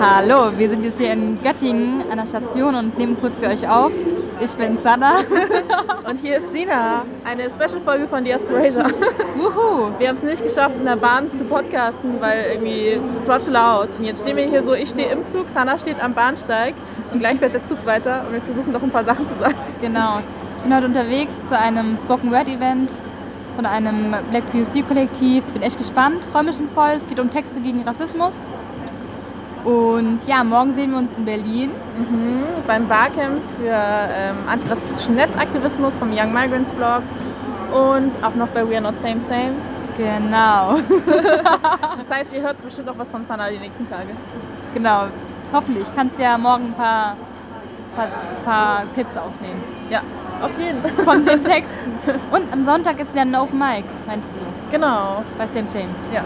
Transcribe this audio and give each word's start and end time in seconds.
Hallo, 0.00 0.58
wir 0.58 0.68
sind 0.68 0.84
jetzt 0.84 0.98
hier 0.98 1.12
in 1.12 1.40
Göttingen 1.40 2.02
an 2.10 2.18
der 2.18 2.26
Station 2.26 2.74
und 2.74 2.98
nehmen 2.98 3.16
kurz 3.20 3.38
für 3.38 3.46
euch 3.46 3.68
auf. 3.68 3.92
Ich 4.40 4.52
bin 4.56 4.76
Sana. 4.76 5.18
und 6.08 6.18
hier 6.18 6.38
ist 6.38 6.52
Sina, 6.52 7.04
eine 7.24 7.48
Special-Folge 7.48 8.08
von 8.08 8.24
Diasporasia. 8.24 8.84
Wuhu! 9.36 9.92
Wir 9.98 10.08
haben 10.08 10.16
es 10.16 10.24
nicht 10.24 10.42
geschafft, 10.42 10.78
in 10.78 10.84
der 10.84 10.96
Bahn 10.96 11.30
zu 11.30 11.44
podcasten, 11.44 12.20
weil 12.20 12.46
irgendwie 12.54 12.98
es 13.20 13.28
war 13.28 13.40
zu 13.40 13.52
laut. 13.52 13.90
Und 13.96 14.04
jetzt 14.04 14.22
stehen 14.22 14.36
wir 14.36 14.46
hier 14.46 14.64
so, 14.64 14.74
ich 14.74 14.88
stehe 14.88 15.12
im 15.12 15.24
Zug, 15.26 15.48
Sana 15.48 15.78
steht 15.78 16.02
am 16.02 16.12
Bahnsteig 16.12 16.74
und 17.12 17.20
gleich 17.20 17.38
fährt 17.38 17.54
der 17.54 17.64
Zug 17.64 17.86
weiter 17.86 18.24
und 18.26 18.32
wir 18.32 18.42
versuchen 18.42 18.72
noch 18.72 18.82
ein 18.82 18.90
paar 18.90 19.04
Sachen 19.04 19.28
zu 19.28 19.34
sagen. 19.36 19.54
Genau. 19.80 20.18
Ich 20.56 20.62
bin 20.64 20.74
heute 20.74 20.86
unterwegs 20.86 21.34
zu 21.48 21.56
einem 21.56 21.96
Spoken 21.96 22.32
Word 22.32 22.48
Event 22.48 22.90
von 23.54 23.64
einem 23.64 24.16
Black 24.30 24.50
POC 24.50 24.88
Kollektiv. 24.88 25.44
Bin 25.44 25.62
echt 25.62 25.78
gespannt, 25.78 26.18
freue 26.32 26.42
mich 26.42 26.56
schon 26.56 26.68
voll. 26.68 26.90
Es 26.96 27.06
geht 27.06 27.20
um 27.20 27.30
Texte 27.30 27.60
gegen 27.60 27.82
Rassismus. 27.82 28.34
Und 29.68 30.20
ja, 30.26 30.42
morgen 30.44 30.74
sehen 30.74 30.92
wir 30.92 30.98
uns 30.98 31.12
in 31.14 31.26
Berlin. 31.26 31.72
Mhm, 31.98 32.42
beim 32.66 32.88
Barcamp 32.88 33.42
für 33.58 33.70
ähm, 33.70 34.36
antirassistischen 34.48 35.16
Netzaktivismus 35.16 35.98
vom 35.98 36.10
Young 36.10 36.32
Migrants 36.32 36.70
Blog 36.70 37.02
und 37.70 38.12
auch 38.24 38.34
noch 38.34 38.48
bei 38.48 38.66
We 38.66 38.76
Are 38.76 38.80
Not 38.80 38.98
Same 38.98 39.20
Same. 39.20 39.52
Genau. 39.98 40.78
das 41.06 42.16
heißt, 42.16 42.34
ihr 42.34 42.40
hört 42.40 42.62
bestimmt 42.62 42.88
auch 42.88 42.96
was 42.96 43.10
von 43.10 43.26
Sana 43.26 43.50
die 43.50 43.58
nächsten 43.58 43.86
Tage. 43.86 44.08
Genau, 44.72 45.08
hoffentlich. 45.52 45.86
Kannst 45.94 46.18
ja 46.18 46.38
morgen 46.38 46.68
ein 46.68 46.74
paar, 46.74 47.18
paar, 47.94 48.08
paar 48.46 48.86
Clips 48.94 49.18
aufnehmen. 49.18 49.62
Ja, 49.90 50.00
auf 50.40 50.58
jeden 50.58 50.80
Fall. 50.80 51.04
Von 51.04 51.26
den 51.26 51.44
Texten. 51.44 51.92
Und 52.30 52.50
am 52.54 52.64
Sonntag 52.64 52.98
ist 53.00 53.14
ja 53.14 53.20
ein 53.20 53.34
Open 53.34 53.58
Mic, 53.58 53.84
meintest 54.06 54.40
du? 54.40 54.44
Genau. 54.70 55.22
Bei 55.36 55.46
Same 55.46 55.66
Same. 55.66 55.88
Ja. 56.14 56.24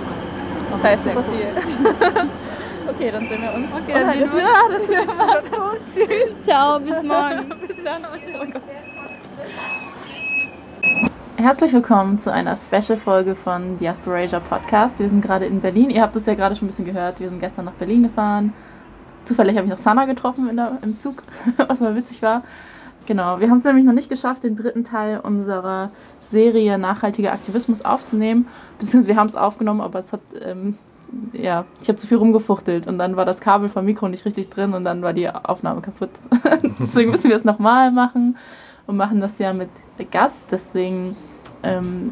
Das 0.70 0.78
okay, 0.78 0.88
heißt 0.90 1.04
super 1.04 1.24
viel. 1.24 1.90
Okay, 2.88 3.10
dann 3.12 3.28
sehen 3.28 3.42
wir 3.42 3.54
uns. 3.54 3.66
Okay, 3.72 3.92
dann 3.92 4.12
sehen 4.12 4.30
wir 4.32 4.78
uns. 4.78 4.88
Ja, 4.88 5.04
das 5.06 5.46
wird 5.46 5.52
gut. 5.52 5.80
Tschüss. 6.08 6.44
Ciao, 6.44 6.80
bis 6.80 7.02
morgen. 7.02 7.48
bis 7.66 7.82
dann. 7.82 8.02
Herzlich 11.36 11.72
willkommen 11.72 12.18
zu 12.18 12.32
einer 12.32 12.56
Special-Folge 12.56 13.34
von 13.34 13.76
Diasporasia 13.76 14.40
Podcast. 14.40 14.98
Wir 14.98 15.08
sind 15.08 15.22
gerade 15.24 15.46
in 15.46 15.60
Berlin. 15.60 15.90
Ihr 15.90 16.02
habt 16.02 16.16
es 16.16 16.26
ja 16.26 16.34
gerade 16.34 16.56
schon 16.56 16.66
ein 16.66 16.70
bisschen 16.70 16.84
gehört. 16.84 17.20
Wir 17.20 17.28
sind 17.28 17.38
gestern 17.38 17.66
nach 17.66 17.72
Berlin 17.72 18.02
gefahren. 18.02 18.52
Zufällig 19.24 19.56
habe 19.56 19.66
ich 19.66 19.70
noch 19.70 19.78
Sana 19.78 20.04
getroffen 20.04 20.54
der, 20.56 20.78
im 20.82 20.98
Zug, 20.98 21.22
was 21.68 21.80
mal 21.80 21.94
witzig 21.94 22.22
war. 22.22 22.42
Genau, 23.06 23.38
wir 23.40 23.48
haben 23.48 23.58
es 23.58 23.64
nämlich 23.64 23.84
noch 23.84 23.92
nicht 23.92 24.08
geschafft, 24.08 24.44
den 24.44 24.56
dritten 24.56 24.84
Teil 24.84 25.20
unserer 25.20 25.90
Serie 26.20 26.78
Nachhaltiger 26.78 27.32
Aktivismus 27.32 27.84
aufzunehmen. 27.84 28.48
Beziehungsweise 28.78 29.08
wir 29.08 29.16
haben 29.16 29.26
es 29.28 29.36
aufgenommen, 29.36 29.80
aber 29.80 29.98
es 29.98 30.12
hat 30.12 30.20
ähm, 30.44 30.78
ja, 31.32 31.64
ich 31.80 31.88
habe 31.88 31.96
zu 31.96 32.06
viel 32.06 32.18
rumgefuchtelt 32.18 32.86
und 32.86 32.98
dann 32.98 33.16
war 33.16 33.24
das 33.24 33.40
Kabel 33.40 33.68
vom 33.68 33.84
Mikro 33.84 34.08
nicht 34.08 34.24
richtig 34.24 34.48
drin 34.48 34.74
und 34.74 34.84
dann 34.84 35.02
war 35.02 35.12
die 35.12 35.28
Aufnahme 35.28 35.80
kaputt. 35.80 36.10
deswegen 36.80 37.10
müssen 37.10 37.28
wir 37.28 37.36
es 37.36 37.44
nochmal 37.44 37.90
machen 37.90 38.36
und 38.86 38.96
machen 38.96 39.20
das 39.20 39.38
ja 39.38 39.52
mit 39.52 39.70
Gast. 40.10 40.46
Deswegen 40.50 41.16
ähm, 41.62 42.06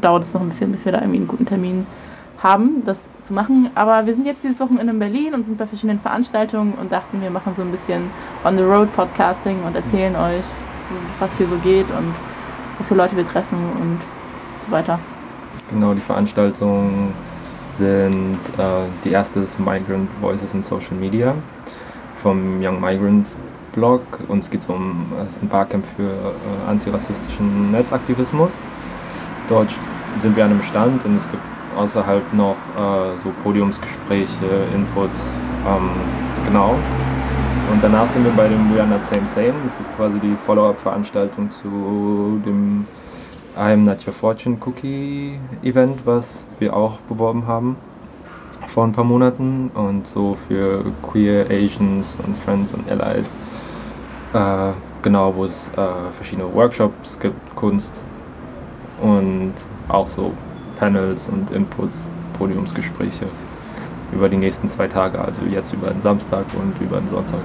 dauert 0.00 0.24
es 0.24 0.34
noch 0.34 0.40
ein 0.40 0.48
bisschen, 0.48 0.72
bis 0.72 0.84
wir 0.84 0.92
da 0.92 0.98
irgendwie 0.98 1.18
einen 1.18 1.28
guten 1.28 1.46
Termin 1.46 1.86
haben, 2.42 2.82
das 2.84 3.10
zu 3.22 3.34
machen. 3.34 3.70
Aber 3.74 4.06
wir 4.06 4.14
sind 4.14 4.26
jetzt 4.26 4.44
dieses 4.44 4.60
Wochenende 4.60 4.92
in 4.92 4.98
Berlin 4.98 5.34
und 5.34 5.44
sind 5.44 5.58
bei 5.58 5.66
verschiedenen 5.66 5.98
Veranstaltungen 5.98 6.74
und 6.74 6.92
dachten, 6.92 7.20
wir 7.20 7.30
machen 7.30 7.54
so 7.54 7.62
ein 7.62 7.70
bisschen 7.70 8.10
On-the-Road-Podcasting 8.44 9.62
und 9.64 9.76
erzählen 9.76 10.16
euch, 10.16 10.46
was 11.18 11.36
hier 11.36 11.46
so 11.46 11.56
geht 11.56 11.90
und 11.90 12.14
was 12.78 12.88
für 12.88 12.94
Leute 12.94 13.16
wir 13.16 13.26
treffen 13.26 13.58
und 13.80 13.98
so 14.60 14.70
weiter. 14.70 14.98
Genau, 15.68 15.94
die 15.94 16.00
Veranstaltung 16.00 17.12
sind 17.70 18.38
äh, 18.58 18.62
die 19.04 19.10
erste 19.10 19.40
ist 19.40 19.58
Migrant 19.58 20.08
Voices 20.20 20.54
in 20.54 20.62
Social 20.62 20.96
Media 20.96 21.34
vom 22.16 22.62
Young 22.62 22.80
Migrants 22.80 23.36
Blog. 23.72 24.02
Uns 24.28 24.50
geht 24.50 24.60
es 24.60 24.66
um 24.66 25.06
ist 25.26 25.42
ein 25.42 25.48
Barcamp 25.48 25.84
für 25.96 26.02
äh, 26.02 26.70
antirassistischen 26.70 27.70
Netzaktivismus. 27.70 28.60
Dort 29.48 29.68
sind 30.18 30.36
wir 30.36 30.44
an 30.44 30.52
einem 30.52 30.62
Stand 30.62 31.04
und 31.04 31.16
es 31.16 31.30
gibt 31.30 31.42
außerhalb 31.76 32.32
noch 32.34 32.56
äh, 32.76 33.16
so 33.16 33.30
Podiumsgespräche, 33.42 34.44
Inputs. 34.74 35.32
Ähm, 35.66 35.90
genau. 36.44 36.76
Und 37.72 37.82
danach 37.82 38.08
sind 38.08 38.24
wir 38.24 38.32
bei 38.32 38.48
dem 38.48 38.74
We 38.74 38.80
Are 38.80 38.88
Not 38.88 39.04
Same 39.04 39.26
Same. 39.26 39.54
Das 39.62 39.80
ist 39.80 39.94
quasi 39.96 40.18
die 40.18 40.34
Follow-up-Veranstaltung 40.34 41.50
zu 41.50 42.40
dem 42.44 42.86
I'm 43.56 43.84
Not 43.84 44.06
Your 44.06 44.12
Fortune 44.12 44.58
Cookie 44.64 45.38
Event, 45.62 46.06
was 46.06 46.44
wir 46.58 46.74
auch 46.74 47.00
beworben 47.00 47.46
haben 47.46 47.76
vor 48.70 48.84
ein 48.84 48.92
paar 48.92 49.04
Monaten 49.04 49.70
und 49.74 50.06
so 50.06 50.36
für 50.36 50.84
Queer 51.02 51.46
Asians 51.50 52.18
und 52.24 52.36
Friends 52.36 52.72
und 52.72 52.88
Allies. 52.90 53.34
Äh, 54.32 54.72
genau, 55.02 55.34
wo 55.34 55.44
es 55.44 55.68
äh, 55.76 56.12
verschiedene 56.12 56.52
Workshops 56.54 57.18
gibt, 57.18 57.56
Kunst 57.56 58.04
und 59.02 59.54
auch 59.88 60.06
so 60.06 60.32
Panels 60.76 61.28
und 61.28 61.50
Inputs, 61.50 62.12
Podiumsgespräche 62.38 63.26
über 64.12 64.28
die 64.28 64.36
nächsten 64.36 64.68
zwei 64.68 64.86
Tage, 64.86 65.20
also 65.20 65.42
jetzt 65.42 65.72
über 65.72 65.88
den 65.88 66.00
Samstag 66.00 66.44
und 66.60 66.80
über 66.80 66.98
den 66.98 67.08
Sonntag. 67.08 67.40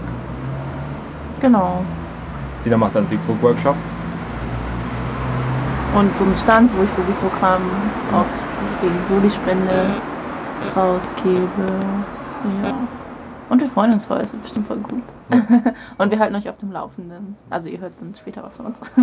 Genau. 1.42 1.84
Sina 2.60 2.78
macht 2.78 2.96
einen 2.96 3.08
Siebdruck-Workshop 3.08 3.76
und 5.96 6.18
so 6.18 6.26
ein 6.26 6.36
Stand, 6.36 6.78
wo 6.78 6.84
ich 6.84 6.92
so 6.92 7.02
Siegprogramm 7.02 7.64
auch 8.14 8.82
gegen 8.82 9.04
Soli-Spende 9.04 9.86
rausgebe. 10.76 11.80
Ja. 12.64 12.88
Und 13.50 13.62
wir 13.62 13.70
freuen 13.70 13.94
uns 13.94 14.06
voll, 14.06 14.20
es 14.20 14.34
wird 14.34 14.42
bestimmt 14.42 14.68
voll 14.68 14.78
gut. 14.78 15.04
Und 15.98 16.12
wir 16.12 16.20
halten 16.20 16.36
euch 16.36 16.50
auf 16.50 16.58
dem 16.58 16.72
Laufenden. 16.72 17.38
Also 17.50 17.70
ihr 17.70 17.80
hört 17.80 17.94
dann 18.00 18.14
später 18.14 18.44
was 18.44 18.58
von 18.58 18.68
uns. 18.68 18.82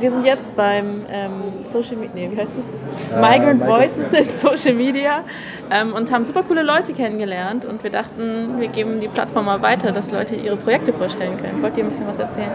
Wir 0.00 0.10
sind 0.10 0.24
jetzt 0.24 0.56
beim 0.56 1.02
ähm, 1.08 1.30
Social 1.62 1.96
Media, 1.96 2.14
nee, 2.14 2.30
wie 2.32 2.36
heißt 2.36 2.50
das? 2.50 3.16
Uh, 3.16 3.20
Migrant 3.20 3.64
Voices 3.64 4.12
in 4.12 4.28
Social 4.28 4.74
Media 4.74 5.22
ähm, 5.70 5.94
und 5.94 6.10
haben 6.10 6.24
super 6.24 6.42
coole 6.42 6.64
Leute 6.64 6.92
kennengelernt 6.92 7.64
und 7.64 7.84
wir 7.84 7.90
dachten, 7.90 8.58
wir 8.58 8.66
geben 8.66 9.00
die 9.00 9.06
Plattform 9.06 9.46
mal 9.46 9.62
weiter, 9.62 9.92
dass 9.92 10.10
Leute 10.10 10.34
ihre 10.34 10.56
Projekte 10.56 10.92
vorstellen 10.92 11.36
können. 11.36 11.62
Wollt 11.62 11.76
ihr 11.76 11.84
ein 11.84 11.90
bisschen 11.90 12.08
was 12.08 12.18
erzählen? 12.18 12.50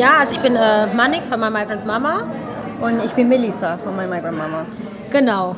Ja, 0.00 0.20
also 0.20 0.34
ich 0.34 0.40
bin 0.40 0.56
äh, 0.56 0.86
Manik 0.94 1.24
von 1.28 1.38
My 1.38 1.50
Migrant 1.50 1.84
Mama. 1.84 2.22
Und 2.80 3.04
ich 3.04 3.12
bin 3.12 3.28
Melissa 3.28 3.76
von 3.76 3.94
My 3.94 4.06
Migrant 4.06 4.38
Mama. 4.38 4.64
Genau. 5.12 5.54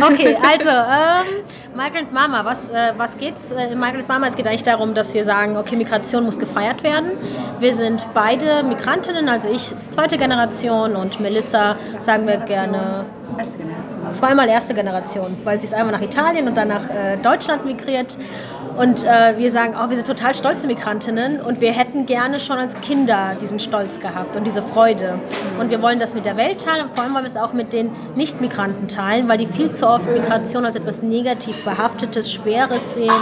Okay, 0.00 0.36
also 0.42 0.70
ähm, 0.70 1.44
Migrant 1.76 2.12
Mama, 2.12 2.44
was, 2.44 2.70
äh, 2.70 2.92
was 2.96 3.16
geht's 3.16 3.52
äh, 3.52 3.70
in 3.70 3.78
Migrant 3.78 4.08
Mama? 4.08 4.26
Es 4.26 4.34
geht 4.34 4.48
eigentlich 4.48 4.64
darum, 4.64 4.94
dass 4.94 5.14
wir 5.14 5.24
sagen, 5.24 5.56
okay, 5.56 5.76
Migration 5.76 6.24
muss 6.24 6.40
gefeiert 6.40 6.82
werden. 6.82 7.12
Wir 7.60 7.72
sind 7.72 8.04
beide 8.14 8.64
Migrantinnen, 8.64 9.28
also 9.28 9.48
ich 9.48 9.78
zweite 9.78 10.18
Generation 10.18 10.96
und 10.96 11.20
Melissa, 11.20 11.76
sagen 12.00 12.26
wir 12.26 12.38
gerne, 12.38 13.04
zweimal 14.10 14.48
erste 14.48 14.74
Generation, 14.74 15.36
weil 15.44 15.60
sie 15.60 15.68
ist 15.68 15.74
einmal 15.74 15.94
nach 15.94 16.02
Italien 16.02 16.48
und 16.48 16.56
dann 16.56 16.66
nach 16.66 16.90
äh, 16.90 17.16
Deutschland 17.22 17.64
migriert. 17.64 18.16
Und 18.76 19.04
äh, 19.04 19.36
wir 19.36 19.50
sagen 19.50 19.74
auch, 19.74 19.90
wir 19.90 19.96
sind 19.96 20.06
total 20.06 20.34
stolze 20.34 20.66
Migrantinnen 20.66 21.40
und 21.40 21.60
wir 21.60 21.72
hätten 21.72 22.06
gerne 22.06 22.40
schon 22.40 22.58
als 22.58 22.80
Kinder 22.80 23.36
diesen 23.40 23.60
Stolz 23.60 24.00
gehabt 24.00 24.34
und 24.34 24.44
diese 24.44 24.62
Freude. 24.62 25.18
Und 25.60 25.70
wir 25.70 25.82
wollen 25.82 25.98
das 25.98 26.14
mit 26.14 26.24
der 26.24 26.36
Welt 26.36 26.64
teilen 26.64 26.86
und 26.86 26.94
vor 26.94 27.04
allem 27.04 27.14
wollen 27.14 27.24
wir 27.24 27.30
es 27.30 27.36
auch 27.36 27.52
mit 27.52 27.72
den 27.72 27.90
Nicht-Migranten 28.16 28.88
teilen, 28.88 29.28
weil 29.28 29.38
die 29.38 29.46
viel 29.46 29.70
zu 29.70 29.86
oft 29.86 30.06
Migration 30.06 30.64
als 30.64 30.76
etwas 30.76 31.02
negativ 31.02 31.64
behaftetes, 31.64 32.32
Schweres 32.32 32.94
sehen. 32.94 33.12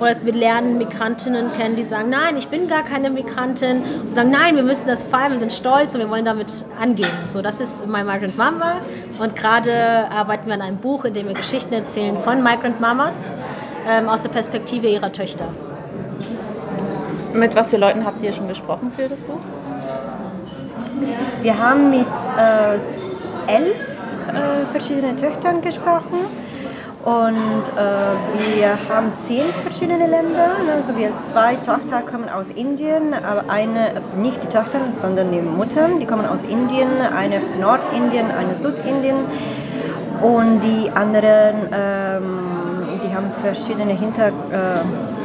Oder 0.00 0.16
wir 0.22 0.32
lernen 0.32 0.78
Migrantinnen 0.78 1.52
kennen, 1.52 1.76
die 1.76 1.82
sagen, 1.82 2.10
nein, 2.10 2.36
ich 2.36 2.48
bin 2.48 2.68
gar 2.68 2.82
keine 2.82 3.10
Migrantin. 3.10 3.82
Und 3.82 4.14
sagen, 4.14 4.30
nein, 4.30 4.56
wir 4.56 4.62
müssen 4.62 4.88
das 4.88 5.04
feiern, 5.04 5.32
wir 5.32 5.38
sind 5.38 5.52
stolz 5.52 5.94
und 5.94 6.00
wir 6.00 6.10
wollen 6.10 6.24
damit 6.24 6.48
angehen. 6.80 7.08
So, 7.26 7.42
das 7.42 7.60
ist 7.60 7.86
My 7.86 8.02
Migrant 8.02 8.36
Mama. 8.36 8.80
Und 9.18 9.36
gerade 9.36 10.10
arbeiten 10.10 10.46
wir 10.46 10.54
an 10.54 10.62
einem 10.62 10.78
Buch, 10.78 11.04
in 11.04 11.14
dem 11.14 11.28
wir 11.28 11.34
Geschichten 11.34 11.72
erzählen 11.72 12.16
von 12.24 12.42
Migrant 12.42 12.80
Mamas 12.80 13.16
ähm, 13.86 14.08
aus 14.08 14.22
der 14.22 14.30
Perspektive 14.30 14.88
ihrer 14.88 15.12
Töchter. 15.12 15.46
Mit 17.32 17.54
was 17.54 17.70
für 17.70 17.76
Leuten 17.76 18.04
habt 18.04 18.22
ihr 18.22 18.32
schon 18.32 18.48
gesprochen 18.48 18.90
für 18.94 19.08
das 19.08 19.22
Buch? 19.22 19.38
Wir 21.42 21.58
haben 21.58 21.90
mit 21.90 22.06
äh, 22.38 23.52
elf 23.52 23.76
äh, 24.28 24.64
verschiedenen 24.72 25.16
Töchtern 25.16 25.60
gesprochen 25.60 26.18
und 27.04 27.78
äh, 27.78 28.56
wir 28.56 28.78
haben 28.88 29.12
zehn 29.24 29.44
verschiedene 29.62 30.08
Länder. 30.08 30.50
Also 30.76 30.98
wir 30.98 31.12
zwei 31.20 31.54
Tochter 31.54 32.00
kommen 32.00 32.28
aus 32.28 32.50
Indien, 32.50 33.14
aber 33.14 33.48
eine, 33.48 33.90
also 33.94 34.10
nicht 34.16 34.42
die 34.42 34.48
Tochter, 34.48 34.80
sondern 34.94 35.30
die 35.30 35.40
Muttern, 35.40 36.00
die 36.00 36.06
kommen 36.06 36.26
aus 36.26 36.44
Indien, 36.44 36.88
eine 37.16 37.40
Nordindien, 37.60 38.26
eine 38.30 38.56
Südindien 38.56 39.18
und 40.20 40.60
die 40.62 40.90
anderen 40.90 41.68
ähm, 41.72 42.55
haben 43.16 43.32
verschiedene 43.42 43.92
Hintergründe. 43.92 44.52
Äh, 44.52 45.16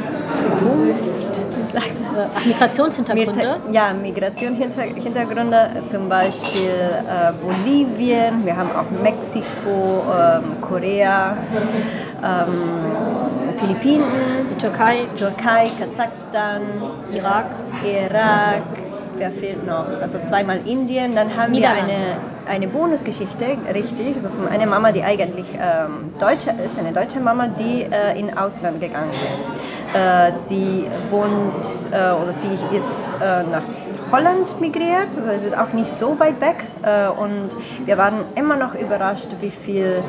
Migrationshintergründe? 2.46 3.56
Ja, 3.70 3.92
Migrationshintergründe, 3.92 5.70
zum 5.90 6.08
Beispiel 6.08 6.68
äh, 6.68 7.32
Bolivien, 7.40 8.44
wir 8.44 8.56
haben 8.56 8.70
auch 8.70 8.90
Mexiko, 9.02 10.04
äh, 10.10 10.40
Korea, 10.60 11.36
ähm, 12.22 13.56
Philippinen, 13.58 14.04
Türkei, 14.58 15.06
Türkei, 15.16 15.70
Kasachstan, 15.78 16.62
Irak. 17.12 17.46
Irak, 17.84 18.62
wer 19.16 19.30
fehlt 19.30 19.66
noch? 19.66 19.86
Also 20.00 20.18
zweimal 20.18 20.60
Indien. 20.66 21.14
Dann 21.14 21.36
haben 21.36 21.52
wir 21.52 21.70
eine, 21.70 22.16
eine 22.48 22.68
Bonusgeschichte, 22.68 23.44
richtig, 23.72 24.16
also 24.16 24.28
von 24.28 24.48
einer 24.48 24.66
Mama, 24.66 24.92
die 24.92 25.02
eigentlich 25.02 25.46
ähm, 25.54 26.10
Deutsche 26.18 26.50
ist, 26.64 26.78
eine 26.78 26.92
deutsche 26.92 27.20
Mama, 27.20 27.48
die 27.48 27.82
äh, 27.82 28.18
in 28.18 28.36
Ausland 28.36 28.80
gegangen 28.80 29.10
ist. 29.10 29.96
Äh, 29.96 30.32
sie 30.48 30.86
wohnt 31.10 31.92
äh, 31.92 32.12
oder 32.12 32.32
sie 32.32 32.76
ist 32.76 33.20
äh, 33.20 33.42
nach 33.50 33.62
Holland 34.10 34.60
migriert, 34.60 35.16
also 35.16 35.30
es 35.30 35.44
ist 35.44 35.56
auch 35.56 35.72
nicht 35.72 35.96
so 35.98 36.18
weit 36.20 36.40
weg 36.40 36.56
äh, 36.82 37.08
und 37.08 37.48
wir 37.86 37.96
waren 37.96 38.20
immer 38.34 38.56
noch 38.56 38.74
überrascht, 38.74 39.30
wie 39.40 39.50
viel 39.50 40.02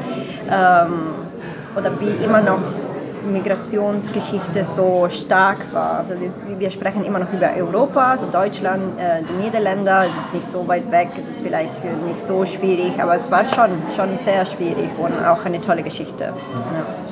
ähm, 0.52 1.16
oder 1.78 1.92
wie 2.02 2.24
immer 2.24 2.42
noch 2.42 2.60
Migrationsgeschichte 3.31 4.64
so 4.64 5.08
stark 5.10 5.74
war. 5.74 6.00
Also 6.00 6.14
das, 6.14 6.42
wir 6.58 6.70
sprechen 6.70 7.04
immer 7.04 7.20
noch 7.20 7.31
über 7.31 7.50
Europa, 7.56 8.12
also 8.12 8.25
Deutschland, 8.31 9.00
äh, 9.00 9.22
die 9.24 9.44
Niederländer, 9.44 10.04
es 10.06 10.25
ist 10.25 10.34
nicht 10.34 10.46
so 10.46 10.68
weit 10.68 10.92
weg, 10.92 11.10
es 11.20 11.30
ist 11.30 11.42
vielleicht 11.42 11.84
nicht 12.06 12.20
so 12.20 12.46
schwierig, 12.46 12.94
aber 13.02 13.16
es 13.16 13.30
war 13.31 13.46
schon, 13.46 13.72
schon 13.96 14.18
sehr 14.20 14.46
schwierig 14.46 14.90
und 14.98 15.14
auch 15.25 15.46
eine 15.46 15.60
tolle 15.62 15.84
Geschichte. 15.84 16.34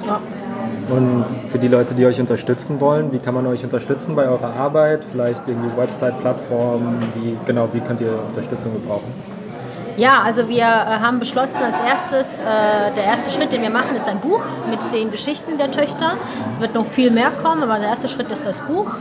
Ja. 0.08 0.20
Und 0.90 1.26
für 1.50 1.58
die 1.58 1.70
Leute, 1.70 1.94
die 1.94 2.06
euch 2.06 2.20
unterstützen 2.20 2.82
wollen, 2.82 3.14
wie 3.14 3.20
kann 3.20 3.34
man 3.34 3.48
euch 3.48 3.64
unterstützen 3.64 4.16
bei 4.16 4.28
eurer 4.28 4.54
Arbeit? 4.54 5.06
Vielleicht 5.10 5.48
irgendwie 5.48 5.70
Website, 5.78 6.20
Plattform, 6.20 7.00
wie 7.16 7.38
genau, 7.46 7.70
wie 7.72 7.80
könnt 7.80 8.02
ihr 8.02 8.14
Unterstützung 8.28 8.74
gebrauchen? 8.74 9.14
Ja, 9.98 10.22
also 10.24 10.48
wir 10.48 10.64
äh, 10.64 10.66
haben 10.66 11.20
beschlossen 11.20 11.62
als 11.64 11.80
erstes, 11.80 12.40
äh, 12.40 12.44
der 12.96 13.04
erste 13.04 13.30
Schritt, 13.30 13.52
den 13.52 13.62
wir 13.62 13.70
machen, 13.70 13.96
ist 13.96 14.08
ein 14.08 14.20
Buch 14.20 14.42
mit 14.70 14.80
den 14.94 15.12
Geschichten 15.12 15.58
der 15.58 15.72
Töchter. 15.72 16.18
Es 16.50 16.60
wird 16.60 16.74
noch 16.74 16.86
viel 16.86 17.12
mehr 17.12 17.32
kommen, 17.32 17.64
aber 17.64 17.78
der 17.80 17.90
erste 17.90 18.08
Schritt 18.08 18.32
ist 18.32 18.46
das 18.46 18.60
Buch, 18.62 18.92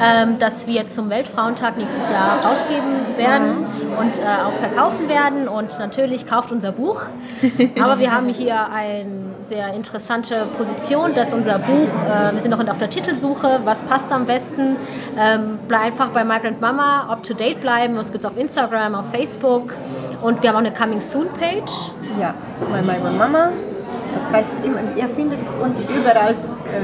ähm, 0.00 0.38
das 0.38 0.66
wir 0.66 0.86
zum 0.86 1.10
Weltfrauentag 1.10 1.76
nächstes 1.76 2.08
Jahr 2.10 2.44
rausgeben 2.44 3.16
werden 3.16 3.66
und 3.98 4.18
äh, 4.18 4.22
auch 4.46 4.52
verkaufen 4.60 5.08
werden. 5.08 5.48
Und 5.48 5.78
natürlich 5.78 6.26
kauft 6.26 6.52
unser 6.52 6.72
Buch. 6.72 7.02
Aber 7.80 7.98
wir 7.98 8.12
haben 8.12 8.28
hier 8.28 8.68
eine 8.70 9.34
sehr 9.40 9.72
interessante 9.74 10.46
Position, 10.56 11.14
dass 11.14 11.34
unser 11.34 11.58
Buch, 11.58 11.88
äh, 12.08 12.32
wir 12.32 12.40
sind 12.40 12.50
noch 12.50 12.66
auf 12.66 12.78
der 12.78 12.90
Titelsuche, 12.90 13.60
was 13.64 13.82
passt 13.82 14.12
am 14.12 14.26
besten. 14.26 14.76
Ähm, 15.18 15.58
bleib 15.66 15.88
einfach 15.88 16.10
bei 16.10 16.22
Migrant 16.22 16.60
Mama 16.60 17.10
up 17.10 17.22
to 17.22 17.32
date 17.32 17.62
bleiben. 17.62 17.96
Uns 17.96 18.12
gibt 18.12 18.22
es 18.22 18.30
auf 18.30 18.36
Instagram, 18.36 18.94
auf 18.94 19.06
Facebook. 19.10 19.74
Und 20.20 20.42
wir 20.42 20.50
haben 20.50 20.56
auch 20.56 20.60
eine 20.60 20.70
Coming 20.70 21.00
Soon 21.00 21.28
Page. 21.40 21.72
Ja, 22.20 22.34
My 22.70 22.82
Migrant 22.82 23.16
Mama. 23.16 23.50
Das 24.12 24.30
heißt, 24.30 24.56
ihr 24.96 25.08
findet 25.08 25.38
uns 25.62 25.80
überall 25.80 26.34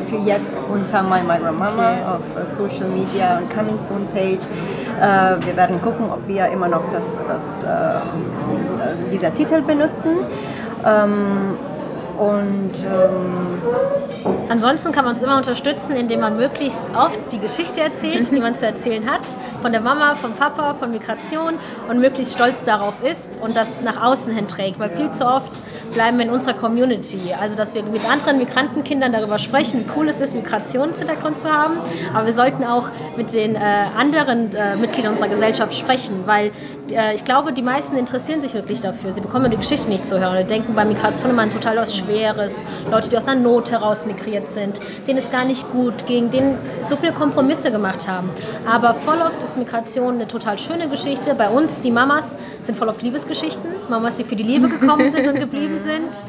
für 0.09 0.17
jetzt 0.17 0.59
unter 0.73 1.03
My 1.03 1.23
Migrant 1.23 1.59
Mama 1.59 2.17
auf 2.17 2.43
äh, 2.43 2.47
Social 2.47 2.89
Media 2.89 3.39
und 3.39 3.51
Coming 3.51 3.79
Soon 3.79 4.07
Page. 4.09 4.47
Äh, 5.01 5.47
wir 5.47 5.57
werden 5.57 5.81
gucken, 5.83 6.11
ob 6.11 6.27
wir 6.27 6.47
immer 6.49 6.69
noch 6.69 6.91
das, 6.91 7.25
das, 7.25 7.63
äh, 7.63 9.11
dieser 9.13 9.33
Titel 9.33 9.63
benutzen. 9.63 10.17
Und 12.19 12.72
ähm, 12.84 13.58
Ansonsten 14.49 14.93
kann 14.93 15.05
man 15.05 15.14
uns 15.14 15.22
immer 15.22 15.37
unterstützen, 15.37 15.96
indem 15.96 16.20
man 16.20 16.37
möglichst 16.37 16.82
oft 16.94 17.19
die 17.32 17.38
Geschichte 17.38 17.81
erzählt, 17.81 18.31
die 18.31 18.40
man 18.40 18.55
zu 18.56 18.66
erzählen 18.66 19.11
hat, 19.11 19.22
von 19.62 19.72
der 19.72 19.81
Mama, 19.81 20.14
vom 20.14 20.32
Papa, 20.34 20.75
von 20.75 20.90
Migration 20.90 21.55
und 21.88 21.99
möglichst 21.99 22.34
stolz 22.34 22.62
darauf 22.62 22.94
ist 23.02 23.31
und 23.40 23.56
das 23.56 23.82
nach 23.82 24.02
außen 24.02 24.34
hin 24.34 24.46
trägt. 24.46 24.78
Weil 24.78 24.90
viel 24.90 25.11
zu 25.11 25.26
oft 25.26 25.62
bleiben 25.94 26.19
wir 26.19 26.26
in 26.26 26.31
unserer 26.31 26.55
Community. 26.55 27.34
Also, 27.40 27.56
dass 27.56 27.75
wir 27.75 27.82
mit 27.82 28.05
anderen 28.08 28.38
Migrantenkindern 28.38 29.12
darüber 29.12 29.38
sprechen, 29.38 29.81
wie 29.81 29.90
cool 29.96 30.08
es 30.08 30.20
ist, 30.20 30.34
Migrationshintergrund 30.34 31.38
zu 31.38 31.50
haben. 31.50 31.75
Aber 32.14 32.26
wir 32.26 32.32
sollten 32.32 32.64
auch 32.64 32.88
mit 33.16 33.32
den 33.32 33.56
äh, 33.56 33.61
anderen 33.99 34.55
äh, 34.55 34.76
Mitgliedern 34.76 35.12
unserer 35.12 35.28
Gesellschaft 35.28 35.75
sprechen, 35.75 36.22
weil 36.26 36.52
ich 37.15 37.25
glaube, 37.25 37.53
die 37.53 37.63
meisten 37.63 37.97
interessieren 37.97 38.41
sich 38.41 38.53
wirklich 38.55 38.81
dafür. 38.81 39.13
Sie 39.13 39.21
bekommen 39.21 39.51
die 39.51 39.57
Geschichte 39.57 39.89
nicht 39.89 40.05
zu 40.05 40.21
hören. 40.21 40.37
Die 40.39 40.45
denken 40.45 40.75
bei 40.75 40.85
Migration 40.85 41.31
immer 41.31 41.43
an 41.43 41.51
total 41.51 41.77
was 41.79 41.97
Schweres. 41.97 42.63
Leute, 42.91 43.09
die 43.09 43.17
aus 43.17 43.27
einer 43.27 43.41
Not 43.41 43.71
heraus 43.71 44.05
migriert 44.05 44.49
sind, 44.49 44.81
denen 45.07 45.19
es 45.19 45.31
gar 45.31 45.45
nicht 45.45 45.71
gut 45.73 46.07
ging, 46.07 46.31
denen 46.31 46.59
so 46.89 46.97
viele 46.97 47.13
Kompromisse 47.13 47.71
gemacht 47.71 48.07
haben. 48.07 48.29
Aber 48.71 48.95
voll 48.95 49.19
oft 49.19 49.43
ist 49.43 49.57
Migration 49.57 50.15
eine 50.15 50.29
total 50.29 50.59
schöne 50.59 50.89
Geschichte. 50.89 51.35
Bei 51.35 51.49
uns, 51.49 51.81
die 51.81 51.91
Mamas, 51.91 52.37
sind 52.63 52.77
voll 52.77 52.89
oft 52.89 53.03
Liebesgeschichten. 53.03 53.71
Mamas, 53.89 54.17
die 54.17 54.25
für 54.25 54.37
die 54.37 54.43
Liebe 54.43 54.69
gekommen 54.69 55.11
sind 55.11 55.27
und 55.27 55.39
geblieben 55.39 55.79
sind. 55.79 56.23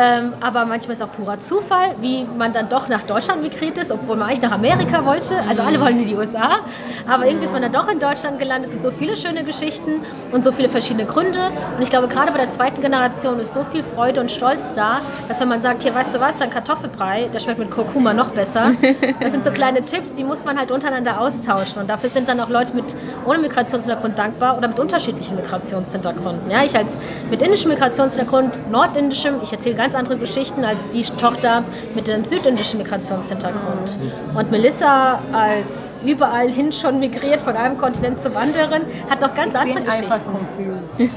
Ähm, 0.00 0.32
aber 0.40 0.64
manchmal 0.64 0.96
ist 0.96 1.02
auch 1.02 1.12
purer 1.12 1.38
Zufall, 1.40 1.90
wie 2.00 2.24
man 2.38 2.54
dann 2.54 2.70
doch 2.70 2.88
nach 2.88 3.02
Deutschland 3.02 3.42
migriert 3.42 3.76
ist, 3.76 3.92
obwohl 3.92 4.16
man 4.16 4.28
eigentlich 4.28 4.40
nach 4.40 4.52
Amerika 4.52 5.04
wollte. 5.04 5.34
Also 5.46 5.60
alle 5.60 5.78
wollen 5.78 6.00
in 6.00 6.06
die 6.06 6.16
USA. 6.16 6.60
Aber 7.06 7.26
irgendwie 7.26 7.44
ist 7.44 7.52
man 7.52 7.60
dann 7.60 7.72
doch 7.72 7.86
in 7.86 7.98
Deutschland 7.98 8.38
gelandet. 8.38 8.68
Es 8.68 8.70
gibt 8.70 8.82
so 8.82 8.92
viele 8.92 9.14
schöne 9.14 9.44
Geschichten 9.44 10.00
und 10.32 10.42
so 10.42 10.52
viele 10.52 10.70
verschiedene 10.70 11.04
Gründe. 11.04 11.38
Und 11.76 11.82
ich 11.82 11.90
glaube, 11.90 12.08
gerade 12.08 12.32
bei 12.32 12.38
der 12.38 12.48
zweiten 12.48 12.80
Generation 12.80 13.38
ist 13.40 13.52
so 13.52 13.62
viel 13.64 13.82
Freude 13.82 14.22
und 14.22 14.32
Stolz 14.32 14.72
da, 14.72 15.02
dass 15.28 15.38
wenn 15.38 15.48
man 15.48 15.60
sagt, 15.60 15.82
hier, 15.82 15.94
weißt 15.94 16.14
du 16.14 16.20
was, 16.20 16.38
dein 16.38 16.48
Kartoffelbrei, 16.48 17.28
der 17.34 17.40
schmeckt 17.40 17.58
mit 17.58 17.70
Kurkuma 17.70 18.14
noch 18.14 18.30
besser. 18.30 18.72
Das 19.20 19.32
sind 19.32 19.44
so 19.44 19.50
kleine 19.50 19.84
Tipps, 19.84 20.14
die 20.14 20.24
muss 20.24 20.44
man 20.44 20.58
halt 20.58 20.70
untereinander 20.70 21.20
austauschen. 21.20 21.82
Und 21.82 21.90
dafür 21.90 22.08
sind 22.08 22.26
dann 22.26 22.40
auch 22.40 22.48
Leute 22.48 22.74
mit 22.74 22.96
ohne 23.26 23.38
Migrationshintergrund 23.38 24.18
dankbar 24.18 24.56
oder 24.56 24.68
mit 24.68 24.78
unterschiedlichen 24.78 25.36
Migrationshintergründen. 25.36 26.50
Ja, 26.50 26.64
ich 26.64 26.74
als 26.74 26.98
mit 27.30 27.42
indischem 27.42 27.70
Migrationshintergrund, 27.70 28.70
nordindischem, 28.70 29.34
ich 29.42 29.52
erzähle 29.52 29.74
ganz 29.74 29.89
andere 29.94 30.16
Geschichten 30.16 30.64
als 30.64 30.88
die 30.90 31.02
Tochter 31.02 31.62
mit 31.94 32.06
dem 32.06 32.24
südindischen 32.24 32.78
Migrationshintergrund. 32.78 33.98
Und 34.34 34.50
Melissa 34.50 35.20
als 35.32 35.94
überall 36.04 36.50
hin 36.50 36.72
schon 36.72 36.98
migriert, 36.98 37.42
von 37.42 37.56
einem 37.56 37.78
Kontinent 37.78 38.20
zum 38.20 38.36
anderen, 38.36 38.82
hat 39.08 39.20
noch 39.20 39.34
ganz 39.34 39.54
ich 39.54 39.60
andere 39.60 39.80
bin 39.80 39.90
einfach 39.90 40.20
confused. 40.24 41.10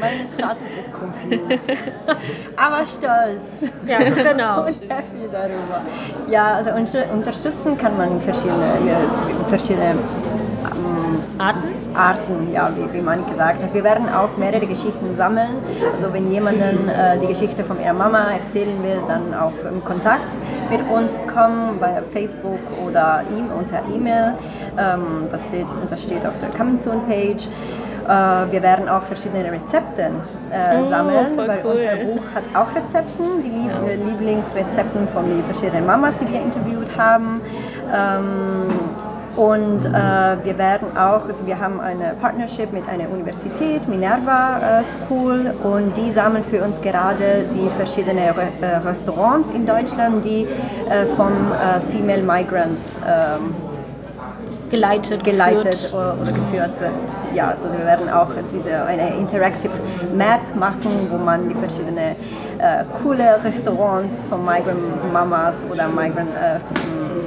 mein 0.00 0.26
Status 0.32 0.66
ist 0.80 0.92
confused. 0.92 1.90
Aber 2.56 2.84
stolz. 2.86 3.70
Ja, 3.86 3.98
genau. 3.98 4.60
und 4.66 4.80
happy 4.88 5.28
darüber. 5.30 5.82
Ja, 6.28 6.54
also 6.54 6.70
unter- 6.72 7.10
unterstützen 7.12 7.76
kann 7.76 7.96
man 7.96 8.20
verschiedene, 8.20 8.78
ja, 8.86 8.98
verschiedene 9.48 9.94
Arten? 11.40 11.68
Arten, 11.94 12.52
ja, 12.52 12.70
wie, 12.76 12.92
wie 12.92 13.00
man 13.00 13.26
gesagt 13.26 13.62
hat. 13.62 13.72
Wir 13.72 13.82
werden 13.82 14.06
auch 14.08 14.36
mehrere 14.36 14.66
Geschichten 14.66 15.14
sammeln. 15.14 15.56
Also 15.92 16.12
wenn 16.12 16.30
jemanden 16.30 16.88
äh, 16.88 17.18
die 17.18 17.26
Geschichte 17.26 17.64
von 17.64 17.80
ihrer 17.80 17.94
Mama 17.94 18.32
erzählen 18.32 18.82
will, 18.82 18.98
dann 19.06 19.34
auch 19.34 19.52
in 19.70 19.82
Kontakt 19.84 20.38
mit 20.70 20.80
uns 20.90 21.22
kommen 21.26 21.78
bei 21.80 22.02
Facebook 22.12 22.60
oder 22.86 23.22
ihm, 23.36 23.50
unserer 23.56 23.82
E-Mail. 23.88 24.34
Ähm, 24.78 25.28
das, 25.30 25.46
steht, 25.46 25.66
das 25.88 26.02
steht 26.02 26.26
auf 26.26 26.38
der 26.38 26.50
Coming 26.50 26.78
Soon 26.78 27.00
Page. 27.06 27.48
Äh, 28.06 28.52
wir 28.52 28.62
werden 28.62 28.88
auch 28.88 29.02
verschiedene 29.02 29.52
Rezepte 29.52 30.10
äh, 30.50 30.88
sammeln, 30.88 31.36
voll 31.36 31.48
weil 31.48 31.60
cool. 31.64 31.72
unser 31.72 31.96
Buch 31.96 32.22
hat 32.34 32.44
auch 32.54 32.74
Rezepten, 32.74 33.42
die 33.42 33.50
Lieb 33.50 33.70
äh, 33.86 33.96
Lieblingsrezepten 33.96 35.06
von 35.08 35.28
den 35.28 35.44
verschiedenen 35.44 35.86
Mamas, 35.86 36.18
die 36.18 36.28
wir 36.32 36.40
interviewt 36.40 36.88
haben. 36.98 37.40
Ähm, 37.94 38.66
und 39.36 39.86
äh, 39.86 39.92
wir 39.92 40.58
werden 40.58 40.96
auch, 40.96 41.26
also 41.26 41.46
wir 41.46 41.58
haben 41.58 41.80
eine 41.80 42.14
Partnership 42.20 42.72
mit 42.72 42.88
einer 42.88 43.08
Universität, 43.10 43.88
Minerva 43.88 44.80
äh, 44.80 44.84
School, 44.84 45.54
und 45.62 45.96
die 45.96 46.10
sammeln 46.10 46.44
für 46.44 46.62
uns 46.62 46.80
gerade 46.80 47.44
die 47.52 47.68
verschiedenen 47.76 48.30
Re 48.30 48.48
äh, 48.60 48.76
Restaurants 48.86 49.52
in 49.52 49.64
Deutschland, 49.64 50.24
die 50.24 50.44
äh, 50.44 51.06
von 51.16 51.32
äh, 51.32 51.80
Female 51.92 52.22
Migrants 52.22 52.98
ähm, 53.06 53.54
Geleitet, 54.70 55.24
geleitet 55.24 55.82
geführt. 55.82 56.20
oder, 56.20 56.30
geführt 56.30 56.76
sind. 56.76 57.16
Ja, 57.34 57.48
also 57.48 57.72
wir 57.72 57.84
werden 57.84 58.08
auch 58.08 58.28
diese, 58.54 58.84
eine 58.84 59.16
Interactive 59.16 59.72
Map 60.14 60.54
machen, 60.54 61.08
wo 61.10 61.16
man 61.16 61.48
die 61.48 61.56
verschiedenen 61.56 61.98
äh, 61.98 62.84
coole 63.02 63.42
Restaurants 63.42 64.24
von 64.28 64.44
Migrant 64.44 65.12
Mamas 65.12 65.64
oder 65.72 65.88
Migrant 65.88 66.30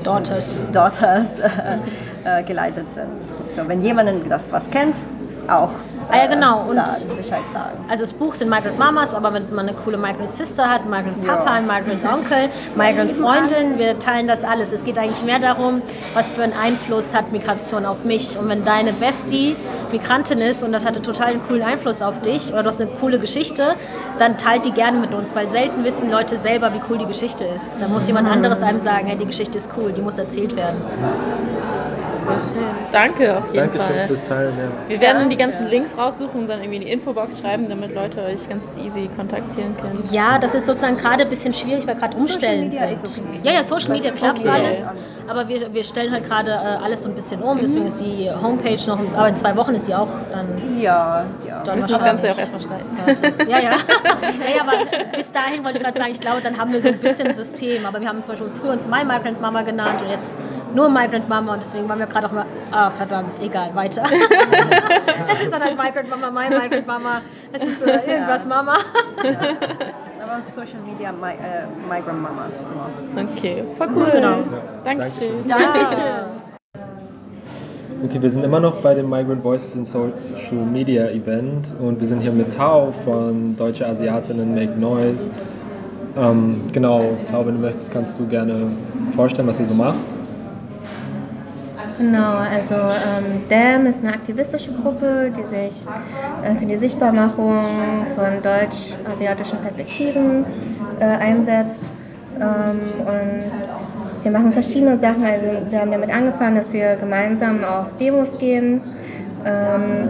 Daughters. 0.03 0.61
Daughters 0.71 1.39
äh, 2.23 2.43
geleitet 2.43 2.91
sind. 2.91 3.23
So, 3.23 3.67
wenn 3.67 3.81
jemand 3.81 4.29
das 4.29 4.51
was 4.51 4.69
kennt, 4.69 5.05
auch 5.47 5.71
Ah 6.11 6.17
ja, 6.17 6.25
genau. 6.27 6.61
Und- 6.69 6.75
sagen, 6.75 7.17
Bescheid 7.17 7.39
sagen. 7.53 7.85
Also 7.89 8.03
das 8.05 8.13
Buch 8.13 8.33
sind 8.35 8.49
Migrant 8.49 8.77
Mamas, 8.79 9.13
aber 9.13 9.33
wenn 9.33 9.53
man 9.53 9.67
eine 9.67 9.77
coole 9.77 9.97
Migrant 9.97 10.31
Sister 10.31 10.69
hat, 10.69 10.85
Migrant 10.85 11.25
Papa, 11.25 11.45
Ja. 11.45 11.51
ein 11.53 11.65
Migrant 11.67 12.03
Onkel, 12.05 12.49
Migrant 12.75 13.11
Freundin, 13.13 13.77
wir 13.77 13.99
teilen 13.99 14.27
das 14.27 14.43
alles. 14.43 14.71
Es 14.71 14.83
geht 14.83 14.97
eigentlich 14.97 15.23
mehr 15.23 15.39
darum, 15.39 15.81
was 16.13 16.29
für 16.29 16.43
einen 16.43 16.53
Einfluss 16.53 17.13
hat 17.15 17.31
Migration 17.31 17.85
auf 17.85 18.03
mich. 18.03 18.37
Und 18.37 18.49
wenn 18.49 18.63
deine 18.65 18.93
Bestie 18.93 19.55
Migrantin 19.91 20.39
ist 20.39 20.63
und 20.63 20.71
das 20.71 20.85
hatte 20.85 21.01
total 21.01 21.27
einen 21.27 21.41
coolen 21.47 21.61
Einfluss 21.63 22.01
auf 22.01 22.19
dich 22.21 22.51
oder 22.51 22.63
du 22.63 22.69
hast 22.69 22.81
eine 22.81 22.89
coole 22.99 23.19
Geschichte, 23.19 23.75
dann 24.19 24.37
teilt 24.37 24.65
die 24.65 24.71
gerne 24.71 24.97
mit 24.99 25.13
uns, 25.13 25.35
weil 25.35 25.49
selten 25.49 25.83
wissen 25.83 26.09
Leute 26.11 26.37
selber, 26.37 26.73
wie 26.73 26.81
cool 26.89 26.97
die 26.97 27.05
Geschichte 27.05 27.43
ist. 27.45 27.73
Da 27.79 27.87
muss 27.87 28.07
jemand 28.07 28.27
anderes 28.29 28.61
einem 28.63 28.79
sagen, 28.79 29.07
hey, 29.07 29.17
die 29.17 29.25
Geschichte 29.25 29.57
ist 29.57 29.69
cool, 29.77 29.91
die 29.91 30.01
muss 30.01 30.17
erzählt 30.17 30.55
werden. 30.55 30.77
Danke 32.91 33.37
auf 33.37 33.45
jeden 33.45 33.57
Dankeschön 33.57 33.95
Fall. 33.95 34.07
fürs 34.07 34.23
Teilen. 34.23 34.53
Ja. 34.57 34.89
Wir 34.89 35.01
werden 35.01 35.19
dann 35.19 35.29
die 35.29 35.37
ganzen 35.37 35.67
Links 35.67 35.97
raussuchen 35.97 36.41
und 36.41 36.49
dann 36.49 36.59
irgendwie 36.59 36.77
in 36.77 36.81
die 36.83 36.91
Infobox 36.91 37.39
schreiben, 37.39 37.67
damit 37.67 37.93
Leute 37.93 38.21
euch 38.23 38.47
ganz 38.47 38.63
easy 38.77 39.09
kontaktieren 39.15 39.75
können. 39.77 40.03
Ja, 40.11 40.37
das 40.39 40.53
ist 40.55 40.65
sozusagen 40.65 40.97
gerade 40.97 41.23
ein 41.23 41.29
bisschen 41.29 41.53
schwierig, 41.53 41.87
weil 41.87 41.95
gerade 41.95 42.15
umstellen 42.17 42.65
Media 42.65 42.87
sind. 42.87 43.03
ist 43.03 43.19
okay. 43.19 43.39
Ja, 43.43 43.51
ja, 43.53 43.63
Social 43.63 43.91
Media 43.91 44.11
klappt 44.11 44.39
okay. 44.39 44.49
alles. 44.49 44.85
Aber 45.27 45.47
wir, 45.47 45.73
wir 45.73 45.83
stellen 45.83 46.11
halt 46.11 46.25
gerade 46.25 46.51
äh, 46.51 46.83
alles 46.83 47.03
so 47.03 47.09
ein 47.09 47.15
bisschen 47.15 47.41
um. 47.41 47.59
Deswegen 47.59 47.87
ist 47.87 47.99
die 47.99 48.29
Homepage 48.29 48.79
noch, 48.87 48.99
aber 49.15 49.29
in 49.29 49.37
zwei 49.37 49.55
Wochen 49.55 49.75
ist 49.75 49.87
die 49.87 49.95
auch 49.95 50.09
dann. 50.31 50.47
Ja, 50.79 51.25
ja. 51.47 51.63
dann 51.63 51.75
Wir 51.75 51.81
müssen 51.81 51.93
das 51.93 52.03
Ganze 52.03 52.27
ja 52.27 52.33
auch 52.33 52.37
erstmal 52.37 52.61
schneiden. 52.61 52.85
Ja, 53.47 53.59
ja. 53.59 53.71
ja, 53.71 53.71
ja 54.55 54.61
aber 54.61 55.15
bis 55.15 55.31
dahin 55.31 55.63
wollte 55.63 55.77
ich 55.77 55.83
gerade 55.83 55.97
sagen, 55.97 56.11
ich 56.11 56.19
glaube, 56.19 56.41
dann 56.41 56.57
haben 56.57 56.71
wir 56.71 56.81
so 56.81 56.89
ein 56.89 56.99
bisschen 56.99 57.27
ein 57.27 57.33
System. 57.33 57.85
Aber 57.85 57.99
wir 57.99 58.07
haben 58.07 58.23
zum 58.23 58.35
Beispiel 58.35 58.51
früher 58.61 58.73
uns 58.73 58.87
My 58.87 59.03
Migrant 59.03 59.41
Mama 59.41 59.61
genannt 59.61 60.01
und 60.01 60.11
jetzt 60.11 60.35
nur 60.73 60.89
Migrant 60.89 61.29
Mama 61.29 61.53
und 61.53 61.63
deswegen 61.63 61.87
waren 61.87 61.99
wir 61.99 62.07
gerade 62.07 62.27
auch 62.27 62.31
mal, 62.31 62.45
ah 62.71 62.89
verdammt, 62.89 63.31
egal, 63.41 63.73
weiter. 63.73 64.03
es 65.31 65.41
ist 65.41 65.53
dann 65.53 65.61
halt 65.61 65.77
Migrant 65.77 66.09
Mama, 66.09 66.31
My 66.31 66.49
Migrant 66.49 66.87
Mama, 66.87 67.21
es 67.51 67.63
ist 67.63 67.81
äh, 67.83 67.99
irgendwas 68.07 68.45
Mama. 68.45 68.77
Aber 70.23 70.39
auf 70.39 70.47
Social 70.47 70.79
Media, 70.85 71.11
my, 71.11 71.31
äh, 71.31 71.67
Migrant 71.87 72.21
Mama. 72.21 72.45
Okay, 73.35 73.63
voll 73.75 73.87
cool. 73.95 74.11
Genau. 74.13 74.37
Dankeschön. 74.83 75.47
Dankeschön. 75.47 76.43
Okay, 78.05 78.21
wir 78.21 78.29
sind 78.29 78.43
immer 78.43 78.59
noch 78.59 78.77
bei 78.81 78.93
dem 78.95 79.09
Migrant 79.09 79.43
Voices 79.43 79.75
in 79.75 79.85
Social 79.85 80.11
Media 80.71 81.07
Event 81.09 81.73
und 81.79 81.99
wir 81.99 82.07
sind 82.07 82.19
hier 82.19 82.31
mit 82.31 82.53
Tao 82.53 82.91
von 83.05 83.55
Deutsche 83.55 83.87
Asiatinnen 83.87 84.53
Make 84.53 84.77
Noise. 84.77 85.29
Ähm, 86.17 86.63
genau, 86.73 87.17
Tao, 87.29 87.45
wenn 87.45 87.55
du 87.55 87.61
möchtest, 87.61 87.91
kannst 87.91 88.19
du 88.19 88.27
gerne 88.27 88.67
vorstellen, 89.15 89.47
was 89.47 89.59
ihr 89.59 89.67
so 89.67 89.73
macht. 89.73 90.03
Genau, 91.97 92.37
also 92.37 92.75
ähm, 92.75 93.43
DAM 93.49 93.85
ist 93.85 94.03
eine 94.03 94.13
aktivistische 94.13 94.71
Gruppe, 94.71 95.31
die 95.35 95.43
sich 95.43 95.83
äh, 96.43 96.55
für 96.55 96.65
die 96.65 96.77
Sichtbarmachung 96.77 97.57
von 98.15 98.41
deutsch-asiatischen 98.41 99.59
Perspektiven 99.59 100.45
äh, 100.99 101.05
einsetzt. 101.05 101.85
Ähm, 102.39 102.81
und 102.99 104.23
wir 104.23 104.31
machen 104.31 104.53
verschiedene 104.53 104.97
Sachen. 104.97 105.23
Also 105.23 105.45
wir 105.69 105.79
haben 105.79 105.91
damit 105.91 106.09
angefangen, 106.09 106.55
dass 106.55 106.73
wir 106.73 106.95
gemeinsam 106.95 107.63
auf 107.63 107.95
Demos 107.99 108.37
gehen 108.39 108.81
ähm, 109.45 110.09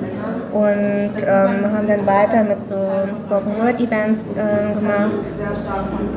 und 0.53 0.63
ähm, 0.63 1.75
haben 1.75 1.87
dann 1.87 2.05
weiter 2.05 2.43
mit 2.43 2.63
so 2.65 2.75
Spoken 3.15 3.57
Word 3.57 3.79
Events 3.81 4.25
ähm, 4.37 4.79
gemacht. 4.79 5.31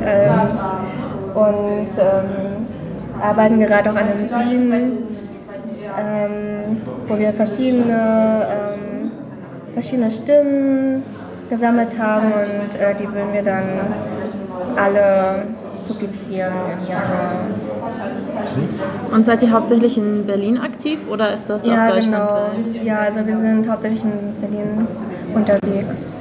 Ähm, 0.05 0.49
und 1.35 1.89
ähm, 1.99 2.67
arbeiten 3.21 3.61
gerade 3.61 3.91
auch 3.91 3.97
an 3.97 4.09
einem 4.09 4.27
Zine 4.27 5.06
ähm, 5.99 6.81
wo 7.09 7.19
wir 7.19 7.33
verschiedene, 7.33 8.47
ähm, 8.51 9.11
verschiedene 9.75 10.11
Stimmen 10.11 11.03
gesammelt 11.49 11.89
haben 11.99 12.27
und 12.27 12.81
äh, 12.81 12.95
die 12.99 13.05
würden 13.13 13.33
wir 13.33 13.43
dann 13.43 13.65
alle 14.77 15.43
publizieren 15.87 16.53
im 16.81 16.89
Januar. 16.89 17.47
Und 19.13 19.25
seid 19.27 19.43
ihr 19.43 19.51
hauptsächlich 19.53 19.97
in 19.99 20.27
Berlin 20.27 20.59
aktiv 20.59 21.01
oder 21.09 21.33
ist 21.33 21.49
das 21.49 21.65
Ja, 21.65 21.89
auch 21.89 21.95
genau. 21.95 22.27
deutschlandweit? 22.47 22.85
Ja, 22.85 22.99
also 22.99 23.27
wir 23.27 23.37
sind 23.37 23.69
hauptsächlich 23.71 24.03
in 24.03 24.13
Berlin 24.41 24.87
unterwegs. 25.35 26.15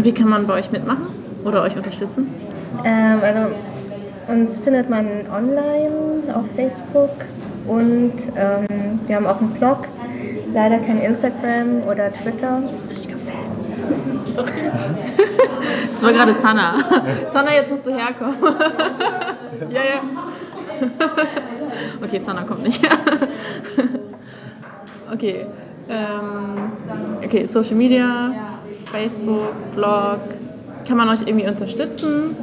Wie 0.00 0.12
kann 0.12 0.28
man 0.28 0.46
bei 0.46 0.54
euch 0.54 0.70
mitmachen 0.70 1.06
oder 1.44 1.62
euch 1.62 1.76
unterstützen? 1.76 2.32
Ähm, 2.84 3.18
also 3.22 3.54
uns 4.28 4.58
findet 4.58 4.88
man 4.88 5.06
online 5.30 6.34
auf 6.34 6.46
Facebook 6.54 7.10
und 7.66 8.14
ähm, 8.36 9.00
wir 9.06 9.16
haben 9.16 9.26
auch 9.26 9.40
einen 9.40 9.50
Blog. 9.50 9.88
Leider 10.52 10.78
kein 10.78 10.98
Instagram 10.98 11.82
oder 11.88 12.12
Twitter. 12.12 12.62
Das 15.92 16.02
war 16.02 16.12
gerade 16.12 16.34
Sana. 16.34 16.74
Sana, 17.28 17.54
jetzt 17.54 17.70
musst 17.70 17.86
du 17.86 17.90
herkommen. 17.90 18.34
ja, 19.70 19.80
ja. 19.80 20.00
okay, 22.02 22.18
Sana 22.18 22.42
kommt 22.42 22.64
nicht. 22.64 22.82
okay. 25.12 25.46
Ähm, 25.88 26.72
okay, 27.24 27.46
Social 27.46 27.74
Media, 27.74 28.32
Facebook, 28.90 29.74
Blog. 29.74 30.20
Kann 30.86 30.96
man 30.96 31.08
euch 31.08 31.22
irgendwie 31.26 31.46
unterstützen? 31.46 32.36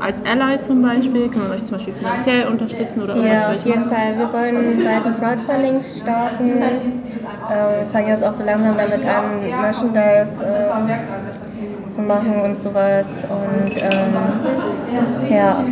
Als 0.00 0.16
Ally 0.26 0.60
zum 0.60 0.82
Beispiel? 0.82 1.28
Kann 1.30 1.42
man 1.44 1.52
euch 1.52 1.64
zum 1.64 1.76
Beispiel 1.76 1.94
finanziell 1.94 2.46
unterstützen 2.48 3.02
oder 3.02 3.14
irgendwas 3.16 3.42
Ja, 3.42 3.48
auf 3.52 3.64
jeden 3.64 3.80
machen? 3.86 3.96
Fall. 3.96 4.18
Wir 4.18 4.32
wollen 4.32 4.84
bald 4.84 5.06
ein 5.06 5.14
Crowdfunding 5.14 5.80
starten. 5.80 6.44
Ähm, 6.44 7.80
wir 7.80 7.86
fangen 7.92 8.08
jetzt 8.08 8.24
auch 8.24 8.32
so 8.32 8.44
langsam 8.44 8.76
damit 8.76 9.06
an, 9.06 9.40
Merchandise 9.60 10.44
äh, 10.44 11.90
zu 11.90 12.02
machen 12.02 12.40
und 12.42 12.62
sowas. 12.62 13.24
Und 13.28 13.76
ähm, 13.76 15.30
ja, 15.30 15.64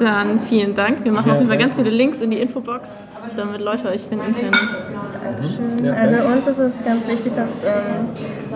Dann 0.00 0.40
vielen 0.40 0.74
Dank. 0.74 1.04
Wir 1.04 1.12
machen 1.12 1.30
auf 1.30 1.36
jeden 1.36 1.48
Fall 1.48 1.58
ganz 1.58 1.76
viele 1.76 1.90
Links 1.90 2.22
in 2.22 2.30
die 2.30 2.38
Infobox, 2.38 3.04
damit 3.36 3.60
Leute 3.60 3.86
euch 3.88 4.06
finden 4.06 4.34
können. 4.34 5.94
also 5.94 6.26
uns 6.26 6.46
ist 6.46 6.58
es 6.58 6.82
ganz 6.82 7.06
wichtig, 7.06 7.34
dass, 7.34 7.62
ähm, 7.64 8.08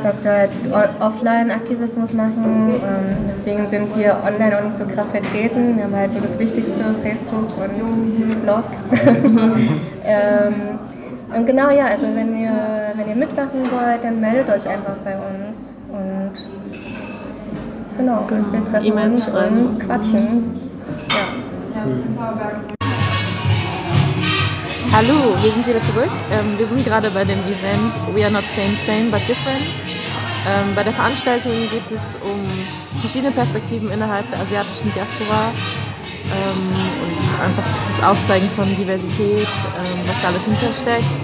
dass 0.03 0.25
wir 0.25 0.31
halt 0.31 0.51
Offline-Aktivismus 1.01 2.15
machen. 2.15 2.77
Ähm, 2.77 3.27
deswegen 3.29 3.69
sind 3.69 3.95
wir 3.95 4.17
online 4.25 4.59
auch 4.59 4.65
nicht 4.65 4.79
so 4.79 4.87
krass 4.87 5.11
vertreten. 5.11 5.77
Wir 5.77 5.85
haben 5.85 5.95
halt 5.95 6.15
so 6.15 6.21
das 6.21 6.39
Wichtigste, 6.39 6.83
Facebook 7.03 7.49
und 7.59 8.43
Blog. 8.43 8.65
ähm, 10.05 10.55
und 11.37 11.47
genau, 11.47 11.69
ja, 11.69 11.89
also 11.89 12.07
wenn 12.15 12.39
ihr, 12.39 12.93
wenn 12.97 13.07
ihr 13.07 13.17
mitmachen 13.17 13.71
wollt, 13.71 14.03
dann 14.03 14.19
meldet 14.19 14.49
euch 14.49 14.67
einfach 14.67 14.95
bei 15.05 15.15
uns. 15.17 15.75
Und 15.91 16.49
genau, 17.99 18.27
wir 18.51 18.65
treffen 18.65 18.87
E-Mails 18.87 19.29
uns 19.29 19.37
und 19.37 19.81
quatschen. 19.81 20.65
Hallo, 24.91 25.37
wir 25.43 25.51
sind 25.53 25.67
wieder 25.67 25.83
zurück. 25.83 26.11
Ähm, 26.31 26.57
wir 26.57 26.67
sind 26.67 26.83
gerade 26.83 27.11
bei 27.11 27.25
dem 27.25 27.41
Event 27.41 27.93
We 28.15 28.25
Are 28.25 28.33
Not 28.33 28.45
Same 28.57 28.75
Same 28.87 29.11
But 29.11 29.21
Different. 29.29 29.67
Ähm, 30.47 30.75
bei 30.75 30.83
der 30.83 30.95
Veranstaltung 30.95 31.53
geht 31.71 31.91
es 31.91 32.17
um 32.23 32.41
verschiedene 33.01 33.33
Perspektiven 33.33 33.91
innerhalb 33.91 34.31
der 34.31 34.41
asiatischen 34.41 34.95
Diaspora 34.95 35.53
ähm, 36.33 36.73
und 37.05 37.41
einfach 37.45 37.65
das 37.87 38.03
Aufzeigen 38.03 38.49
von 38.51 38.75
Diversität, 38.77 39.49
ähm, 39.49 40.01
was 40.07 40.23
da 40.23 40.29
alles 40.29 40.45
hintersteckt. 40.45 41.15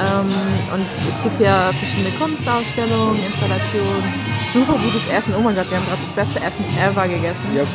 Ähm, 0.00 0.34
und 0.74 1.08
es 1.08 1.22
gibt 1.22 1.38
ja 1.38 1.70
verschiedene 1.72 2.10
Kunstausstellungen, 2.16 3.22
Installationen, 3.22 4.12
super 4.52 4.72
gutes 4.72 5.06
Essen. 5.06 5.34
Oh 5.38 5.40
mein 5.40 5.54
Gott, 5.54 5.70
wir 5.70 5.78
haben 5.78 5.86
gerade 5.86 6.02
das 6.02 6.14
beste 6.14 6.40
Essen 6.42 6.64
ever 6.82 7.06
gegessen. 7.06 7.44
Yep. 7.54 7.68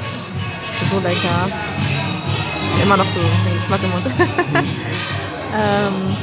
Das 0.74 0.82
ist 0.82 0.92
so 0.92 1.00
lecker. 1.00 1.50
Immer 2.82 2.98
noch 2.98 3.08
so 3.08 3.20
den 3.20 3.56
Geschmack 3.60 3.82
im 3.84 3.92
Mund. 3.92 4.06
ähm, 5.58 6.16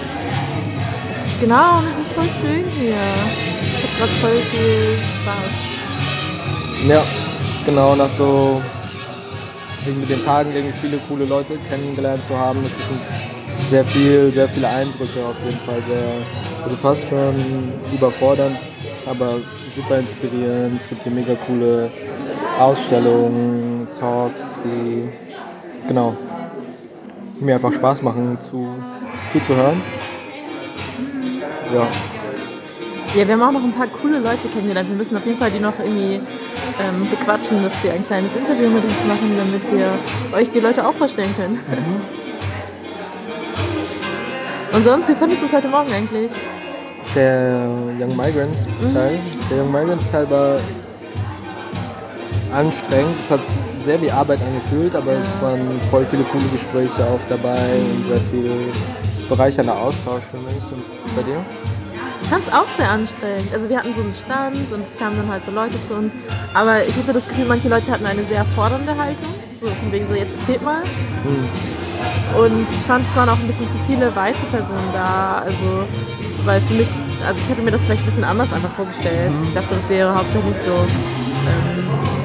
genau, 1.40 1.78
und 1.78 1.88
es 1.88 1.98
ist 1.98 2.12
voll 2.12 2.28
schön 2.40 2.64
hier. 2.78 2.96
Ich 3.62 3.82
habe 3.82 3.96
gerade 3.98 4.12
voll 4.20 4.42
viel 4.50 4.98
Spaß. 5.22 6.88
Ja, 6.88 7.04
genau, 7.64 7.96
nach 7.96 8.08
so 8.08 8.62
wegen 9.84 10.00
mit 10.00 10.10
den 10.10 10.22
Tagen 10.22 10.52
irgendwie 10.54 10.76
viele 10.80 10.98
coole 11.08 11.24
Leute 11.24 11.58
kennengelernt 11.68 12.24
zu 12.24 12.36
haben, 12.36 12.64
ist 12.66 12.78
es 12.80 12.90
ein 12.90 13.00
sehr 13.68 13.84
viel, 13.84 14.32
sehr 14.32 14.48
viele 14.48 14.68
Eindrücke 14.68 15.24
auf 15.24 15.36
jeden 15.44 15.60
Fall 15.60 15.82
sehr, 15.86 16.04
also 16.64 16.76
fast 16.76 17.08
schon 17.08 17.34
überfordernd, 17.92 18.58
aber 19.06 19.36
super 19.74 19.98
inspirierend. 19.98 20.80
Es 20.80 20.88
gibt 20.88 21.02
hier 21.02 21.12
mega 21.12 21.34
coole 21.46 21.90
Ausstellungen, 22.58 23.86
Talks, 23.98 24.52
die 24.64 25.08
genau 25.88 26.16
mir 27.40 27.54
einfach 27.54 27.72
Spaß 27.72 28.02
machen 28.02 28.38
zu, 28.40 28.68
zuzuhören. 29.32 29.82
Ja. 31.74 31.86
Ja, 33.14 33.26
wir 33.26 33.34
haben 33.34 33.42
auch 33.42 33.52
noch 33.52 33.64
ein 33.64 33.72
paar 33.72 33.86
coole 33.86 34.18
Leute 34.18 34.48
kennengelernt. 34.48 34.90
Wir 34.90 34.96
müssen 34.96 35.16
auf 35.16 35.24
jeden 35.24 35.38
Fall 35.38 35.50
die 35.50 35.58
noch 35.58 35.78
irgendwie 35.78 36.20
ähm, 36.80 37.08
bequatschen, 37.08 37.62
dass 37.62 37.72
wir 37.82 37.92
ein 37.92 38.02
kleines 38.02 38.34
Interview 38.36 38.68
mit 38.68 38.84
uns 38.84 39.04
machen, 39.06 39.34
damit 39.36 39.62
wir 39.72 39.88
euch 40.38 40.50
die 40.50 40.60
Leute 40.60 40.86
auch 40.86 40.92
vorstellen 40.92 41.34
können. 41.36 41.58
Und 44.72 44.84
sonst, 44.84 45.08
wie 45.08 45.14
fandest 45.14 45.40
du 45.42 45.46
es 45.46 45.52
heute 45.54 45.68
Morgen 45.68 45.90
eigentlich? 45.92 46.30
Der 47.14 47.66
Young 47.98 48.14
Migrants 48.16 48.66
Teil. 48.92 49.18
Der 49.50 49.62
Young 49.62 49.72
Migrants 49.72 50.10
Teil 50.10 50.28
war 50.28 50.58
anstrengend. 52.52 53.18
Es 53.18 53.30
hat 53.30 53.40
sehr 53.86 54.02
wie 54.02 54.10
Arbeit 54.10 54.40
angefühlt, 54.42 54.96
aber 54.96 55.12
es 55.12 55.40
waren 55.40 55.80
voll 55.90 56.04
viele 56.10 56.24
coole 56.24 56.44
Gespräche 56.48 57.06
auch 57.06 57.20
dabei 57.28 57.78
und 57.78 58.04
sehr 58.04 58.20
viel 58.32 58.50
bereichernder 59.28 59.76
Austausch 59.78 60.24
für 60.28 60.38
mich. 60.38 60.62
Und 60.72 60.82
bei 61.14 61.22
dir? 61.22 61.38
Ich 62.20 62.28
fand 62.28 62.44
es 62.44 62.52
auch 62.52 62.66
sehr 62.76 62.90
anstrengend. 62.90 63.52
Also 63.52 63.68
wir 63.68 63.78
hatten 63.78 63.94
so 63.94 64.02
einen 64.02 64.12
Stand 64.14 64.72
und 64.72 64.82
es 64.82 64.98
kamen 64.98 65.16
dann 65.16 65.30
halt 65.30 65.44
so 65.44 65.52
Leute 65.52 65.80
zu 65.80 65.94
uns. 65.94 66.14
Aber 66.52 66.84
ich 66.84 66.96
hatte 66.96 67.12
das 67.12 67.28
Gefühl, 67.28 67.44
manche 67.46 67.68
Leute 67.68 67.88
hatten 67.92 68.04
eine 68.04 68.24
sehr 68.24 68.44
fordernde 68.56 68.90
Haltung. 68.90 69.32
So 69.60 69.66
von 69.66 69.92
wegen 69.92 70.04
so, 70.04 70.14
jetzt 70.14 70.32
erzählt 70.40 70.62
mal. 70.62 70.82
Und 72.36 72.66
ich 72.68 72.86
fand, 72.88 73.06
es 73.08 73.14
waren 73.14 73.28
auch 73.28 73.38
ein 73.38 73.46
bisschen 73.46 73.68
zu 73.68 73.76
viele 73.86 74.14
weiße 74.14 74.46
Personen 74.50 74.90
da. 74.92 75.44
Also, 75.46 75.86
weil 76.44 76.60
für 76.62 76.74
mich, 76.74 76.88
also 77.24 77.40
ich 77.40 77.48
hätte 77.48 77.62
mir 77.62 77.70
das 77.70 77.84
vielleicht 77.84 78.02
ein 78.02 78.06
bisschen 78.06 78.24
anders 78.24 78.52
einfach 78.52 78.72
vorgestellt. 78.72 79.30
Ich 79.44 79.54
dachte, 79.54 79.76
das 79.76 79.88
wäre 79.88 80.12
hauptsächlich 80.12 80.56
so 80.56 80.72
ähm, 80.72 82.15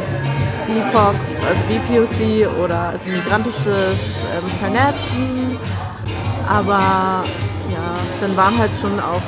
BIPOC, 0.72 1.16
also 1.48 1.63
BPOC 1.66 2.60
oder 2.63 2.90
also 2.90 3.10
migrantisches 3.10 4.24
ähm, 4.32 4.50
Vernetzen. 4.60 5.58
Aber 6.48 7.24
ja, 7.70 7.88
dann 8.22 8.38
waren 8.38 8.58
halt 8.58 8.72
schon 8.80 9.00
auch 9.00 9.22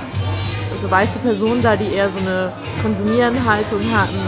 so 0.82 0.90
weiße 0.90 1.20
Personen 1.20 1.62
da, 1.62 1.76
die 1.76 1.94
eher 1.94 2.10
so 2.10 2.20
eine 2.20 2.52
Konsumieren-Haltung 2.82 3.82
hatten. 3.94 4.20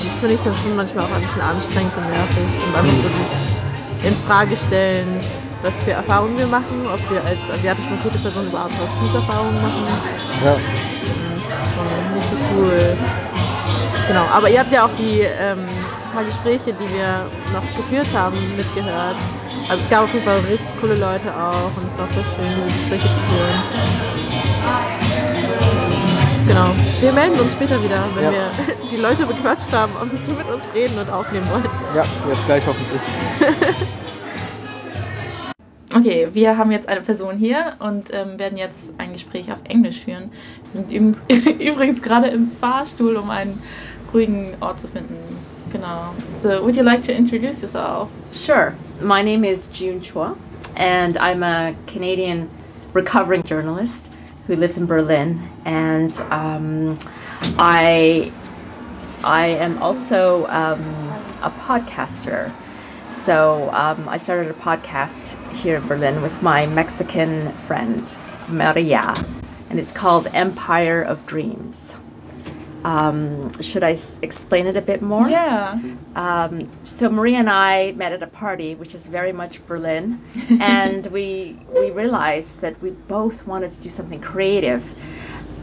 Und 0.00 0.08
das 0.08 0.18
finde 0.20 0.34
ich 0.34 0.40
dann 0.42 0.54
schon 0.56 0.76
manchmal 0.76 1.04
auch 1.04 1.14
ein 1.14 1.22
bisschen 1.22 1.40
anstrengend 1.40 1.92
und 1.96 2.10
nervig. 2.10 2.50
Und 2.66 2.76
einfach 2.76 3.02
so 3.02 3.08
dieses 3.08 4.12
In-Frage-Stellen, 4.12 5.20
was 5.62 5.82
für 5.82 5.92
Erfahrungen 5.92 6.38
wir 6.38 6.46
machen, 6.46 6.86
ob 6.92 7.10
wir 7.10 7.24
als 7.24 7.38
asiatisch 7.52 7.88
markierte 7.90 8.18
Person 8.18 8.46
überhaupt 8.46 8.72
Rassismuserfahrungen 8.80 9.62
machen. 9.62 9.86
Ja. 10.44 10.52
Und 10.52 11.42
das 11.42 11.66
ist 11.66 11.74
schon 11.74 12.14
nicht 12.14 12.30
so 12.30 12.36
cool. 12.54 12.96
Genau, 14.08 14.24
aber 14.32 14.50
ihr 14.50 14.58
habt 14.58 14.72
ja 14.72 14.84
auch 14.84 14.92
die 14.98 15.20
ähm, 15.20 15.64
paar 16.10 16.24
Gespräche, 16.24 16.72
die 16.72 16.88
wir 16.94 17.26
noch 17.52 17.76
geführt 17.76 18.06
haben, 18.14 18.36
mitgehört. 18.56 19.16
Also 19.68 19.82
es 19.82 19.88
gab 19.90 20.04
auf 20.04 20.12
jeden 20.12 20.24
Fall 20.24 20.38
richtig 20.50 20.80
coole 20.80 20.94
Leute 20.94 21.32
auch 21.34 21.70
und 21.76 21.86
es 21.86 21.96
war 21.98 22.06
voll 22.08 22.24
schön, 22.36 22.52
diese 22.56 22.66
Gespräche 22.78 23.08
zu 23.14 23.20
führen. 23.20 23.62
Genau. 26.46 26.70
Wir 27.00 27.12
melden 27.12 27.38
uns 27.38 27.52
später 27.52 27.82
wieder, 27.82 28.02
wenn 28.14 28.24
Ja. 28.24 28.30
wir 28.32 28.50
die 28.90 28.96
Leute 28.96 29.24
bequatscht 29.26 29.72
haben 29.72 29.92
und 30.00 30.10
die 30.12 30.32
mit 30.32 30.48
uns 30.50 30.62
reden 30.74 30.98
und 30.98 31.08
aufnehmen 31.10 31.48
wollen. 31.50 31.64
ja, 31.94 32.04
jetzt 32.32 32.44
gleich 32.46 32.66
hoffentlich. 32.66 33.00
Okay, 35.92 36.28
wir 36.32 36.56
haben 36.56 36.70
jetzt 36.70 36.88
eine 36.88 37.00
Person 37.00 37.36
hier 37.36 37.72
und 37.80 38.14
ähm, 38.14 38.38
werden 38.38 38.56
jetzt 38.56 38.92
ein 38.98 39.12
Gespräch 39.12 39.50
auf 39.50 39.58
Englisch 39.64 39.98
führen. 40.04 40.30
Wir 40.72 40.82
sind 40.82 40.92
übrigens, 40.92 41.60
übrigens 41.60 42.00
gerade 42.00 42.28
im 42.28 42.52
Fahrstuhl, 42.60 43.16
um 43.16 43.28
einen 43.28 43.60
ruhigen 44.14 44.54
Ort 44.60 44.78
zu 44.78 44.86
finden. 44.86 45.16
Genau. 45.70 46.14
So, 46.34 46.64
would 46.64 46.76
you 46.76 46.82
like 46.82 47.02
to 47.04 47.14
introduce 47.14 47.62
yourself? 47.62 48.10
Sure. 48.32 48.74
My 49.00 49.22
name 49.22 49.44
is 49.44 49.66
June 49.68 50.00
Chua, 50.00 50.36
and 50.74 51.16
I'm 51.18 51.42
a 51.42 51.76
Canadian 51.86 52.50
recovering 52.92 53.44
journalist 53.44 54.12
who 54.46 54.56
lives 54.56 54.76
in 54.76 54.86
Berlin. 54.86 55.48
And 55.64 56.12
um, 56.30 56.98
I, 57.56 58.32
I 59.22 59.46
am 59.46 59.80
also 59.80 60.46
um, 60.46 60.82
a 61.40 61.52
podcaster. 61.56 62.52
So 63.08 63.70
um, 63.72 64.08
I 64.08 64.18
started 64.18 64.50
a 64.50 64.54
podcast 64.54 65.38
here 65.52 65.76
in 65.76 65.86
Berlin 65.86 66.20
with 66.20 66.42
my 66.42 66.66
Mexican 66.66 67.52
friend, 67.52 68.16
Maria, 68.48 69.14
and 69.68 69.78
it's 69.78 69.92
called 69.92 70.26
Empire 70.34 71.00
of 71.00 71.26
Dreams. 71.26 71.96
Um, 72.84 73.52
should 73.60 73.82
I 73.82 73.92
s- 73.92 74.18
explain 74.22 74.66
it 74.66 74.76
a 74.76 74.80
bit 74.80 75.02
more? 75.02 75.28
Yeah. 75.28 75.78
Um, 76.16 76.68
so 76.84 77.10
Maria 77.10 77.38
and 77.38 77.50
I 77.50 77.92
met 77.92 78.12
at 78.12 78.22
a 78.22 78.26
party, 78.26 78.74
which 78.74 78.94
is 78.94 79.06
very 79.06 79.32
much 79.32 79.64
Berlin, 79.66 80.20
and 80.60 81.06
we 81.08 81.58
we 81.74 81.90
realized 81.90 82.60
that 82.62 82.80
we 82.82 82.90
both 82.90 83.46
wanted 83.46 83.72
to 83.72 83.80
do 83.80 83.88
something 83.88 84.20
creative. 84.20 84.94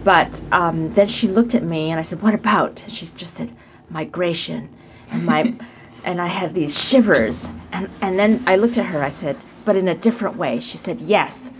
But 0.04 0.44
um, 0.52 0.94
then 0.94 1.08
she 1.08 1.28
looked 1.28 1.56
at 1.56 1.64
me, 1.64 1.90
and 1.92 2.00
I 2.00 2.04
said, 2.04 2.22
"What 2.22 2.34
about?" 2.34 2.84
And 2.84 2.94
she 2.94 3.06
just 3.06 3.34
said, 3.34 3.52
"Migration," 3.90 4.70
and 5.10 5.26
my 5.26 5.54
and 6.04 6.22
I 6.22 6.28
had 6.28 6.54
these 6.54 6.80
shivers, 6.80 7.50
and 7.72 7.90
and 8.02 8.18
then 8.20 8.44
I 8.46 8.56
looked 8.56 8.78
at 8.78 8.86
her. 8.88 9.04
I 9.04 9.10
said, 9.10 9.38
"But 9.66 9.76
in 9.76 9.88
a 9.88 9.96
different 9.96 10.38
way." 10.38 10.60
She 10.60 10.78
said, 10.78 11.02
"Yes." 11.02 11.52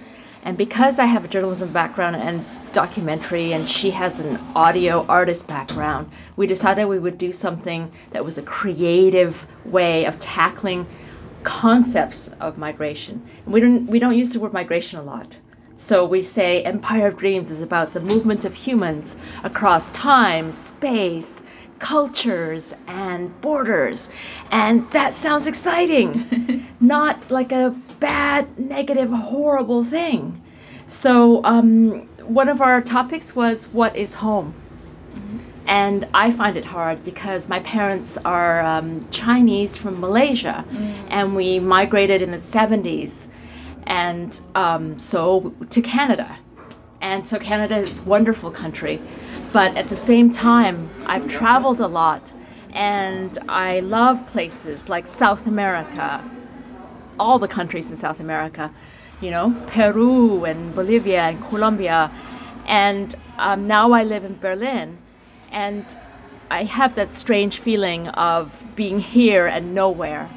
And 0.48 0.58
because 0.58 0.98
I 0.98 1.08
have 1.08 1.26
a 1.26 1.28
journalism 1.28 1.74
background 1.74 2.16
and 2.16 2.46
documentary, 2.72 3.52
and 3.52 3.68
she 3.68 3.92
has 3.92 4.22
an 4.22 4.40
audio 4.56 5.06
artist 5.08 5.46
background, 5.46 6.10
we 6.38 6.48
decided 6.48 6.86
we 6.86 7.00
would 7.00 7.18
do 7.18 7.34
something 7.34 7.92
that 8.12 8.24
was 8.24 8.38
a 8.38 8.42
creative 8.42 9.46
way 9.66 10.06
of 10.06 10.22
tackling 10.22 10.88
concepts 11.44 12.30
of 12.40 12.58
migration. 12.58 13.28
And 13.44 13.54
we 13.54 13.60
don't 13.60 13.88
we 13.88 14.00
don't 14.00 14.18
use 14.18 14.32
the 14.32 14.40
word 14.40 14.54
migration 14.54 14.98
a 14.98 15.04
lot. 15.04 15.38
So 15.76 16.06
we 16.06 16.22
say 16.22 16.64
Empire 16.64 17.08
of 17.08 17.18
Dreams 17.18 17.52
is 17.52 17.62
about 17.62 17.92
the 17.92 18.00
movement 18.00 18.46
of 18.46 18.56
humans 18.56 19.18
across 19.44 19.90
time, 19.90 20.54
space, 20.54 21.44
cultures, 21.80 22.74
and 22.88 23.40
borders. 23.42 24.10
And 24.52 24.90
that 24.92 25.14
sounds 25.14 25.48
exciting, 25.48 26.68
not 26.80 27.30
like 27.30 27.52
a 27.52 27.76
bad, 28.00 28.58
negative, 28.58 29.10
horrible 29.10 29.84
thing. 29.84 30.42
So 30.88 31.44
um, 31.44 32.08
one 32.26 32.48
of 32.48 32.62
our 32.62 32.82
topics 32.82 33.36
was 33.36 33.68
what 33.68 33.96
is 33.96 34.16
home? 34.16 34.54
And 35.66 36.08
I 36.14 36.32
find 36.32 36.56
it 36.56 36.64
hard 36.64 37.04
because 37.04 37.50
my 37.50 37.60
parents 37.60 38.18
are 38.24 38.62
um, 38.64 39.06
Chinese 39.12 39.76
from 39.76 40.00
Malaysia, 40.00 40.64
and 41.10 41.36
we 41.36 41.60
migrated 41.60 42.22
in 42.22 42.32
the 42.32 42.38
70s, 42.38 43.28
and 43.86 44.40
um, 44.56 44.98
so 44.98 45.54
to 45.70 45.82
Canada. 45.82 46.38
And 47.02 47.28
so 47.28 47.38
Canada 47.38 47.76
is 47.76 48.00
a 48.00 48.04
wonderful 48.06 48.50
country, 48.50 49.02
but 49.52 49.76
at 49.76 49.90
the 49.90 49.98
same 49.98 50.32
time, 50.32 50.90
I've 51.06 51.28
traveled 51.28 51.82
a 51.82 51.88
lot, 51.88 52.32
and 52.72 53.38
I 53.50 53.82
love 53.82 54.26
places 54.26 54.88
like 54.88 55.06
South 55.06 55.48
America, 55.48 56.24
all 57.20 57.40
the 57.40 57.48
countries 57.50 57.92
in 57.92 57.98
South 57.98 58.22
America, 58.22 58.72
you 59.22 59.32
know, 59.32 59.56
Peru 59.68 60.46
and 60.46 60.74
Bolivia 60.76 61.22
and 61.24 61.42
Colombia. 61.42 62.12
And 62.66 63.16
um, 63.38 63.68
now 63.68 63.92
I 63.92 64.04
live 64.04 64.24
in 64.24 64.38
Berlin, 64.40 64.98
and 65.52 65.98
I 66.50 66.64
have 66.64 66.96
that 66.96 67.10
strange 67.10 67.60
feeling 67.60 68.08
of 68.10 68.64
being 68.76 69.00
here 69.00 69.48
and 69.48 69.74
nowhere. 69.74 70.30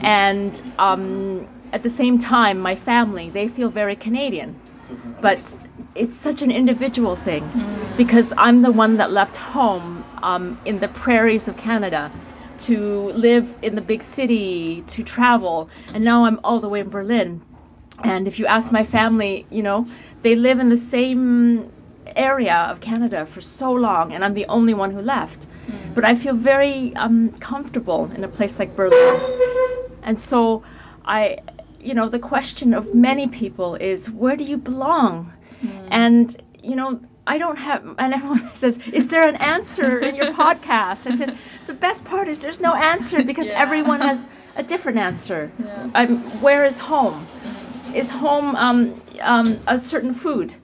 And 0.00 0.60
um, 0.78 1.48
at 1.72 1.82
the 1.82 1.90
same 1.90 2.18
time, 2.18 2.58
my 2.58 2.74
family, 2.74 3.30
they 3.30 3.48
feel 3.48 3.68
very 3.68 3.96
Canadian. 3.96 4.58
But 5.20 5.56
it's 5.94 6.14
such 6.14 6.42
an 6.42 6.50
individual 6.50 7.16
thing 7.16 7.48
because 7.96 8.34
I'm 8.36 8.62
the 8.62 8.72
one 8.72 8.96
that 8.96 9.12
left 9.12 9.36
home 9.36 10.04
um, 10.22 10.60
in 10.64 10.80
the 10.80 10.88
prairies 10.88 11.48
of 11.48 11.56
Canada 11.56 12.10
to 12.62 13.10
live 13.10 13.56
in 13.62 13.74
the 13.74 13.82
big 13.82 14.02
city, 14.02 14.82
to 14.88 15.02
travel, 15.02 15.68
and 15.94 16.04
now 16.04 16.24
I'm 16.24 16.40
all 16.44 16.60
the 16.60 16.68
way 16.68 16.80
in 16.80 16.88
Berlin. 16.88 17.42
And 18.02 18.26
if 18.26 18.38
you 18.38 18.46
ask 18.46 18.72
my 18.72 18.84
family, 18.84 19.46
you 19.50 19.62
know, 19.62 19.86
they 20.22 20.34
live 20.34 20.58
in 20.58 20.68
the 20.68 20.76
same 20.76 21.72
area 22.16 22.54
of 22.70 22.80
Canada 22.80 23.24
for 23.26 23.40
so 23.40 23.72
long, 23.72 24.12
and 24.12 24.24
I'm 24.24 24.34
the 24.34 24.46
only 24.46 24.74
one 24.74 24.90
who 24.92 25.00
left. 25.00 25.46
But 25.94 26.04
I 26.04 26.14
feel 26.14 26.34
very 26.34 26.94
um, 26.96 27.32
comfortable 27.38 28.10
in 28.14 28.24
a 28.24 28.28
place 28.28 28.58
like 28.58 28.74
Berlin. 28.74 29.20
And 30.02 30.18
so 30.18 30.62
I, 31.04 31.38
you 31.80 31.94
know, 31.94 32.08
the 32.08 32.18
question 32.18 32.74
of 32.74 32.94
many 32.94 33.28
people 33.28 33.76
is 33.76 34.10
where 34.10 34.36
do 34.36 34.44
you 34.44 34.56
belong? 34.56 35.32
And, 35.90 36.42
you 36.62 36.74
know, 36.74 37.00
I 37.26 37.38
don't 37.38 37.58
have, 37.58 37.94
and 37.98 38.14
everyone 38.14 38.50
says, 38.54 38.78
Is 38.92 39.08
there 39.08 39.26
an 39.28 39.36
answer 39.36 39.98
in 39.98 40.14
your 40.14 40.32
podcast? 40.32 41.06
I 41.06 41.16
said, 41.16 41.36
The 41.66 41.74
best 41.74 42.04
part 42.04 42.28
is 42.28 42.40
there's 42.40 42.60
no 42.60 42.74
answer 42.74 43.22
because 43.30 43.46
everyone 43.48 44.00
has 44.00 44.28
a 44.56 44.62
different 44.62 44.98
answer. 44.98 45.52
I'm, 45.94 46.18
where 46.40 46.64
is 46.64 46.80
home? 46.80 47.26
Is 47.94 48.10
home 48.12 48.56
um, 48.56 49.00
um, 49.20 49.60
a 49.66 49.78
certain 49.78 50.14
food? 50.14 50.54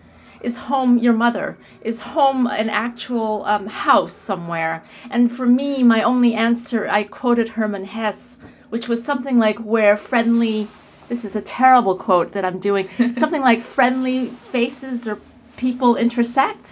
Is 0.41 0.57
home 0.57 0.99
your 0.99 1.13
mother? 1.13 1.59
Is 1.81 2.01
home 2.01 2.47
an 2.47 2.71
actual 2.71 3.45
um, 3.45 3.67
house 3.67 4.15
somewhere? 4.15 4.85
And 5.11 5.33
for 5.33 5.47
me, 5.47 5.83
my 5.83 6.03
only 6.03 6.35
answer, 6.35 6.89
I 6.89 7.03
quoted 7.05 7.51
Herman 7.51 7.87
Hesse, 7.87 8.39
which 8.69 8.89
was 8.89 9.05
something 9.05 9.39
like 9.39 9.59
where 9.59 9.97
friendly, 9.97 10.69
this 11.09 11.25
is 11.25 11.35
a 11.35 11.41
terrible 11.43 11.97
quote 11.97 12.33
that 12.33 12.45
I'm 12.45 12.61
doing, 12.61 12.89
something 13.15 13.43
like 13.43 13.61
friendly 13.61 14.27
faces 14.27 15.09
or 15.09 15.19
people 15.59 15.91
intersect. 15.97 16.65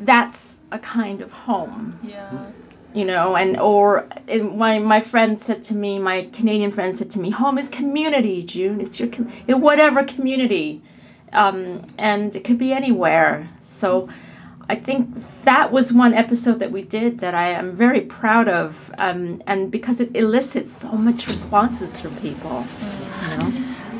That's 0.00 0.60
a 0.70 0.78
kind 0.78 1.20
of 1.26 1.30
home 1.46 1.98
Yeah. 2.02 2.46
you 2.94 3.04
know 3.04 3.26
and 3.36 3.58
or 3.70 4.06
and 4.34 4.56
my 4.64 4.78
my 4.94 5.00
friend 5.00 5.32
said 5.46 5.60
to 5.68 5.74
me 5.84 5.90
my 6.10 6.18
canadian 6.38 6.70
friend 6.76 6.96
said 6.96 7.10
to 7.14 7.20
me 7.24 7.30
home 7.42 7.56
is 7.62 7.68
community 7.80 8.38
june 8.54 8.76
it's 8.84 8.96
your 9.00 9.08
com- 9.14 9.28
whatever 9.68 10.00
community 10.14 10.68
um, 11.42 11.58
and 11.98 12.34
it 12.36 12.42
could 12.46 12.58
be 12.66 12.70
anywhere 12.82 13.34
so 13.60 13.88
i 14.74 14.76
think 14.86 14.98
that 15.50 15.66
was 15.76 15.86
one 16.04 16.14
episode 16.24 16.58
that 16.62 16.70
we 16.76 16.82
did 16.98 17.10
that 17.24 17.34
i 17.34 17.48
am 17.60 17.66
very 17.84 18.00
proud 18.20 18.46
of 18.62 18.68
um, 19.06 19.20
and 19.50 19.60
because 19.76 19.98
it 20.04 20.10
elicits 20.22 20.72
so 20.84 20.90
much 21.08 21.20
responses 21.34 21.92
from 22.00 22.12
people 22.28 22.58
you 23.22 23.28
know 23.36 23.48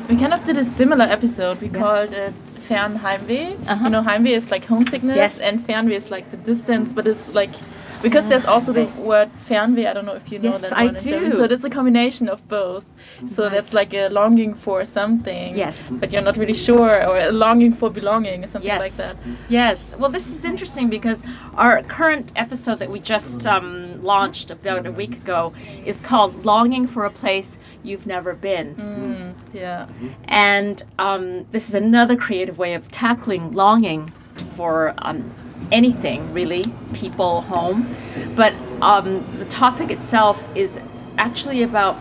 We 0.09 0.15
kind 0.23 0.33
of 0.37 0.41
did 0.49 0.57
a 0.57 0.65
similar 0.81 1.05
episode. 1.17 1.55
We 1.65 1.69
called 1.81 2.13
it 2.25 2.33
Fernheimweh. 2.69 3.57
Uh-huh. 3.67 3.83
You 3.85 3.89
know, 3.89 4.01
Heimweh 4.03 4.35
is 4.39 4.51
like 4.51 4.65
homesickness, 4.65 5.15
Yes. 5.15 5.39
and 5.41 5.65
Fernweh 5.65 5.91
is 6.01 6.11
like 6.11 6.29
the 6.31 6.37
distance, 6.37 6.93
but 6.93 7.07
it's 7.07 7.27
like 7.33 7.53
Because 8.01 8.27
there's 8.27 8.45
also 8.45 8.71
the 8.71 8.85
word 9.11 9.29
Fernweh. 9.47 9.85
I 9.89 9.93
don't 9.93 10.05
know 10.05 10.13
if 10.13 10.31
you 10.31 10.39
know 10.39 10.51
Yes, 10.51 10.61
that 10.69 10.77
I 10.77 10.85
one 10.85 10.95
in 10.95 11.03
German. 11.03 11.29
do. 11.31 11.37
So 11.37 11.43
it's 11.43 11.63
a 11.63 11.69
combination 11.69 12.29
of 12.29 12.47
both. 12.47 12.85
So 13.27 13.43
Nice. 13.43 13.51
that's 13.53 13.73
like 13.73 13.93
a 13.93 14.07
longing 14.09 14.53
for 14.53 14.85
something. 14.85 15.55
Yes. 15.57 15.89
But 15.91 16.11
you're 16.13 16.21
not 16.21 16.37
really 16.37 16.53
sure, 16.53 17.05
or 17.07 17.17
a 17.17 17.31
longing 17.31 17.73
for 17.73 17.89
belonging, 17.89 18.43
or 18.43 18.47
something 18.47 18.67
Yes. 18.67 18.79
like 18.79 18.93
that. 18.93 19.15
Yes. 19.49 19.91
Well, 19.99 20.09
this 20.09 20.27
is 20.29 20.45
interesting 20.45 20.89
because 20.89 21.21
our 21.55 21.83
current 21.83 22.31
episode 22.35 22.79
that 22.79 22.89
we 22.89 22.99
just 23.01 23.45
um, 23.45 24.01
launched 24.01 24.49
about 24.51 24.85
a 24.85 24.91
week 24.91 25.17
ago 25.17 25.51
is 25.85 25.99
called 25.99 26.45
"Longing 26.45 26.87
for 26.87 27.03
a 27.05 27.09
Place 27.09 27.57
You've 27.83 28.07
Never 28.07 28.33
Been," 28.33 29.35
Yeah. 29.53 29.87
and 30.27 30.83
um, 30.97 31.45
this 31.51 31.67
is 31.69 31.75
another 31.75 32.15
creative 32.15 32.57
way 32.57 32.73
of 32.75 32.89
tackling 32.91 33.51
longing 33.51 34.13
for 34.59 34.93
um, 34.97 35.33
anything, 35.71 36.33
really, 36.33 36.65
people, 36.91 37.39
home. 37.43 37.95
But 38.35 38.53
um, 38.81 39.25
the 39.39 39.45
topic 39.45 39.89
itself 39.89 40.43
is 40.53 40.81
actually 41.17 41.63
about 41.63 41.97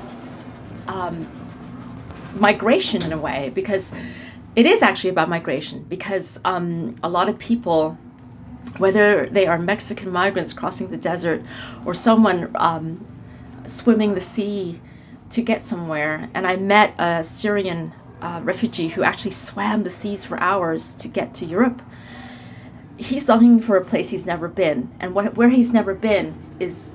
um, 0.89 1.31
migration 2.35 3.05
in 3.05 3.13
a 3.13 3.17
way 3.17 3.53
because 3.55 3.95
it 4.57 4.67
is 4.67 4.83
actually 4.83 5.11
about 5.11 5.29
migration 5.29 5.85
because 5.85 6.41
um, 6.45 6.97
a 7.01 7.09
lot 7.09 7.29
of 7.29 7.39
people 7.39 7.97
whether 8.79 9.27
they 9.27 9.47
are 9.47 9.59
mexican 9.59 10.11
migrants 10.11 10.53
crossing 10.53 10.89
the 10.91 10.97
desert 10.97 11.43
or 11.85 11.95
someone 11.95 12.51
um, 12.57 13.07
swimming 13.67 14.15
the 14.15 14.21
sea 14.21 14.81
to 15.31 15.43
get 15.43 15.65
somewhere 15.65 16.29
and 16.35 16.47
i 16.47 16.55
met 16.55 16.95
a 16.99 17.25
syrian 17.25 17.93
uh, 18.21 18.41
refugee 18.45 18.89
who 18.89 19.03
actually 19.03 19.31
swam 19.31 19.85
the 19.85 19.91
seas 19.91 20.25
for 20.25 20.39
hours 20.39 20.95
to 20.95 21.09
get 21.09 21.35
to 21.35 21.47
europe 21.47 21.81
he's 22.99 23.29
longing 23.29 23.61
for 23.61 23.77
a 23.77 23.85
place 23.85 24.11
he's 24.11 24.27
never 24.27 24.49
been. 24.49 24.91
And 25.01 25.15
what, 25.15 25.37
where 25.37 25.49
he's 25.49 25.73
never 25.73 25.95
been 25.95 26.35
is 26.61 26.91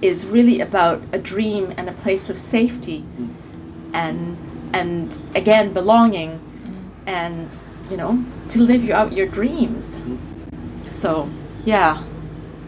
is 0.00 0.24
really 0.26 0.60
about 0.60 1.02
a 1.12 1.18
dream 1.18 1.74
and 1.76 1.88
a 1.88 1.92
place 1.92 2.30
of 2.30 2.36
safety 2.36 3.04
and 3.92 4.38
and 4.72 5.20
again 5.34 5.72
belonging 5.72 6.40
and 7.04 7.58
you 7.90 7.96
know 7.96 8.24
to 8.48 8.62
live 8.62 8.84
your, 8.84 8.96
out 8.96 9.12
your 9.12 9.26
dreams. 9.26 10.04
So 10.82 11.28
yeah. 11.64 12.02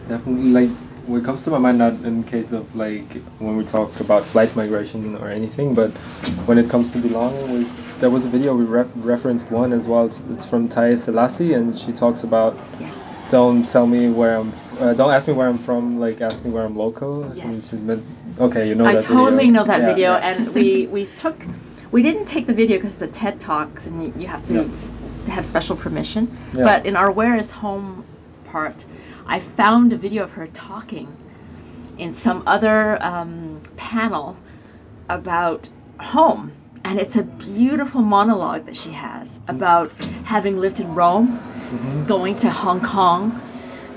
Definitely, 0.09 0.51
like 0.51 0.69
what 1.07 1.23
comes 1.23 1.43
to 1.45 1.51
my 1.51 1.57
mind, 1.57 1.77
not 1.77 1.93
in 2.03 2.23
case 2.23 2.51
of 2.51 2.75
like 2.75 3.13
when 3.39 3.55
we 3.55 3.63
talk 3.63 3.99
about 3.99 4.25
flight 4.25 4.55
migration 4.55 5.15
or 5.15 5.29
anything, 5.29 5.73
but 5.73 5.91
when 6.47 6.57
it 6.57 6.69
comes 6.69 6.91
to 6.93 6.99
belonging, 6.99 7.51
we, 7.53 7.67
there 8.01 8.09
was 8.09 8.25
a 8.25 8.29
video 8.29 8.55
we 8.55 8.65
rep- 8.65 8.89
referenced 8.95 9.51
one 9.51 9.71
as 9.71 9.87
well. 9.87 10.05
It's, 10.05 10.21
it's 10.31 10.45
from 10.45 10.67
Thais 10.67 11.03
Selassie, 11.05 11.53
and 11.53 11.77
she 11.77 11.91
talks 11.93 12.23
about 12.23 12.57
yes 12.79 13.07
don't 13.31 13.67
tell 13.67 13.87
me 13.87 14.09
where 14.09 14.35
I'm. 14.39 14.51
Uh, 14.77 14.93
don't 14.93 15.11
ask 15.11 15.25
me 15.25 15.33
where 15.33 15.47
I'm 15.47 15.57
from. 15.57 15.97
Like 15.99 16.19
ask 16.19 16.43
me 16.43 16.51
where 16.51 16.65
I'm 16.65 16.75
local. 16.75 17.31
Yes. 17.33 17.73
okay, 18.39 18.67
you 18.67 18.75
know 18.75 18.85
i 18.85 18.95
that 18.95 19.03
totally 19.05 19.45
video. 19.45 19.51
know 19.53 19.63
that 19.63 19.79
Yeah, 19.79 19.85
video 19.93 20.11
yeah. 20.17 20.29
and 20.29 20.53
we 20.53 20.87
we 20.87 21.05
took 21.05 21.45
we 21.91 22.01
didn't 22.01 22.25
take 22.25 22.45
the 22.47 22.53
video 22.53 22.77
because 22.77 23.01
it's 23.01 23.17
a 23.17 23.19
ted 23.19 23.39
talks 23.39 23.87
and 23.87 24.03
you, 24.03 24.13
you 24.17 24.27
have 24.27 24.43
to 24.45 24.69
have 25.27 25.45
special 25.45 25.75
permission 25.77 26.23
Yeah. 26.53 26.63
but 26.65 26.85
in 26.85 26.95
our 26.97 27.09
where 27.11 27.35
is 27.37 27.51
home 27.63 28.03
part 28.43 28.85
i 29.27 29.39
found 29.39 29.93
a 29.93 29.97
video 29.97 30.23
of 30.23 30.31
her 30.31 30.47
talking 30.47 31.07
in 31.97 32.13
some 32.13 32.41
other 32.47 33.01
um, 33.03 33.61
panel 33.77 34.35
about 35.09 35.69
home 36.15 36.51
and 36.83 36.99
it's 36.99 37.15
a 37.15 37.23
beautiful 37.23 38.01
monologue 38.01 38.65
that 38.65 38.75
she 38.75 38.91
has 38.91 39.39
about 39.47 39.91
having 40.25 40.57
lived 40.57 40.79
in 40.79 40.93
rome 40.93 41.37
mm-hmm. 41.37 42.05
going 42.05 42.35
to 42.35 42.49
hong 42.49 42.81
kong 42.81 43.41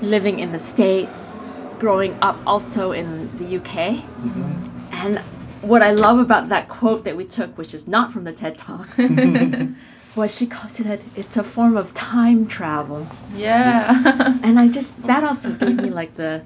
living 0.01 0.39
in 0.39 0.51
the 0.51 0.59
states 0.59 1.35
growing 1.79 2.17
up 2.21 2.37
also 2.45 2.91
in 2.91 3.35
the 3.37 3.57
uk 3.57 3.65
mm-hmm. 3.65 4.79
and 4.91 5.19
what 5.61 5.81
i 5.81 5.91
love 5.91 6.19
about 6.19 6.49
that 6.49 6.67
quote 6.67 7.03
that 7.03 7.15
we 7.17 7.25
took 7.25 7.57
which 7.57 7.73
is 7.73 7.87
not 7.87 8.11
from 8.11 8.23
the 8.23 8.33
ted 8.33 8.57
talks 8.57 8.99
was 10.15 10.33
she 10.35 10.47
calls 10.47 10.79
it 10.79 11.01
it's 11.15 11.35
a 11.37 11.43
form 11.43 11.75
of 11.75 11.93
time 11.93 12.47
travel 12.47 13.05
Yeah. 13.33 14.39
and 14.43 14.57
I 14.57 14.67
just 14.69 15.03
that 15.03 15.23
also 15.23 15.51
gave 15.51 15.75
me 15.75 15.89
like 15.89 16.15
the 16.15 16.43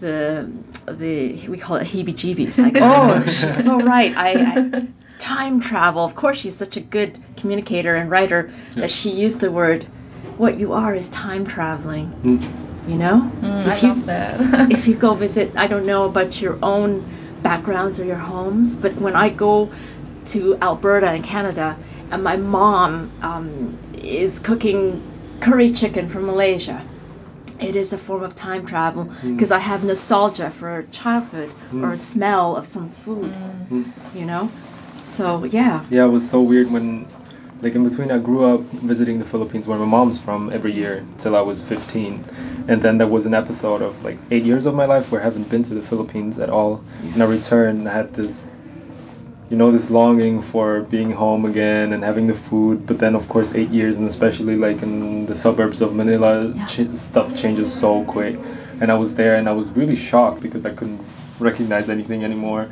the 0.00 0.50
the 0.86 1.46
we 1.48 1.58
call 1.58 1.76
it 1.76 1.86
heebie-jeebies. 1.88 2.58
Like, 2.58 2.78
oh, 2.80 3.22
she's 3.24 3.64
so 3.64 3.80
right. 3.80 4.16
I, 4.16 4.30
I 4.30 4.86
time 5.20 5.60
travel. 5.60 6.04
Of 6.04 6.14
course, 6.14 6.38
she's 6.38 6.56
such 6.56 6.76
a 6.76 6.80
good 6.80 7.18
communicator 7.36 7.94
and 7.94 8.10
writer 8.10 8.50
that 8.74 8.90
she 8.90 9.10
used 9.10 9.40
the 9.40 9.52
word. 9.52 9.84
What 10.36 10.58
you 10.58 10.72
are 10.72 10.94
is 10.94 11.08
time 11.10 11.44
traveling. 11.44 12.06
Hmm. 12.08 12.90
You 12.90 12.96
know, 12.96 13.20
hmm, 13.20 13.46
I 13.46 13.74
if 13.74 13.82
you 13.82 13.88
love 13.90 14.06
that. 14.06 14.72
if 14.72 14.88
you 14.88 14.94
go 14.94 15.14
visit, 15.14 15.52
I 15.54 15.66
don't 15.66 15.86
know 15.86 16.06
about 16.06 16.40
your 16.40 16.58
own 16.62 17.04
backgrounds 17.42 18.00
or 18.00 18.04
your 18.04 18.16
homes, 18.16 18.76
but 18.76 18.96
when 18.96 19.14
I 19.14 19.28
go 19.28 19.70
to 20.26 20.56
Alberta 20.56 21.14
in 21.14 21.22
Canada, 21.22 21.76
and 22.10 22.24
my 22.24 22.36
mom 22.36 23.12
um, 23.22 23.78
is 23.94 24.38
cooking 24.38 25.02
curry 25.40 25.70
chicken 25.70 26.08
from 26.08 26.26
Malaysia, 26.26 26.84
it 27.60 27.76
is 27.76 27.92
a 27.92 27.98
form 27.98 28.22
of 28.22 28.34
time 28.34 28.64
travel 28.64 29.04
hmm. 29.04 29.34
because 29.34 29.52
I 29.52 29.58
have 29.58 29.84
nostalgia 29.84 30.50
for 30.50 30.82
childhood 30.90 31.52
or 31.74 31.92
a 31.92 31.96
smell 31.96 32.56
of 32.56 32.66
some 32.66 32.88
food, 32.88 33.36
you 34.14 34.24
know? 34.24 34.50
So, 35.02 35.44
yeah. 35.44 35.84
Yeah, 35.90 36.04
it 36.04 36.08
was 36.08 36.28
so 36.28 36.40
weird 36.40 36.70
when, 36.70 37.06
like, 37.62 37.74
in 37.74 37.88
between, 37.88 38.10
I 38.10 38.18
grew 38.18 38.44
up 38.44 38.60
visiting 38.60 39.18
the 39.18 39.24
Philippines 39.24 39.66
where 39.66 39.78
my 39.78 39.84
mom's 39.86 40.20
from 40.20 40.50
every 40.52 40.72
year 40.72 41.04
till 41.18 41.36
I 41.36 41.40
was 41.40 41.62
15. 41.62 42.24
And 42.68 42.82
then 42.82 42.98
there 42.98 43.06
was 43.06 43.26
an 43.26 43.34
episode 43.34 43.82
of 43.82 44.04
like 44.04 44.18
eight 44.30 44.44
years 44.44 44.64
of 44.66 44.74
my 44.74 44.84
life 44.84 45.10
where 45.10 45.20
I 45.20 45.24
haven't 45.24 45.50
been 45.50 45.62
to 45.64 45.74
the 45.74 45.82
Philippines 45.82 46.38
at 46.38 46.50
all. 46.50 46.82
And 47.14 47.22
I 47.22 47.26
returned 47.26 47.80
and 47.80 47.88
I 47.88 47.92
had 47.92 48.14
this, 48.14 48.48
you 49.50 49.56
know, 49.56 49.72
this 49.72 49.90
longing 49.90 50.40
for 50.40 50.82
being 50.82 51.10
home 51.12 51.44
again 51.44 51.92
and 51.92 52.04
having 52.04 52.28
the 52.28 52.34
food. 52.34 52.86
But 52.86 52.98
then, 53.00 53.14
of 53.16 53.28
course, 53.28 53.54
eight 53.54 53.70
years, 53.70 53.96
and 53.96 54.06
especially 54.06 54.56
like 54.56 54.82
in 54.82 55.26
the 55.26 55.34
suburbs 55.34 55.80
of 55.82 55.94
Manila, 55.96 56.52
Yeah. 56.54 56.66
ch- 56.66 56.94
stuff 56.96 57.36
changes 57.36 57.72
so 57.72 58.04
quick. 58.04 58.38
And 58.80 58.92
I 58.92 58.94
was 58.94 59.16
there 59.16 59.34
and 59.34 59.48
I 59.48 59.52
was 59.52 59.70
really 59.70 59.96
shocked 59.96 60.40
because 60.40 60.64
I 60.64 60.70
couldn't 60.70 61.00
recognize 61.40 61.88
anything 61.88 62.22
anymore 62.22 62.68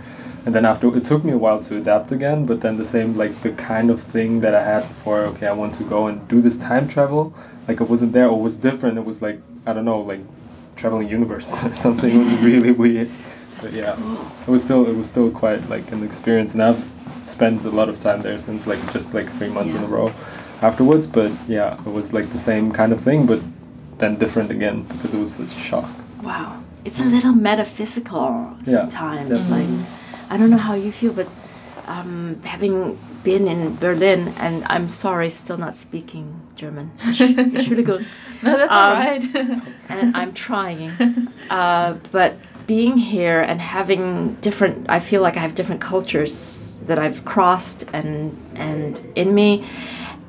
and 0.48 0.54
then 0.54 0.64
after 0.64 0.96
it 0.96 1.04
took 1.04 1.24
me 1.24 1.32
a 1.32 1.36
while 1.36 1.60
to 1.60 1.76
adapt 1.76 2.10
again 2.10 2.46
but 2.46 2.62
then 2.62 2.78
the 2.78 2.84
same 2.84 3.14
like 3.18 3.34
the 3.42 3.52
kind 3.52 3.90
of 3.90 4.00
thing 4.00 4.40
that 4.40 4.54
i 4.54 4.62
had 4.62 4.82
for 4.82 5.18
okay 5.20 5.46
i 5.46 5.52
want 5.52 5.74
to 5.74 5.84
go 5.84 6.06
and 6.06 6.26
do 6.26 6.40
this 6.40 6.56
time 6.56 6.88
travel 6.88 7.34
like 7.68 7.82
it 7.82 7.90
wasn't 7.90 8.10
there 8.14 8.26
or 8.26 8.40
was 8.40 8.56
different 8.56 8.96
it 8.96 9.04
was 9.04 9.20
like 9.20 9.38
i 9.66 9.74
don't 9.74 9.84
know 9.84 10.00
like 10.00 10.20
traveling 10.74 11.06
universes 11.06 11.64
or 11.66 11.74
something 11.74 12.18
it 12.18 12.24
was 12.24 12.34
really 12.50 12.72
weird 12.72 13.10
but 13.60 13.74
yeah 13.74 13.92
it 14.46 14.48
was 14.48 14.64
still 14.64 14.88
it 14.88 14.96
was 14.96 15.06
still 15.06 15.30
quite 15.30 15.68
like 15.68 15.92
an 15.92 16.02
experience 16.02 16.54
and 16.54 16.62
i've 16.62 16.82
spent 17.24 17.62
a 17.66 17.68
lot 17.68 17.90
of 17.90 17.98
time 17.98 18.22
there 18.22 18.38
since 18.38 18.66
like 18.66 18.80
just 18.90 19.12
like 19.12 19.26
three 19.26 19.50
months 19.50 19.74
in 19.74 19.82
a 19.82 19.86
row 19.86 20.08
afterwards 20.62 21.06
but 21.06 21.30
yeah 21.46 21.74
it 21.74 21.92
was 21.92 22.14
like 22.14 22.26
the 22.28 22.38
same 22.38 22.72
kind 22.72 22.90
of 22.90 22.98
thing 22.98 23.26
but 23.26 23.38
then 23.98 24.16
different 24.16 24.50
again 24.50 24.80
because 24.84 25.12
it 25.12 25.20
was 25.20 25.34
such 25.34 25.54
a 25.54 25.60
shock 25.60 25.90
Wow. 26.22 26.62
It's 26.84 26.98
a 26.98 27.02
mm. 27.02 27.10
little 27.10 27.32
metaphysical 27.32 28.56
sometimes. 28.64 29.30
definitely. 29.30 29.76
Like, 29.76 30.07
I 30.30 30.36
don't 30.36 30.50
know 30.50 30.58
how 30.58 30.74
you 30.74 30.92
feel, 30.92 31.12
but 31.12 31.28
um, 31.86 32.40
having 32.44 32.98
been 33.24 33.46
in 33.48 33.76
Berlin, 33.76 34.28
and 34.38 34.64
I'm 34.66 34.88
sorry, 34.88 35.30
still 35.30 35.56
not 35.58 35.74
speaking 35.74 36.40
German. 36.56 36.90
It's 37.04 37.68
really 37.68 37.82
good. 37.82 38.06
no, 38.42 38.56
that's 38.56 38.72
Um, 38.72 38.78
alright. 38.78 39.24
and 39.88 40.16
I'm 40.16 40.32
trying. 40.34 40.92
Uh, 41.50 41.94
but 42.12 42.36
being 42.66 42.98
here 42.98 43.40
and 43.40 43.60
having 43.60 44.34
different, 44.42 44.86
I 44.90 45.00
feel 45.00 45.22
like 45.22 45.36
I 45.36 45.40
have 45.40 45.54
different 45.54 45.80
cultures 45.80 46.82
that 46.86 46.98
I've 46.98 47.24
crossed 47.24 47.84
and 47.92 48.36
and 48.54 49.04
in 49.14 49.34
me. 49.34 49.64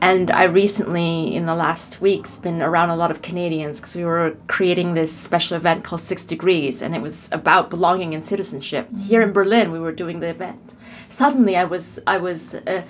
And 0.01 0.31
I 0.31 0.43
recently, 0.43 1.35
in 1.35 1.45
the 1.45 1.55
last 1.55 1.99
weeks, 1.99 2.37
been 2.37 2.61
around 2.61 2.89
a 2.89 2.95
lot 2.95 3.11
of 3.11 3.21
Canadians 3.21 3.81
because 3.81 3.95
we 3.95 4.05
were 4.05 4.37
creating 4.47 4.93
this 4.93 5.11
special 5.11 5.57
event 5.57 5.83
called 5.83 6.01
Six 6.01 6.25
Degrees, 6.25 6.81
and 6.81 6.95
it 6.95 7.01
was 7.01 7.29
about 7.33 7.69
belonging 7.69 8.13
and 8.13 8.23
citizenship. 8.23 8.87
Here 8.97 9.21
in 9.21 9.33
Berlin, 9.33 9.71
we 9.71 9.79
were 9.79 9.91
doing 9.91 10.21
the 10.21 10.29
event. 10.29 10.75
Suddenly, 11.09 11.57
I 11.57 11.65
was 11.65 11.99
I 12.07 12.17
was 12.17 12.55
uh, 12.55 12.83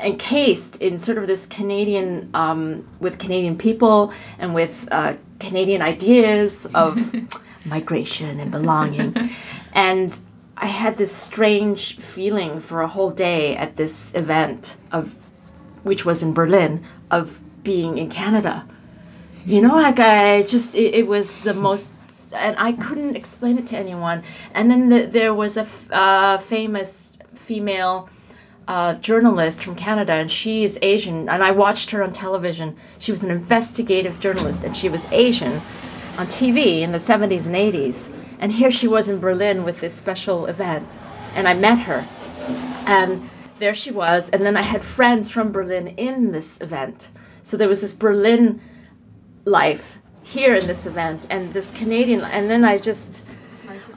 encased 0.00 0.82
in 0.82 0.98
sort 0.98 1.18
of 1.18 1.28
this 1.28 1.46
Canadian 1.46 2.30
um, 2.34 2.88
with 2.98 3.20
Canadian 3.20 3.56
people 3.56 4.12
and 4.38 4.52
with 4.52 4.88
uh, 4.90 5.14
Canadian 5.38 5.82
ideas 5.82 6.66
of 6.74 7.14
migration 7.64 8.40
and 8.40 8.50
belonging, 8.50 9.14
and 9.72 10.18
I 10.56 10.66
had 10.66 10.98
this 10.98 11.14
strange 11.14 11.96
feeling 11.98 12.60
for 12.60 12.82
a 12.82 12.88
whole 12.88 13.10
day 13.10 13.56
at 13.56 13.76
this 13.76 14.12
event 14.14 14.76
of 14.90 15.14
which 15.82 16.04
was 16.04 16.22
in 16.22 16.32
Berlin, 16.32 16.84
of 17.10 17.40
being 17.62 17.98
in 17.98 18.10
Canada. 18.10 18.66
You 19.44 19.62
know, 19.62 19.74
like 19.74 19.98
I 19.98 20.42
just, 20.42 20.74
it, 20.74 20.94
it 20.94 21.06
was 21.06 21.42
the 21.42 21.54
most, 21.54 21.92
and 22.34 22.56
I 22.58 22.72
couldn't 22.72 23.16
explain 23.16 23.58
it 23.58 23.66
to 23.68 23.78
anyone. 23.78 24.22
And 24.54 24.70
then 24.70 24.88
the, 24.88 25.06
there 25.06 25.34
was 25.34 25.56
a 25.56 25.66
uh, 25.90 26.38
famous 26.38 27.18
female 27.34 28.08
uh, 28.68 28.94
journalist 28.94 29.62
from 29.64 29.74
Canada, 29.74 30.12
and 30.12 30.30
she 30.30 30.62
is 30.62 30.78
Asian, 30.82 31.28
and 31.28 31.42
I 31.42 31.50
watched 31.50 31.90
her 31.90 32.02
on 32.02 32.12
television. 32.12 32.76
She 32.98 33.10
was 33.10 33.22
an 33.22 33.30
investigative 33.30 34.20
journalist, 34.20 34.62
and 34.62 34.76
she 34.76 34.88
was 34.88 35.10
Asian 35.10 35.54
on 36.18 36.26
TV 36.26 36.80
in 36.82 36.92
the 36.92 36.98
70s 36.98 37.46
and 37.46 37.54
80s. 37.54 38.12
And 38.38 38.52
here 38.52 38.70
she 38.70 38.86
was 38.86 39.08
in 39.08 39.20
Berlin 39.20 39.64
with 39.64 39.80
this 39.80 39.94
special 39.94 40.46
event. 40.46 40.98
And 41.34 41.48
I 41.48 41.54
met 41.54 41.80
her. 41.80 42.06
And 42.86 43.28
there 43.60 43.74
she 43.74 43.92
was. 43.92 44.28
And 44.30 44.42
then 44.42 44.56
I 44.56 44.62
had 44.62 44.82
friends 44.82 45.30
from 45.30 45.52
Berlin 45.52 45.88
in 45.96 46.32
this 46.32 46.60
event. 46.60 47.10
So 47.42 47.56
there 47.56 47.68
was 47.68 47.82
this 47.82 47.94
Berlin 47.94 48.60
life 49.44 49.98
here 50.22 50.54
in 50.54 50.66
this 50.66 50.86
event 50.86 51.26
and 51.30 51.52
this 51.52 51.70
Canadian. 51.70 52.22
And 52.22 52.50
then 52.50 52.64
I 52.64 52.78
just. 52.78 53.24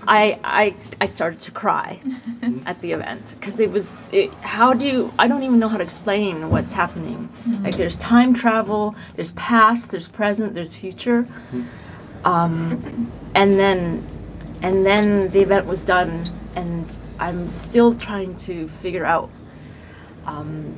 I, 0.06 0.38
I, 0.44 0.76
I 1.00 1.06
started 1.06 1.40
to 1.40 1.52
cry 1.52 2.02
at 2.66 2.82
the 2.82 2.92
event 2.92 3.36
because 3.40 3.62
it 3.62 3.72
was 3.72 4.12
it, 4.12 4.34
how 4.42 4.74
do 4.74 4.86
you 4.86 5.14
I 5.18 5.30
don't 5.30 5.44
even 5.44 5.60
know 5.60 5.70
how 5.70 5.78
to 5.78 5.84
explain 5.84 6.50
what's 6.50 6.74
happening 6.74 7.30
like 7.64 7.78
there's 7.78 7.96
time 7.96 8.34
travel 8.34 8.96
there's 9.16 9.32
past 9.32 9.92
there's 9.92 10.10
present 10.10 10.56
there's 10.56 10.76
future 10.76 11.26
um, 12.26 13.10
and 13.34 13.58
then 13.58 14.06
and 14.62 14.86
then 14.86 15.30
the 15.30 15.40
event 15.40 15.68
was 15.68 15.86
done 15.86 16.26
and 16.54 17.00
I'm 17.18 17.48
still 17.48 17.94
trying 17.94 18.36
to 18.48 18.68
figure 18.68 19.06
out 19.06 19.30
um, 20.26 20.76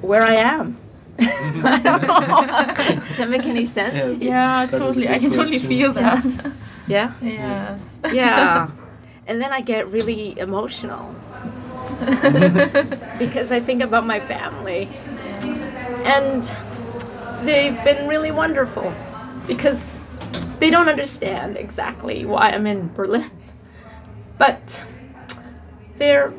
where 0.00 0.22
I 0.22 0.34
am 0.34 0.78
I 1.18 1.80
don't 1.82 2.02
know. 2.02 3.00
Does 3.06 3.16
that 3.18 3.28
make 3.28 3.44
any 3.46 3.66
sense? 3.66 4.18
Yeah, 4.18 4.66
That 4.66 4.74
is 4.74 4.74
a 4.74 4.78
totally. 4.78 5.08
I 5.08 5.18
good 5.18 5.20
can 5.22 5.30
totally 5.30 5.58
feel 5.58 5.92
that. 5.94 6.24
Yeah. 6.88 7.12
yes. 7.22 7.96
Yeah. 8.12 8.68
and 9.28 9.40
then 9.40 9.52
I 9.52 9.60
get 9.60 9.86
really 9.88 10.36
emotional 10.36 11.14
because 13.20 13.52
I 13.52 13.60
think 13.60 13.84
about 13.84 14.04
my 14.04 14.18
family. 14.18 14.88
And 16.04 16.42
they've 17.46 17.82
been 17.84 18.08
really 18.08 18.32
wonderful 18.32 18.92
because 19.46 20.00
they 20.58 20.70
don't 20.70 20.88
understand 20.88 21.56
exactly 21.56 22.24
why 22.24 22.50
I'm 22.50 22.66
in 22.66 22.92
Berlin. 22.92 23.30
But 24.38 24.84
they're 25.98 26.34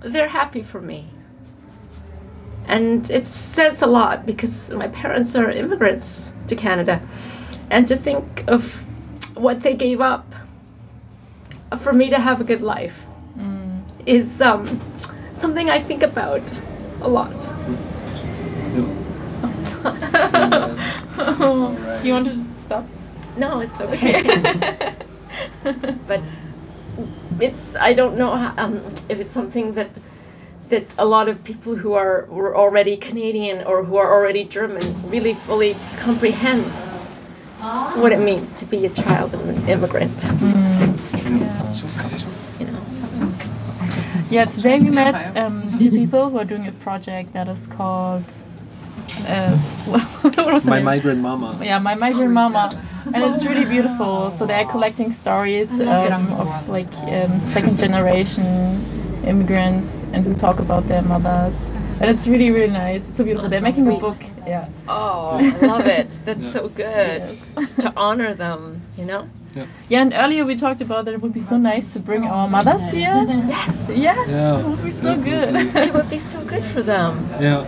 they're 0.00 0.28
happy 0.28 0.64
for 0.64 0.80
me. 0.80 1.10
And 2.68 3.10
it 3.10 3.26
says 3.26 3.82
a 3.82 3.86
lot 3.86 4.26
because 4.26 4.70
my 4.70 4.88
parents 4.88 5.34
are 5.34 5.50
immigrants 5.50 6.32
to 6.46 6.54
Canada. 6.54 7.02
And 7.70 7.88
to 7.88 7.96
think 7.96 8.44
of 8.46 8.84
what 9.36 9.62
they 9.62 9.74
gave 9.74 10.00
up 10.00 10.32
for 11.78 11.92
me 11.92 12.10
to 12.10 12.18
have 12.18 12.40
a 12.40 12.44
good 12.44 12.62
life 12.62 13.06
is 14.08 14.40
um, 14.40 14.64
something 15.34 15.68
I 15.68 15.80
think 15.80 16.02
about 16.02 16.42
a 17.02 17.08
lot. 17.08 17.52
You 22.04 22.12
want 22.12 22.28
to 22.28 22.44
stop? 22.56 22.86
No, 23.36 23.60
it's 23.60 23.80
okay. 23.80 24.94
but 26.06 26.22
it's 27.40 27.76
I 27.76 27.92
don't 27.92 28.16
know 28.16 28.36
how, 28.36 28.54
um, 28.56 28.76
if 29.08 29.20
it's 29.20 29.30
something 29.30 29.74
that 29.74 29.90
that 30.68 30.94
a 30.98 31.04
lot 31.04 31.28
of 31.28 31.42
people 31.44 31.76
who 31.76 31.92
are 31.94 32.26
were 32.28 32.56
already 32.56 32.96
Canadian 32.96 33.64
or 33.64 33.84
who 33.84 33.96
are 33.96 34.12
already 34.12 34.44
German 34.44 34.82
really 35.10 35.34
fully 35.34 35.76
comprehend 35.98 36.64
what 38.00 38.12
it 38.12 38.20
means 38.20 38.58
to 38.60 38.66
be 38.66 38.86
a 38.86 38.90
child 38.90 39.34
of 39.34 39.48
an 39.48 39.68
immigrant. 39.68 40.24
You 42.60 42.66
know. 42.66 42.82
Yeah, 44.30 44.44
today 44.44 44.78
we 44.78 44.90
met 44.90 45.36
um, 45.36 45.78
two 45.78 45.90
people 45.90 46.30
who 46.30 46.38
are 46.38 46.44
doing 46.44 46.66
a 46.66 46.72
project 46.72 47.32
that 47.32 47.48
is 47.48 47.66
called. 47.66 48.24
Uh, 49.26 49.56
what 49.86 50.52
was 50.52 50.64
My 50.64 50.76
name? 50.76 50.84
migrant 50.84 51.20
mama. 51.20 51.58
yeah, 51.62 51.78
my 51.78 51.94
migrant 51.94 52.32
mama, 52.32 52.70
and 53.14 53.24
it's 53.24 53.44
really 53.44 53.64
beautiful. 53.64 54.30
So 54.30 54.44
they're 54.46 54.66
collecting 54.66 55.10
stories 55.12 55.80
um, 55.80 56.32
of 56.34 56.68
like 56.68 56.92
um, 57.08 57.40
second 57.40 57.78
generation 57.78 58.44
immigrants, 59.24 60.04
and 60.12 60.24
who 60.24 60.34
talk 60.34 60.58
about 60.58 60.86
their 60.88 61.02
mothers, 61.02 61.66
and 62.00 62.04
it's 62.10 62.26
really 62.26 62.50
really 62.50 62.72
nice. 62.72 63.08
It's 63.08 63.18
so 63.18 63.24
beautiful. 63.24 63.48
They're 63.48 63.60
making 63.60 63.88
a 63.88 63.96
book. 63.96 64.20
Yeah. 64.46 64.68
Oh, 64.88 65.38
I 65.40 65.50
love 65.66 65.86
it. 65.86 66.08
That's 66.24 66.50
so 66.52 66.68
good. 66.68 67.22
Just 67.58 67.80
to 67.80 67.92
honor 67.96 68.32
them, 68.34 68.80
you 68.96 69.04
know? 69.04 69.28
Yeah, 69.54 69.66
yeah, 69.88 70.02
and 70.02 70.12
earlier 70.14 70.44
we 70.44 70.54
talked 70.56 70.80
about 70.80 71.04
that 71.06 71.14
it 71.14 71.20
would 71.22 71.32
be 71.34 71.40
so 71.40 71.56
nice 71.56 71.92
to 71.94 71.98
bring 72.00 72.24
our 72.26 72.48
mothers 72.48 72.90
here. 72.90 73.24
Yes. 73.48 73.90
Yes, 73.94 74.28
Yeah. 74.28 74.60
it 74.60 74.66
would 74.66 74.82
be 74.84 74.90
so 74.90 75.14
Yeah. 75.14 75.28
good. 75.30 75.76
It 75.88 75.94
would 75.94 76.10
be 76.10 76.18
so 76.18 76.38
good 76.44 76.64
for 76.64 76.82
them. 76.82 77.28
Yeah. 77.40 77.64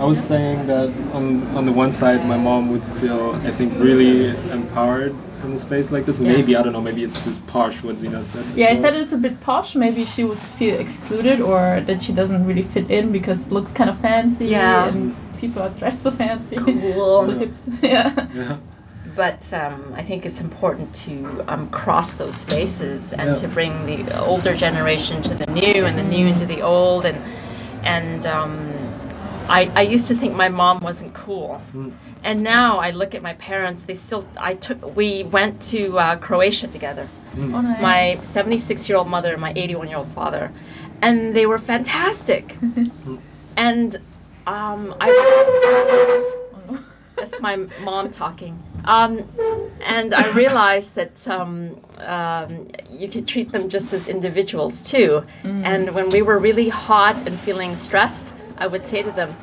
I 0.00 0.04
was 0.04 0.18
saying 0.18 0.66
that 0.66 0.90
on 1.12 1.24
on 1.56 1.66
the 1.66 1.72
one 1.72 1.92
side, 1.92 2.26
my 2.26 2.36
mom 2.36 2.68
would 2.72 2.82
feel, 3.00 3.34
I 3.46 3.52
think, 3.52 3.70
really 3.78 4.30
empowered 4.50 5.14
in 5.44 5.52
a 5.52 5.58
space 5.58 5.90
like 5.90 6.04
this. 6.06 6.18
Yeah. 6.18 6.32
Maybe 6.32 6.56
I 6.56 6.62
don't 6.62 6.72
know. 6.72 6.80
Maybe 6.80 7.04
it's 7.04 7.22
just 7.24 7.46
posh 7.46 7.82
what 7.82 7.96
Zina 7.96 8.24
said. 8.24 8.44
Yeah, 8.56 8.68
I 8.68 8.74
said 8.74 8.94
it's 8.94 9.12
a 9.12 9.16
bit 9.18 9.40
posh. 9.40 9.74
Maybe 9.74 10.04
she 10.04 10.24
would 10.24 10.38
feel 10.38 10.78
excluded 10.78 11.40
or 11.40 11.80
that 11.80 12.02
she 12.02 12.12
doesn't 12.12 12.46
really 12.46 12.62
fit 12.62 12.90
in 12.90 13.12
because 13.12 13.46
it 13.46 13.52
looks 13.52 13.72
kind 13.72 13.90
of 13.90 13.98
fancy 13.98 14.46
Yeah. 14.46 14.88
and 14.88 15.14
people 15.38 15.62
are 15.62 15.70
dressed 15.70 16.02
so 16.02 16.10
fancy. 16.10 16.56
Cool. 16.56 17.24
so 17.26 17.38
hip. 17.38 17.52
Yeah. 17.82 18.28
Yeah. 18.34 18.56
But 19.16 19.52
um, 19.52 19.92
I 19.96 20.02
think 20.02 20.26
it's 20.26 20.40
important 20.40 20.92
to 21.06 21.44
um, 21.46 21.68
cross 21.70 22.16
those 22.16 22.34
spaces 22.34 23.12
and 23.12 23.28
Yeah. 23.30 23.34
to 23.36 23.48
bring 23.48 23.86
the 23.86 24.18
older 24.20 24.56
generation 24.56 25.22
to 25.22 25.34
the 25.34 25.46
new 25.46 25.84
and 25.84 25.96
the 25.96 26.02
new 26.02 26.26
into 26.26 26.46
the 26.46 26.62
old. 26.62 27.04
And 27.04 27.22
and 27.84 28.26
um, 28.26 28.72
I, 29.48 29.70
I 29.76 29.82
used 29.82 30.08
to 30.08 30.14
think 30.16 30.34
my 30.34 30.48
mom 30.48 30.80
wasn't 30.80 31.12
cool. 31.14 31.62
And 32.24 32.42
now 32.42 32.78
I 32.78 32.90
look 32.90 33.14
at 33.14 33.22
my 33.22 33.34
parents. 33.34 33.84
They 33.84 33.94
still. 33.94 34.26
I 34.36 34.54
took. 34.54 34.96
We 34.96 35.22
went 35.24 35.62
to 35.74 35.98
uh, 35.98 36.16
Croatia 36.16 36.66
together. 36.66 37.06
Oh, 37.36 37.60
nice. 37.60 37.82
my 37.82 38.14
76 38.22 38.88
year 38.88 38.96
old 38.96 39.08
mother 39.08 39.32
and 39.32 39.40
my 39.40 39.52
81 39.56 39.88
year 39.88 39.98
old 39.98 40.08
father 40.08 40.52
and 41.02 41.34
they 41.34 41.46
were 41.46 41.58
fantastic 41.58 42.56
and 43.56 43.96
um, 44.46 44.94
I 45.00 45.08
that's 47.16 47.40
my 47.40 47.56
mom 47.82 48.10
talking 48.10 48.62
um, 48.84 49.28
and 49.84 50.14
I 50.14 50.32
realized 50.32 50.94
that 50.94 51.26
um, 51.26 51.80
um, 51.98 52.68
you 52.90 53.08
could 53.08 53.26
treat 53.26 53.50
them 53.50 53.68
just 53.68 53.92
as 53.92 54.08
individuals 54.08 54.80
too 54.82 55.24
and 55.42 55.92
when 55.94 56.10
we 56.10 56.22
were 56.22 56.38
really 56.38 56.68
hot 56.68 57.26
and 57.26 57.36
feeling 57.38 57.74
stressed 57.74 58.32
I 58.58 58.66
would 58.68 58.86
say 58.86 59.02
to 59.02 59.10
them 59.10 59.34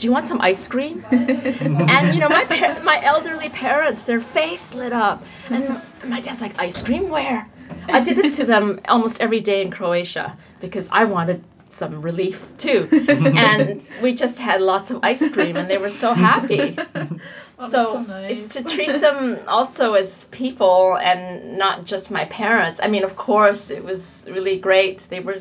do 0.00 0.06
you 0.06 0.12
want 0.12 0.24
some 0.24 0.40
ice 0.40 0.66
cream? 0.66 1.04
and 1.10 2.14
you 2.14 2.20
know, 2.20 2.28
my 2.30 2.44
par- 2.46 2.80
my 2.82 3.04
elderly 3.04 3.50
parents, 3.50 4.04
their 4.04 4.20
face 4.20 4.72
lit 4.72 4.94
up, 4.94 5.22
and 5.50 5.80
my 6.06 6.20
dad's 6.22 6.40
like, 6.40 6.58
"Ice 6.58 6.82
cream? 6.82 7.10
Where?" 7.10 7.48
I 7.86 8.00
did 8.00 8.16
this 8.16 8.36
to 8.38 8.44
them 8.46 8.80
almost 8.88 9.20
every 9.20 9.40
day 9.40 9.60
in 9.60 9.70
Croatia 9.70 10.38
because 10.58 10.88
I 10.90 11.04
wanted 11.04 11.44
some 11.68 12.00
relief 12.00 12.54
too, 12.56 12.88
and 13.08 13.84
we 14.02 14.14
just 14.14 14.38
had 14.38 14.62
lots 14.62 14.90
of 14.90 15.00
ice 15.02 15.28
cream, 15.28 15.56
and 15.56 15.68
they 15.68 15.76
were 15.76 15.90
so 15.90 16.14
happy. 16.14 16.78
so 17.60 17.68
so 17.68 18.02
nice. 18.02 18.30
it's 18.32 18.54
to 18.54 18.64
treat 18.64 19.02
them 19.02 19.38
also 19.46 19.92
as 19.92 20.24
people 20.26 20.96
and 20.96 21.58
not 21.58 21.84
just 21.84 22.10
my 22.10 22.24
parents. 22.24 22.80
I 22.82 22.88
mean, 22.88 23.04
of 23.04 23.16
course, 23.16 23.70
it 23.70 23.84
was 23.84 24.24
really 24.30 24.58
great. 24.58 25.00
They 25.10 25.20
were, 25.20 25.36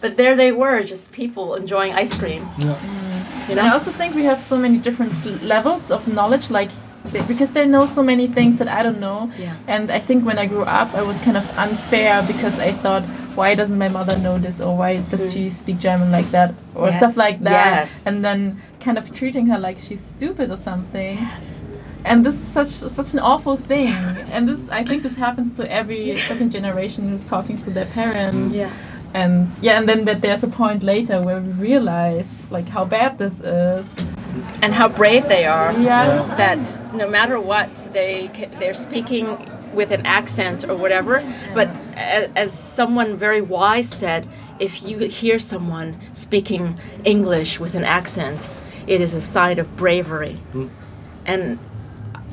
but 0.00 0.16
there 0.16 0.34
they 0.36 0.52
were, 0.52 0.82
just 0.82 1.12
people 1.12 1.54
enjoying 1.54 1.92
ice 1.94 2.18
cream. 2.18 2.48
Yeah. 2.58 2.74
Mm. 2.74 3.48
You 3.48 3.58
And 3.58 3.60
I 3.60 3.72
also 3.72 3.90
think 3.90 4.14
we 4.14 4.24
have 4.24 4.40
so 4.42 4.56
many 4.56 4.78
different 4.78 5.12
levels 5.42 5.90
of 5.90 6.06
knowledge, 6.06 6.50
like 6.50 6.70
they, 7.06 7.22
because 7.22 7.52
they 7.52 7.66
know 7.66 7.86
so 7.86 8.02
many 8.02 8.26
things 8.26 8.58
that 8.58 8.68
I 8.68 8.82
don't 8.82 9.00
know. 9.00 9.30
Yeah. 9.38 9.56
And 9.66 9.90
I 9.90 9.98
think 9.98 10.24
when 10.24 10.38
I 10.38 10.46
grew 10.46 10.62
up, 10.62 10.94
I 10.94 11.02
was 11.02 11.20
kind 11.20 11.36
of 11.36 11.58
unfair 11.58 12.22
because 12.26 12.58
I 12.58 12.72
thought, 12.72 13.02
why 13.34 13.54
doesn't 13.54 13.78
my 13.78 13.88
mother 13.88 14.18
know 14.18 14.38
this, 14.38 14.60
or 14.60 14.76
why 14.76 14.98
does 15.10 15.32
she 15.32 15.46
mm. 15.46 15.50
speak 15.50 15.78
German 15.78 16.10
like 16.10 16.30
that, 16.30 16.54
or 16.74 16.88
Yes, 16.88 16.96
stuff 16.98 17.16
like 17.16 17.40
that, 17.40 17.88
yes. 17.88 18.06
and 18.06 18.24
then 18.24 18.60
kind 18.80 18.98
of 18.98 19.12
treating 19.12 19.46
her 19.46 19.58
like 19.58 19.78
she's 19.78 20.00
stupid 20.00 20.50
or 20.50 20.56
something. 20.56 21.18
Yes 21.18 21.60
And 22.04 22.24
this 22.24 22.34
is 22.34 22.40
such 22.40 22.68
such 22.68 23.12
an 23.12 23.20
awful 23.20 23.56
thing. 23.56 23.88
yes. 23.88 24.34
And 24.34 24.48
this, 24.48 24.70
I 24.70 24.84
think, 24.84 25.02
this 25.02 25.16
happens 25.16 25.56
to 25.56 25.70
every 25.70 26.18
second 26.18 26.50
generation 26.50 27.08
who's 27.10 27.24
talking 27.24 27.58
to 27.64 27.70
their 27.70 27.86
parents 27.86 28.54
Yeah. 28.54 28.70
And 29.12 29.50
yeah 29.60 29.78
and 29.78 29.88
then 29.88 30.04
that 30.04 30.20
there's 30.20 30.44
a 30.44 30.48
point 30.48 30.82
later 30.82 31.20
where 31.20 31.40
we 31.40 31.50
realize 31.52 32.40
like 32.50 32.68
how 32.68 32.84
bad 32.84 33.18
this 33.18 33.40
is 33.40 33.86
and 34.62 34.74
how 34.74 34.88
brave 34.88 35.28
they 35.28 35.44
are. 35.44 35.72
Yes. 35.72 36.36
That 36.36 36.94
no 36.94 37.08
matter 37.08 37.40
what, 37.40 37.74
they 37.92 38.30
they're 38.58 38.74
speaking 38.74 39.26
with 39.74 39.90
an 39.90 40.04
accent 40.04 40.68
or 40.68 40.76
whatever. 40.76 41.22
But 41.54 41.68
as 41.96 42.58
someone 42.58 43.16
very 43.16 43.40
wise 43.40 43.88
said, 43.88 44.28
if 44.58 44.82
you 44.82 44.98
hear 44.98 45.38
someone 45.38 45.98
speaking 46.12 46.78
English 47.04 47.60
with 47.60 47.74
an 47.74 47.84
accent, 47.84 48.48
it 48.86 49.00
is 49.00 49.14
a 49.14 49.20
sign 49.20 49.58
of 49.58 49.76
bravery. 49.76 50.34
Hmm. 50.52 50.68
And 51.24 51.58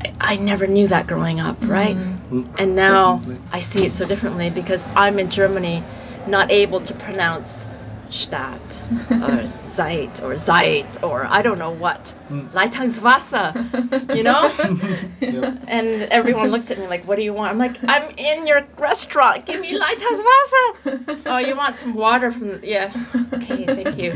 I, 0.01 0.13
I 0.19 0.35
never 0.37 0.67
knew 0.67 0.87
that 0.87 1.07
growing 1.07 1.39
up, 1.39 1.57
right? 1.61 1.95
Hmm. 1.95 2.43
And 2.57 2.75
now 2.75 3.21
I 3.51 3.59
see 3.59 3.85
it 3.85 3.91
so 3.91 4.05
differently 4.05 4.49
because 4.49 4.89
I'm 4.95 5.19
in 5.19 5.29
Germany, 5.29 5.83
not 6.27 6.51
able 6.51 6.81
to 6.81 6.93
pronounce 6.93 7.67
Stadt 8.09 8.83
or 9.21 9.45
Zeit 9.45 10.21
or 10.23 10.37
Zeit 10.37 11.03
or 11.03 11.25
I 11.25 11.41
don't 11.41 11.59
know 11.59 11.71
what. 11.71 12.09
Hmm. 12.29 12.47
Leitungswasser, 12.47 14.15
you 14.15 14.23
know? 14.23 14.51
And 15.67 16.03
everyone 16.11 16.49
looks 16.49 16.71
at 16.71 16.77
me 16.77 16.87
like, 16.87 17.05
what 17.07 17.17
do 17.17 17.23
you 17.23 17.33
want? 17.33 17.51
I'm 17.51 17.57
like, 17.57 17.77
I'm 17.83 18.09
in 18.17 18.47
your 18.47 18.65
restaurant. 18.77 19.45
Give 19.45 19.59
me 19.59 19.77
Leitungswasser. 19.77 21.21
oh, 21.25 21.37
you 21.37 21.55
want 21.55 21.75
some 21.75 21.93
water 21.93 22.31
from, 22.31 22.63
yeah. 22.63 22.93
Okay, 23.33 23.65
thank 23.65 23.97
you. 23.97 24.13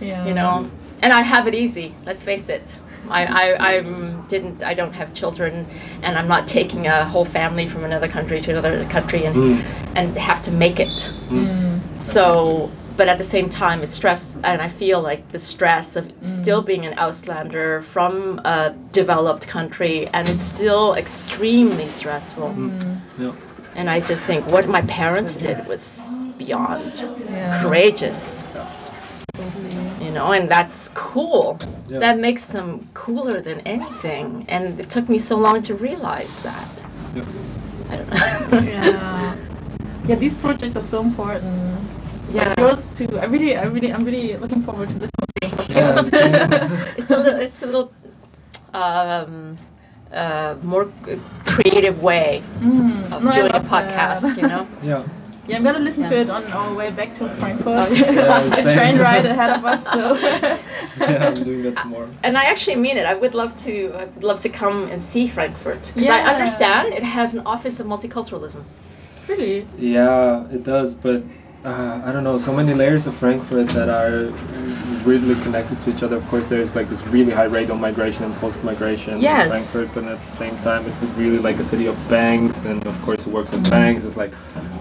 Yeah. 0.00 0.26
You 0.26 0.34
know? 0.34 0.70
And 1.02 1.12
I 1.12 1.22
have 1.22 1.46
it 1.46 1.54
easy, 1.54 1.94
let's 2.06 2.22
face 2.22 2.48
it. 2.48 2.76
I, 3.10 3.24
I, 3.24 3.68
I 3.74 3.80
didn't 4.28 4.62
I 4.62 4.74
don't 4.74 4.92
have 4.92 5.14
children 5.14 5.66
and 6.02 6.18
I'm 6.18 6.28
not 6.28 6.48
taking 6.48 6.86
a 6.86 7.04
whole 7.04 7.24
family 7.24 7.66
from 7.66 7.84
another 7.84 8.08
country 8.08 8.40
to 8.40 8.50
another 8.52 8.84
country 8.86 9.24
and 9.24 9.36
mm. 9.36 9.64
and 9.96 10.16
have 10.18 10.42
to 10.44 10.52
make 10.52 10.80
it. 10.80 11.12
Mm. 11.28 11.80
Mm. 11.80 12.00
So 12.02 12.70
but 12.96 13.08
at 13.08 13.18
the 13.18 13.24
same 13.24 13.48
time 13.48 13.82
it's 13.82 13.94
stress 13.94 14.38
and 14.42 14.60
I 14.60 14.68
feel 14.68 15.00
like 15.00 15.28
the 15.28 15.38
stress 15.38 15.96
of 15.96 16.12
still 16.24 16.62
being 16.62 16.84
an 16.84 16.96
Auslander 16.96 17.82
from 17.82 18.40
a 18.40 18.74
developed 18.92 19.46
country 19.46 20.08
and 20.08 20.28
it's 20.28 20.42
still 20.42 20.94
extremely 20.94 21.86
stressful. 21.86 22.54
Yeah. 23.18 23.34
And 23.76 23.88
I 23.88 24.00
just 24.00 24.24
think 24.24 24.44
what 24.46 24.68
my 24.68 24.82
parents 24.82 25.36
did 25.36 25.66
was 25.68 26.04
beyond 26.36 27.08
Yeah. 27.30 27.62
courageous. 27.62 28.44
You 30.00 30.10
know, 30.12 30.32
and 30.32 30.48
that's 30.48 30.88
cool. 30.94 31.58
Yeah. 31.88 31.98
That 32.00 32.18
makes 32.18 32.46
them 32.46 32.88
cooler 32.94 33.40
than 33.40 33.60
anything. 33.60 34.44
And 34.48 34.80
it 34.80 34.90
took 34.90 35.08
me 35.08 35.18
so 35.18 35.36
long 35.36 35.62
to 35.62 35.74
realize 35.74 36.42
that. 36.42 36.86
Yeah. 37.14 37.24
I 37.90 37.96
don't 37.96 38.10
know. 38.10 38.60
Yeah. 38.72 39.36
Yeah, 40.06 40.14
these 40.16 40.36
projects 40.36 40.74
are 40.76 40.82
so 40.82 41.02
important. 41.02 41.54
yeah. 42.32 42.54
Yours 42.58 42.96
too. 42.96 43.08
I 43.18 43.26
really, 43.26 43.56
I 43.56 43.64
really, 43.64 43.92
I'm 43.92 44.04
really 44.04 44.36
looking 44.38 44.62
forward 44.62 44.88
to 44.88 44.94
this 44.98 45.10
one. 45.18 45.28
Yeah, 45.68 46.00
it's 46.96 47.10
a 47.10 47.16
little, 47.16 47.40
it's 47.40 47.62
a 47.62 47.66
little 47.66 47.92
um, 48.72 49.56
uh, 50.12 50.56
more 50.62 50.90
creative 51.44 52.02
way 52.02 52.38
of 52.38 52.44
Mm. 52.62 53.22
No, 53.22 53.32
doing 53.32 53.50
a 53.50 53.52
love 53.52 53.68
that. 53.70 54.20
podcast, 54.22 54.36
you 54.40 54.48
know? 54.48 54.66
yeah. 54.82 55.04
Yeah, 55.48 55.56
I'm 55.56 55.64
gonna 55.64 55.78
listen 55.78 56.04
to 56.04 56.16
it 56.16 56.28
on 56.28 56.44
our 56.52 56.74
way 56.74 56.90
back 56.90 57.14
to 57.14 57.28
Frankfurt. 57.28 57.90
Yeah, 57.98 58.42
the 58.42 58.72
train 58.74 58.98
ride 58.98 59.24
ahead 59.26 59.50
of 59.58 59.64
us. 59.64 59.82
So 59.84 60.14
yeah, 61.00 61.28
I'm 61.28 61.34
doing 61.42 61.62
that 61.62 61.76
tomorrow. 61.76 62.10
And 62.22 62.36
I 62.36 62.44
actually 62.44 62.76
mean 62.76 62.96
it. 62.98 63.06
I 63.06 63.14
would 63.14 63.34
love 63.34 63.56
to. 63.64 63.92
I 63.94 64.04
would 64.04 64.24
love 64.24 64.40
to 64.42 64.48
come 64.50 64.88
and 64.92 65.00
see 65.00 65.26
Frankfurt 65.26 65.80
because 65.80 66.02
Yeah. 66.04 66.16
I 66.16 66.34
understand 66.34 66.92
it 66.94 67.02
has 67.02 67.34
an 67.34 67.46
office 67.46 67.80
of 67.80 67.86
multiculturalism. 67.86 68.62
really, 69.28 69.66
Yeah, 69.78 70.46
it 70.56 70.64
does, 70.64 70.94
but 70.94 71.22
uh, 71.64 72.02
I 72.04 72.12
don't 72.12 72.24
know. 72.24 72.38
So 72.38 72.52
many 72.52 72.72
layers 72.72 73.06
of 73.06 73.14
Frankfurt 73.14 73.68
that 73.70 73.88
are 73.88 74.30
really 75.04 75.34
connected 75.42 75.80
to 75.80 75.90
each 75.90 76.02
other. 76.02 76.16
Of 76.16 76.26
course, 76.28 76.46
there's 76.46 76.74
like 76.76 76.88
this 76.88 77.04
really 77.08 77.32
high 77.32 77.44
rate 77.46 77.68
of 77.70 77.80
migration 77.80 78.24
and 78.24 78.34
post-migration 78.36 79.20
Yes. 79.20 79.44
in 79.46 79.50
Frankfurt, 79.82 79.94
but 80.04 80.12
at 80.12 80.24
the 80.24 80.30
same 80.30 80.56
time, 80.58 80.86
it's 80.86 81.02
really 81.16 81.38
like 81.38 81.58
a 81.58 81.64
city 81.64 81.86
of 81.86 81.96
banks, 82.08 82.64
and 82.64 82.86
of 82.86 83.00
course, 83.02 83.26
it 83.26 83.32
works 83.32 83.52
at 83.52 83.68
banks 83.70 84.04
is 84.04 84.16
like 84.16 84.32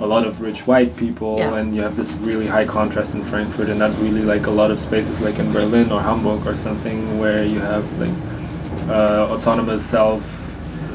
a 0.01 0.05
lot 0.05 0.25
of 0.27 0.39
rich 0.41 0.67
white 0.67 0.95
people, 0.97 1.37
Yeah. 1.37 1.55
and 1.55 1.75
you 1.75 1.81
have 1.81 1.95
this 1.95 2.13
really 2.13 2.45
high 2.47 2.65
contrast 2.65 3.15
in 3.15 3.23
Frankfurt, 3.23 3.69
and 3.69 3.79
not 3.79 3.91
really 3.99 4.21
like 4.21 4.45
a 4.47 4.51
lot 4.51 4.69
of 4.69 4.79
spaces 4.79 5.19
like 5.21 5.39
in 5.39 5.51
Berlin 5.51 5.91
or 5.91 6.01
Hamburg 6.01 6.45
or 6.45 6.55
something 6.55 7.17
where 7.19 7.43
you 7.43 7.59
have 7.59 7.85
like 7.99 8.13
uh, 8.89 9.27
autonomous 9.33 9.83
self 9.85 10.21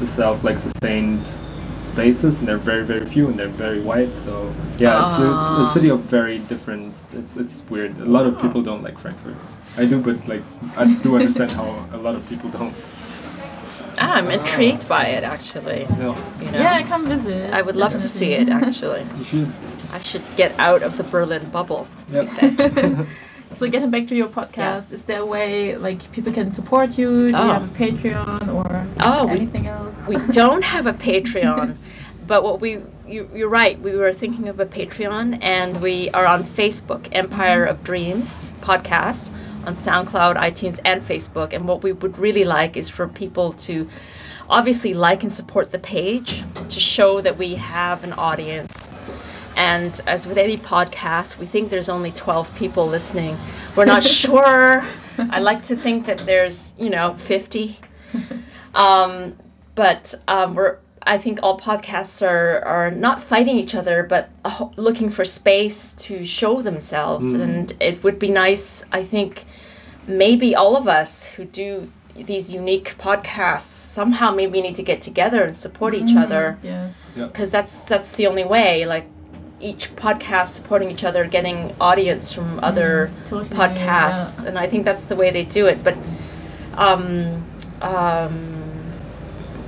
self 0.05 0.43
like 0.43 0.59
sustained 0.59 1.25
spaces 1.83 2.39
and 2.39 2.47
they're 2.47 2.57
very 2.71 2.83
very 2.83 3.05
few 3.05 3.27
and 3.27 3.35
they're 3.37 3.47
very 3.67 3.79
white 3.79 4.13
so 4.13 4.51
yeah 4.77 5.03
it's 5.03 5.19
a, 5.19 5.29
a 5.63 5.71
city 5.73 5.89
of 5.89 5.99
very 6.01 6.37
different 6.51 6.93
it's 7.13 7.35
it's 7.37 7.63
weird 7.69 7.91
a 7.99 8.05
lot 8.05 8.25
of 8.25 8.39
people 8.41 8.61
don't 8.61 8.83
like 8.83 8.97
frankfurt 8.97 9.35
i 9.77 9.85
do 9.85 9.99
but 10.01 10.17
like 10.27 10.41
i 10.77 10.85
do 11.03 11.15
understand 11.19 11.51
how 11.51 11.67
a 11.93 11.97
lot 11.97 12.15
of 12.15 12.27
people 12.29 12.49
don't 12.49 12.73
Ah, 13.99 14.15
I'm 14.17 14.31
intrigued 14.31 14.87
by 14.89 15.05
it 15.05 15.23
actually. 15.23 15.81
you 15.81 15.97
know 16.03 16.15
You 16.41 16.49
know? 16.51 16.59
yeah, 16.65 16.81
come 16.81 17.05
visit. 17.05 17.53
I 17.53 17.61
would 17.61 17.75
love 17.75 17.91
to 17.91 18.07
see 18.17 18.31
it 18.33 18.49
actually. 18.49 19.05
you 19.19 19.23
should 19.23 19.51
I 19.91 19.99
should 20.01 20.23
get 20.35 20.51
out 20.57 20.81
of 20.81 20.97
the 20.97 21.03
Berlin 21.03 21.47
bubble, 21.51 21.87
as 22.07 22.15
we 22.15 22.47
Yep. 22.47 23.07
So 23.55 23.69
getting 23.69 23.91
back 23.91 24.07
to 24.07 24.15
your 24.15 24.27
podcast, 24.27 24.91
is 24.91 25.05
there 25.05 25.19
a 25.21 25.25
way 25.25 25.77
like 25.77 26.11
people 26.11 26.33
can 26.33 26.51
support 26.51 26.97
you? 26.97 27.31
Do 27.31 27.37
Oh. 27.37 27.45
you 27.45 27.51
have 27.53 27.63
a 27.63 27.77
Patreon 27.83 28.53
or 28.53 28.85
Oh, 28.99 29.25
we- 29.27 29.31
anything 29.37 29.67
else? 29.67 30.07
we 30.07 30.15
don't 30.31 30.63
have 30.63 30.85
a 30.87 30.93
Patreon, 30.93 31.77
but 32.27 32.43
what 32.43 32.59
we 32.61 32.79
you, 33.07 33.29
you're 33.35 33.49
right. 33.49 33.79
We 33.79 33.95
were 33.95 34.13
thinking 34.13 34.47
of 34.47 34.59
a 34.59 34.65
Patreon, 34.65 35.39
and 35.41 35.81
we 35.81 36.09
are 36.11 36.25
on 36.25 36.43
Facebook, 36.43 37.07
Empire 37.11 37.63
of 37.65 37.83
Dreams 37.83 38.53
podcast, 38.61 39.31
on 39.67 39.75
SoundCloud, 39.75 40.35
iTunes, 40.37 40.79
and 40.85 41.01
Facebook. 41.01 41.51
And 41.53 41.67
what 41.67 41.83
we 41.83 41.91
would 41.91 42.17
really 42.17 42.45
like 42.45 42.75
is 42.77 42.89
for 42.89 43.07
people 43.09 43.51
to 43.67 43.89
obviously 44.49 44.93
like 44.93 45.21
and 45.23 45.33
support 45.33 45.71
the 45.71 45.79
page 45.79 46.43
to 46.69 46.79
show 46.79 47.19
that 47.21 47.37
we 47.37 47.55
have 47.55 48.03
an 48.03 48.13
audience. 48.13 48.82
And 49.63 50.01
as 50.07 50.27
with 50.27 50.37
any 50.37 50.57
podcast, 50.57 51.37
we 51.37 51.45
think 51.45 51.69
there's 51.69 51.87
only 51.87 52.11
12 52.11 52.53
people 52.53 52.85
listening. 52.85 53.37
We're 53.77 53.85
not 53.85 54.03
sure. 54.21 54.83
I 55.17 55.39
like 55.39 55.61
to 55.63 55.75
think 55.77 56.05
that 56.05 56.17
there's, 56.19 56.73
you 56.77 56.89
know, 56.89 57.13
50. 57.13 57.79
Um, 58.75 59.37
but 59.75 60.15
um, 60.27 60.55
we're 60.55 60.79
I 61.05 61.17
think 61.17 61.39
all 61.43 61.59
podcasts 61.59 62.25
are, 62.25 62.59
are 62.65 62.91
not 62.91 63.21
fighting 63.21 63.57
each 63.57 63.75
other, 63.75 64.03
but 64.03 64.29
uh, 64.43 64.67
looking 64.75 65.09
for 65.09 65.25
space 65.25 65.93
to 66.07 66.25
show 66.25 66.61
themselves. 66.61 67.33
And 67.33 67.73
it 67.79 68.03
would 68.03 68.19
be 68.19 68.29
nice, 68.29 68.85
I 68.91 69.03
think, 69.03 69.45
maybe 70.07 70.55
all 70.55 70.75
of 70.75 70.87
us 70.87 71.27
who 71.33 71.45
do 71.45 71.89
these 72.15 72.53
unique 72.53 72.95
podcasts 72.97 73.61
somehow 73.61 74.31
maybe 74.31 74.61
need 74.61 74.75
to 74.75 74.83
get 74.83 75.01
together 75.01 75.43
and 75.43 75.55
support 75.55 75.93
each 75.95 76.15
other 76.15 76.59
yes. 76.61 77.11
because 77.15 77.49
that's 77.49 77.85
that's 77.85 78.15
the 78.15 78.27
only 78.27 78.43
way. 78.43 78.85
Like 78.85 79.07
each 79.63 79.95
podcast 79.95 80.47
supporting 80.47 80.91
each 80.91 81.03
other, 81.03 81.25
getting 81.25 81.73
audience 81.79 82.31
from 82.31 82.59
other 82.61 83.09
totally, 83.25 83.49
podcasts, 83.49 84.45
and 84.45 84.59
I 84.59 84.67
think 84.67 84.85
that's 84.85 85.05
the 85.05 85.15
way 85.15 85.31
they 85.31 85.45
do 85.45 85.67
it. 85.67 85.83
But 85.83 85.97
um, 86.75 87.43
um, 87.81 88.91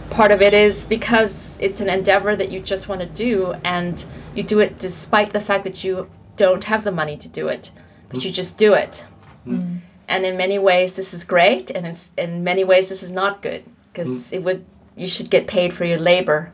part 0.10 0.32
of 0.32 0.42
it 0.42 0.54
is 0.54 0.86
because 0.86 1.60
it's 1.62 1.82
an 1.82 1.90
endeavor 1.90 2.36
that 2.36 2.52
you 2.52 2.60
just 2.60 2.90
want 2.90 3.02
to 3.02 3.08
do, 3.08 3.56
and 3.64 4.06
you 4.36 4.44
do 4.44 4.60
it 4.60 4.78
despite 4.80 5.32
the 5.32 5.42
fact 5.42 5.64
that 5.64 5.84
you 5.84 6.10
don't 6.36 6.66
have 6.66 6.84
the 6.84 6.92
money 6.92 7.18
to 7.18 7.30
do 7.30 7.48
it, 7.48 7.72
but 8.10 8.24
you 8.24 8.32
mm. 8.32 8.36
just 8.36 8.58
do 8.58 8.74
it. 8.74 9.06
Mm. 9.48 9.80
And 10.08 10.26
in 10.26 10.38
many 10.38 10.60
ways, 10.60 10.96
this 10.96 11.14
is 11.14 11.24
great, 11.24 11.72
and 11.72 11.88
it's, 11.88 12.12
in 12.18 12.44
many 12.44 12.64
ways, 12.64 12.90
this 12.90 13.02
is 13.02 13.12
not 13.12 13.42
good 13.42 13.64
because 13.92 14.30
mm. 14.30 14.34
it 14.34 14.44
would 14.44 14.66
you 14.98 15.08
should 15.08 15.30
get 15.30 15.46
paid 15.48 15.74
for 15.74 15.86
your 15.86 15.98
labor, 15.98 16.54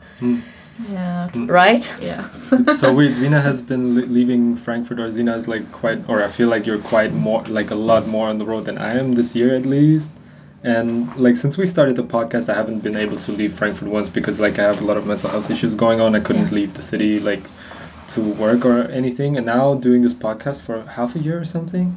Yeah. 0.90 1.30
Mm. 1.34 1.50
right? 1.50 1.94
Yes. 2.02 2.54
so 2.80 2.94
weird 2.94 3.14
zina 3.14 3.42
has 3.42 3.62
been 3.72 3.96
li- 3.96 4.04
leaving 4.06 4.56
frankfurt 4.56 5.00
or 5.00 5.12
zina 5.12 5.36
is 5.36 5.48
like 5.48 5.70
quite 5.72 6.08
or 6.10 6.24
i 6.24 6.28
feel 6.28 6.48
like 6.50 6.66
you're 6.66 6.80
quite 6.80 7.12
more 7.14 7.44
like 7.44 7.70
a 7.72 7.76
lot 7.76 8.08
more 8.08 8.28
on 8.30 8.38
the 8.40 8.46
road 8.46 8.66
than 8.66 8.78
i 8.78 8.94
am 8.98 9.14
this 9.16 9.36
year 9.36 9.54
at 9.54 9.66
least 9.66 10.10
and 10.64 11.14
like 11.18 11.36
since 11.38 11.58
we 11.58 11.66
started 11.66 11.96
the 11.96 12.04
podcast 12.04 12.50
i 12.50 12.54
haven't 12.56 12.80
been 12.80 12.96
able 12.96 13.18
to 13.18 13.32
leave 13.32 13.54
frankfurt 13.54 13.90
once 13.90 14.10
because 14.10 14.40
like 14.40 14.58
i 14.60 14.64
have 14.64 14.82
a 14.82 14.86
lot 14.86 14.98
of 14.98 15.06
mental 15.06 15.30
health 15.30 15.52
issues 15.52 15.76
going 15.76 16.00
on 16.00 16.16
i 16.16 16.20
couldn't 16.20 16.52
leave 16.52 16.74
the 16.76 16.82
city 16.82 17.20
like 17.20 17.44
to 18.08 18.22
work 18.34 18.66
or 18.66 18.84
anything 18.92 19.38
and 19.38 19.46
now 19.46 19.74
doing 19.76 20.02
this 20.02 20.14
podcast 20.14 20.62
for 20.62 20.82
half 20.84 21.16
a 21.16 21.20
year 21.20 21.40
or 21.40 21.46
something 21.46 21.96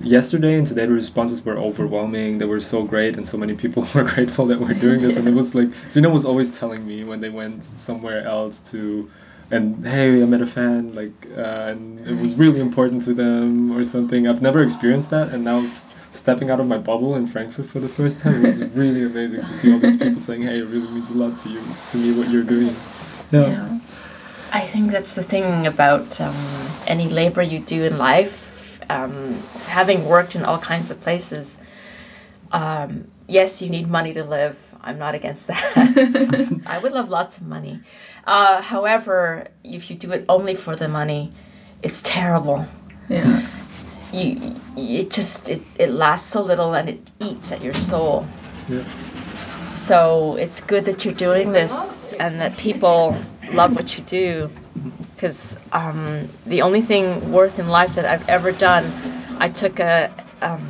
yesterday 0.00 0.56
and 0.56 0.66
today 0.66 0.86
the 0.86 0.92
responses 0.92 1.44
were 1.44 1.56
overwhelming. 1.56 2.38
They 2.38 2.44
were 2.44 2.60
so 2.60 2.84
great 2.84 3.16
and 3.16 3.26
so 3.26 3.36
many 3.36 3.54
people 3.54 3.86
were 3.94 4.04
grateful 4.04 4.46
that 4.46 4.60
we're 4.60 4.74
doing 4.74 5.00
this. 5.00 5.16
And 5.16 5.26
it 5.28 5.34
was 5.34 5.54
like 5.54 5.68
zina 5.90 6.08
was 6.08 6.24
always 6.24 6.56
telling 6.56 6.86
me 6.86 7.04
when 7.04 7.20
they 7.20 7.30
went 7.30 7.64
somewhere 7.64 8.24
else 8.24 8.60
to 8.72 9.10
and 9.50 9.86
hey 9.86 10.22
i 10.22 10.26
met 10.26 10.42
a 10.42 10.46
fan 10.46 10.94
like 10.94 11.14
uh, 11.34 11.70
and 11.72 12.06
it 12.06 12.20
was 12.20 12.34
really 12.34 12.60
important 12.60 13.02
to 13.04 13.14
them 13.14 13.70
or 13.76 13.84
something. 13.84 14.28
I've 14.28 14.42
never 14.42 14.62
experienced 14.62 15.10
that 15.10 15.30
and 15.32 15.42
now 15.42 15.60
s- 15.60 15.94
stepping 16.12 16.50
out 16.50 16.60
of 16.60 16.66
my 16.66 16.78
bubble 16.78 17.16
in 17.16 17.26
frankfurt 17.26 17.66
for 17.66 17.80
the 17.80 17.88
first 17.88 18.20
time. 18.20 18.42
Was 18.42 18.62
really 18.82 19.04
amazing 19.04 19.40
to 19.40 19.54
see 19.54 19.72
all 19.72 19.78
these 19.78 19.96
people 19.96 20.20
saying 20.20 20.42
hey 20.42 20.58
it 20.58 20.66
really 20.66 20.88
means 20.90 21.10
a 21.10 21.14
lot 21.14 21.36
to 21.38 21.48
you 21.48 21.60
to 21.90 21.96
me 21.96 22.18
what 22.18 22.30
you're 22.30 22.44
doing. 22.44 22.74
Yeah, 23.32 23.46
yeah. 23.48 23.78
I 24.52 24.60
think 24.60 24.92
that's 24.92 25.14
the 25.14 25.22
thing 25.22 25.66
about 25.66 26.20
um, 26.20 26.34
any 26.86 27.08
labor 27.08 27.42
you 27.42 27.60
do 27.60 27.84
in 27.84 27.98
life. 27.98 28.47
Um, 28.90 29.38
having 29.66 30.06
worked 30.06 30.34
in 30.34 30.44
all 30.44 30.58
kinds 30.58 30.90
of 30.90 31.00
places, 31.00 31.58
um, 32.52 33.08
yes, 33.26 33.60
you 33.60 33.68
need 33.68 33.88
money 33.88 34.14
to 34.14 34.24
live. 34.24 34.58
I'm 34.80 34.98
not 34.98 35.14
against 35.14 35.46
that. 35.48 36.62
I 36.66 36.78
would 36.78 36.92
love 36.92 37.10
lots 37.10 37.38
of 37.38 37.46
money. 37.46 37.80
Uh, 38.26 38.62
however, 38.62 39.48
if 39.64 39.90
you 39.90 39.96
do 39.96 40.12
it 40.12 40.24
only 40.28 40.54
for 40.54 40.76
the 40.76 40.88
money, 40.88 41.32
it's 41.82 42.02
terrible. 42.02 42.66
Yeah. 43.08 43.46
You, 44.12 44.56
it 44.76 45.10
just 45.10 45.48
it, 45.50 45.62
it 45.78 45.90
lasts 45.90 46.30
so 46.30 46.42
little 46.42 46.74
and 46.74 46.88
it 46.88 47.10
eats 47.20 47.52
at 47.52 47.62
your 47.62 47.74
soul. 47.74 48.26
Yeah. 48.68 48.84
So 49.76 50.36
it's 50.36 50.60
good 50.60 50.84
that 50.84 51.04
you're 51.04 51.14
doing 51.14 51.52
this 51.52 52.12
and 52.14 52.40
that 52.40 52.56
people 52.56 53.16
love 53.52 53.74
what 53.74 53.96
you 53.96 54.04
do. 54.04 54.50
Because 55.18 55.58
um, 55.72 56.28
the 56.46 56.62
only 56.62 56.80
thing 56.80 57.32
worth 57.32 57.58
in 57.58 57.66
life 57.66 57.96
that 57.96 58.04
I've 58.04 58.26
ever 58.28 58.52
done, 58.52 58.84
I 59.40 59.48
took 59.48 59.80
a 59.80 60.10
um, 60.40 60.64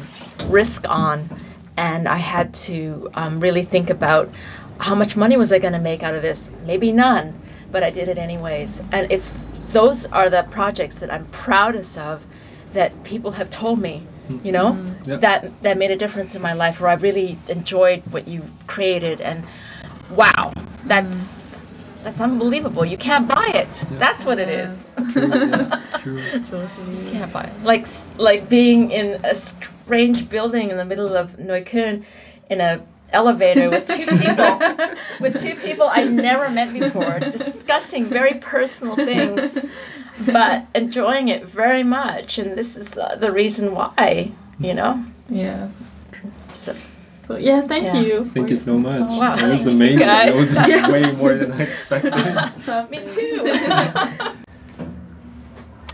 risk 0.46 0.88
on, 0.88 1.28
and 1.76 2.09
I 2.09 2.16
had 2.16 2.55
to 2.55 3.11
um, 3.12 3.40
really 3.40 3.62
think 3.62 3.90
about 3.90 4.30
how 4.78 4.94
much 4.94 5.16
money 5.16 5.36
was 5.36 5.53
I 5.53 5.59
going 5.59 5.74
to 5.74 5.78
make 5.78 6.03
out 6.03 6.14
of 6.14 6.22
this? 6.22 6.51
Maybe 6.64 6.92
none, 6.92 7.38
but 7.70 7.82
I 7.82 7.90
did 7.90 8.09
it 8.09 8.16
anyways. 8.16 8.82
And 8.90 9.12
it's 9.12 9.34
those 9.72 10.07
are 10.07 10.30
the 10.30 10.46
projects 10.51 10.96
that 11.01 11.12
I'm 11.12 11.26
proudest 11.26 11.99
of 11.99 12.24
that 12.72 13.05
people 13.05 13.32
have 13.32 13.51
told 13.51 13.78
me, 13.78 14.07
you 14.42 14.53
know, 14.53 14.82
Yep. 15.05 15.20
that 15.20 15.62
that 15.62 15.76
made 15.76 15.90
a 15.90 15.96
difference 15.96 16.34
in 16.34 16.40
my 16.40 16.55
life 16.55 16.80
where 16.80 16.88
I 16.88 16.94
really 16.94 17.38
enjoyed 17.49 18.03
what 18.11 18.26
you 18.26 18.44
created 18.66 19.20
and 19.20 19.44
wow, 20.11 20.53
that's 20.86 21.47
that's 22.09 22.23
unbelievable. 22.23 22.87
You 22.87 22.97
can't 22.97 23.29
buy 23.29 23.51
it. 23.55 23.69
That's 23.99 24.25
what 24.25 24.39
it 24.39 24.49
is. 24.49 24.91
True, 25.13 25.29
yeah, 25.29 25.83
true. 26.01 26.69
You 27.05 27.11
can't 27.11 27.31
buy 27.31 27.43
it. 27.45 27.63
Like 27.63 27.87
like 28.17 28.49
being 28.49 28.91
in 28.91 29.21
a 29.25 29.35
strange 29.35 30.31
building 30.31 30.71
in 30.71 30.79
the 30.79 30.87
middle 30.87 31.15
of 31.15 31.37
Neukölln 31.37 32.05
in 32.49 32.61
a 32.63 32.81
elevator 33.13 33.69
with 33.69 33.87
two 33.89 34.07
people 34.25 34.59
with 35.21 35.39
two 35.41 35.55
people 35.57 35.87
I 35.91 36.05
never 36.05 36.49
met 36.49 36.73
before 36.73 37.21
discussing 37.21 38.07
very 38.07 38.35
personal 38.35 38.97
things 38.97 39.65
but 40.27 40.67
enjoying 40.75 41.29
it 41.29 41.45
very 41.47 41.83
much 41.83 42.39
and 42.39 42.57
this 42.57 42.77
is 42.77 42.91
the, 42.91 43.17
the 43.19 43.33
reason 43.33 43.73
why 43.75 44.33
you 44.61 44.75
know 44.75 45.03
Yeah. 45.31 45.69
So 47.29 47.37
yeah, 47.37 47.61
thank 47.62 47.85
Yeah. 47.85 48.01
you. 48.01 48.24
Thank 48.35 48.51
you 48.51 48.57
so 48.57 48.76
much. 48.79 49.07
Wow. 49.07 49.37
That 49.37 49.51
was 49.53 49.66
amazing. 49.66 49.99
Guys. 50.01 50.33
That 50.33 50.37
was 50.37 50.55
Yes. 50.55 50.89
way 50.91 51.03
more 51.22 51.35
than 51.39 51.53
I 51.53 51.62
expected. 51.62 52.14
me 52.91 52.99
too 53.07 53.45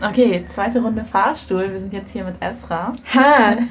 Okay, 0.01 0.43
zweite 0.47 0.81
Runde 0.81 1.03
Fahrstuhl. 1.05 1.69
Wir 1.71 1.79
sind 1.79 1.93
jetzt 1.93 2.11
hier 2.11 2.25
mit 2.25 2.35
Esra. 2.41 2.91
Ha, 3.13 3.55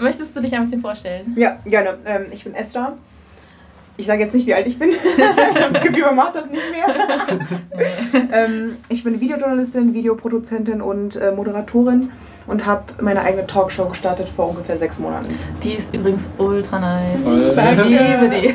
Möchtest 0.00 0.36
du 0.36 0.40
dich 0.40 0.54
ein 0.54 0.62
bisschen 0.62 0.80
vorstellen? 0.80 1.34
ja, 1.36 1.58
gerne. 1.64 1.98
Ähm, 2.06 2.26
ich 2.30 2.44
bin 2.44 2.54
Esther. 2.54 2.96
Ich 3.96 4.06
sage 4.06 4.22
jetzt 4.22 4.34
nicht, 4.34 4.46
wie 4.46 4.54
alt 4.54 4.66
ich 4.66 4.78
bin. 4.78 4.90
ich 5.16 5.62
habe 5.62 5.72
das 5.72 5.82
Gefühl, 5.82 6.02
man 6.02 6.16
macht 6.16 6.34
das 6.34 6.50
nicht 6.50 6.62
mehr. 6.72 6.86
ähm, 8.32 8.76
ich 8.88 9.04
bin 9.04 9.20
Videojournalistin, 9.20 9.94
Videoproduzentin 9.94 10.80
und 10.82 11.14
äh, 11.16 11.30
Moderatorin 11.30 12.10
und 12.46 12.66
habe 12.66 12.82
meine 13.00 13.22
eigene 13.22 13.46
Talkshow 13.46 13.86
gestartet 13.86 14.28
vor 14.28 14.50
ungefähr 14.50 14.76
sechs 14.76 14.98
Monaten. 14.98 15.38
Die 15.62 15.74
ist 15.74 15.94
übrigens 15.94 16.30
ultra 16.38 16.80
nice. 16.80 17.20
Ich 17.24 17.84
liebe 17.84 18.30
die. 18.30 18.54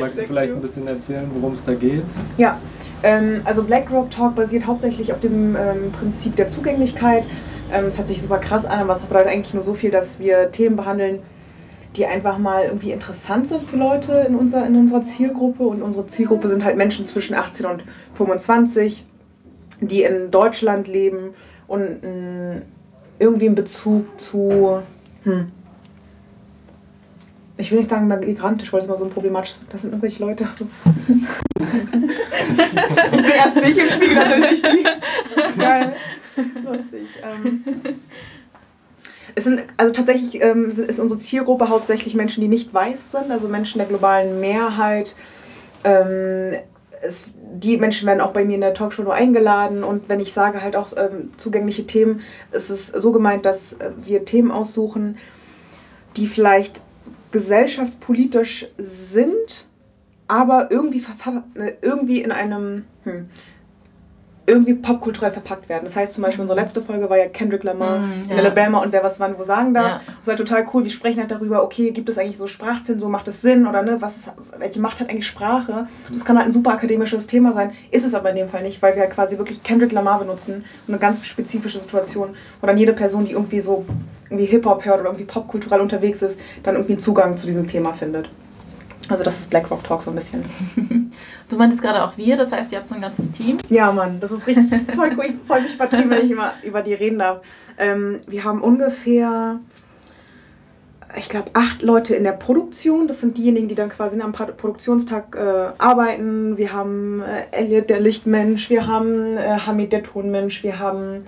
Magst 0.00 0.18
du 0.18 0.22
vielleicht 0.24 0.52
ein 0.52 0.60
bisschen 0.62 0.86
erzählen, 0.86 1.30
worum 1.34 1.52
es 1.52 1.64
da 1.64 1.74
geht? 1.74 2.02
Ja, 2.38 2.58
ähm, 3.02 3.42
also 3.44 3.62
BlackRock 3.62 4.10
Talk 4.10 4.34
basiert 4.34 4.66
hauptsächlich 4.66 5.12
auf 5.12 5.20
dem 5.20 5.56
ähm, 5.56 5.92
Prinzip 5.92 6.36
der 6.36 6.50
Zugänglichkeit. 6.50 7.24
Ähm, 7.72 7.86
Es 7.86 7.98
hört 7.98 8.08
sich 8.08 8.22
super 8.22 8.38
krass 8.38 8.64
an, 8.64 8.80
aber 8.80 8.94
es 8.94 9.02
bedeutet 9.02 9.28
eigentlich 9.30 9.54
nur 9.54 9.62
so 9.62 9.74
viel, 9.74 9.90
dass 9.90 10.18
wir 10.18 10.50
Themen 10.52 10.76
behandeln, 10.76 11.20
die 11.96 12.06
einfach 12.06 12.38
mal 12.38 12.64
irgendwie 12.64 12.92
interessant 12.92 13.48
sind 13.48 13.62
für 13.62 13.76
Leute 13.76 14.12
in, 14.28 14.34
unser, 14.34 14.66
in 14.66 14.76
unserer 14.76 15.02
Zielgruppe. 15.02 15.64
Und 15.64 15.82
unsere 15.82 16.06
Zielgruppe 16.06 16.48
sind 16.48 16.64
halt 16.64 16.76
Menschen 16.76 17.04
zwischen 17.06 17.34
18 17.34 17.66
und 17.66 17.84
25, 18.12 19.06
die 19.80 20.02
in 20.02 20.30
Deutschland 20.30 20.86
leben 20.86 21.34
und 21.66 22.02
mh, 22.02 22.62
irgendwie 23.18 23.46
einen 23.46 23.54
Bezug 23.54 24.20
zu. 24.20 24.82
Hm, 25.24 25.50
ich 27.56 27.70
will 27.70 27.78
nicht 27.78 27.90
sagen 27.90 28.08
migrantisch, 28.08 28.72
weil 28.72 28.80
das 28.80 28.88
mal 28.88 28.96
so 28.96 29.04
ein 29.04 29.10
problematisches. 29.10 29.60
Das 29.70 29.82
sind 29.82 29.90
irgendwelche 29.90 30.24
Leute. 30.24 30.48
So. 30.58 30.66
ich 33.12 33.20
sehe 33.20 33.36
erst 33.36 33.56
dich 33.56 33.78
im 33.78 33.90
Spiegel, 33.90 34.14
dann 34.14 34.40
nicht 34.40 34.64
die. 34.64 35.58
Geil. 35.58 35.94
Lustig. 36.64 37.08
Ähm. 37.22 37.64
Es 39.34 39.44
sind, 39.44 39.60
also 39.76 39.92
tatsächlich 39.92 40.42
ähm, 40.42 40.70
ist 40.70 41.00
unsere 41.00 41.20
Zielgruppe 41.20 41.68
hauptsächlich 41.68 42.14
Menschen, 42.14 42.40
die 42.40 42.48
nicht 42.48 42.72
weiß 42.72 43.12
sind, 43.12 43.30
also 43.30 43.48
Menschen 43.48 43.78
der 43.78 43.86
globalen 43.86 44.40
Mehrheit. 44.40 45.16
Ähm, 45.84 46.54
es, 47.02 47.26
die 47.52 47.78
Menschen 47.78 48.06
werden 48.06 48.20
auch 48.20 48.32
bei 48.32 48.44
mir 48.44 48.54
in 48.54 48.60
der 48.60 48.74
Talkshow 48.74 49.02
nur 49.02 49.14
eingeladen 49.14 49.84
und 49.84 50.08
wenn 50.08 50.20
ich 50.20 50.32
sage 50.32 50.62
halt 50.62 50.76
auch 50.76 50.88
ähm, 50.96 51.30
zugängliche 51.36 51.86
Themen, 51.86 52.20
ist 52.52 52.70
es 52.70 52.88
so 52.88 53.12
gemeint, 53.12 53.46
dass 53.46 53.74
äh, 53.74 53.90
wir 54.04 54.24
Themen 54.24 54.50
aussuchen, 54.50 55.18
die 56.16 56.26
vielleicht 56.26 56.82
gesellschaftspolitisch 57.32 58.68
sind, 58.76 59.66
aber 60.28 60.70
irgendwie, 60.70 61.02
äh, 61.54 61.72
irgendwie 61.80 62.22
in 62.22 62.32
einem 62.32 62.84
hm, 63.04 63.30
irgendwie 64.50 64.74
popkulturell 64.74 65.32
verpackt 65.32 65.68
werden. 65.68 65.84
Das 65.84 65.96
heißt 65.96 66.12
zum 66.14 66.22
Beispiel, 66.22 66.42
unsere 66.42 66.58
letzte 66.58 66.82
Folge 66.82 67.08
war 67.08 67.16
ja 67.16 67.28
Kendrick 67.28 67.62
Lamar 67.64 68.00
Mm, 68.00 68.22
in 68.24 68.30
ja. 68.30 68.36
Alabama 68.36 68.82
und 68.82 68.92
wer 68.92 69.02
was 69.02 69.20
wann 69.20 69.38
wo 69.38 69.44
sagen 69.44 69.74
darf. 69.74 69.84
Ja. 69.84 70.00
Das 70.06 70.14
ist 70.22 70.28
halt 70.28 70.38
total 70.38 70.66
cool. 70.72 70.84
Wir 70.84 70.90
sprechen 70.90 71.20
halt 71.20 71.30
darüber, 71.30 71.62
okay, 71.62 71.90
gibt 71.90 72.08
es 72.08 72.18
eigentlich 72.18 72.38
so 72.38 72.46
Sprachzensur, 72.46 73.08
macht 73.08 73.28
das 73.28 73.40
Sinn 73.40 73.66
oder 73.66 73.82
ne, 73.82 73.96
was 74.00 74.16
ist, 74.16 74.32
welche 74.58 74.80
Macht 74.80 75.00
hat 75.00 75.08
eigentlich 75.08 75.26
Sprache? 75.26 75.86
Das 76.12 76.24
kann 76.24 76.36
halt 76.36 76.46
ein 76.46 76.52
super 76.52 76.72
akademisches 76.72 77.26
Thema 77.26 77.52
sein, 77.52 77.72
ist 77.90 78.04
es 78.04 78.14
aber 78.14 78.30
in 78.30 78.36
dem 78.36 78.48
Fall 78.48 78.62
nicht, 78.62 78.82
weil 78.82 78.94
wir 78.94 79.02
halt 79.02 79.12
quasi 79.12 79.38
wirklich 79.38 79.62
Kendrick 79.62 79.92
Lamar 79.92 80.18
benutzen 80.18 80.64
und 80.86 80.94
eine 80.94 80.98
ganz 80.98 81.24
spezifische 81.24 81.78
Situation, 81.78 82.30
wo 82.60 82.66
dann 82.66 82.78
jede 82.78 82.92
Person, 82.92 83.24
die 83.24 83.32
irgendwie 83.32 83.60
so 83.60 83.84
irgendwie 84.28 84.46
Hip-Hop 84.46 84.84
hört 84.84 85.00
oder 85.00 85.10
irgendwie 85.10 85.24
popkulturell 85.24 85.80
unterwegs 85.80 86.22
ist, 86.22 86.38
dann 86.62 86.74
irgendwie 86.76 86.94
einen 86.94 87.02
Zugang 87.02 87.36
zu 87.36 87.46
diesem 87.46 87.66
Thema 87.66 87.92
findet. 87.92 88.30
Also 89.10 89.24
das 89.24 89.40
ist 89.40 89.50
BlackRock 89.50 89.82
Talk 89.84 90.02
so 90.02 90.10
ein 90.10 90.16
bisschen. 90.16 90.44
Du 91.50 91.56
meintest 91.56 91.82
gerade 91.82 92.04
auch 92.04 92.16
wir, 92.16 92.36
das 92.36 92.52
heißt, 92.52 92.70
ihr 92.70 92.78
habt 92.78 92.86
so 92.86 92.94
ein 92.94 93.00
ganzes 93.00 93.32
Team. 93.32 93.56
Ja, 93.70 93.90
Mann, 93.90 94.20
das 94.20 94.30
ist 94.30 94.46
richtig 94.46 94.66
voll 94.94 95.10
cool. 95.18 95.24
Ich 95.26 95.34
freue 95.48 95.62
mich 95.62 95.76
vertrieben, 95.76 96.08
wenn 96.08 96.24
ich 96.24 96.30
immer 96.30 96.52
über 96.62 96.80
die 96.80 96.94
reden 96.94 97.18
darf. 97.18 97.40
Ähm, 97.76 98.20
wir 98.28 98.44
haben 98.44 98.62
ungefähr, 98.62 99.58
ich 101.16 101.28
glaube, 101.28 101.50
acht 101.54 101.82
Leute 101.82 102.14
in 102.14 102.22
der 102.22 102.32
Produktion. 102.32 103.08
Das 103.08 103.20
sind 103.20 103.36
diejenigen, 103.36 103.66
die 103.66 103.74
dann 103.74 103.88
quasi 103.88 104.20
am 104.20 104.30
Pro- 104.30 104.52
Produktionstag 104.56 105.34
äh, 105.34 105.72
arbeiten. 105.78 106.56
Wir 106.56 106.72
haben 106.72 107.20
äh, 107.22 107.56
Elliot, 107.56 107.90
der 107.90 107.98
Lichtmensch. 107.98 108.70
Wir 108.70 108.86
haben 108.86 109.36
äh, 109.36 109.58
Hamid, 109.66 109.92
der 109.92 110.04
Tonmensch. 110.04 110.62
Wir 110.62 110.78
haben 110.78 111.24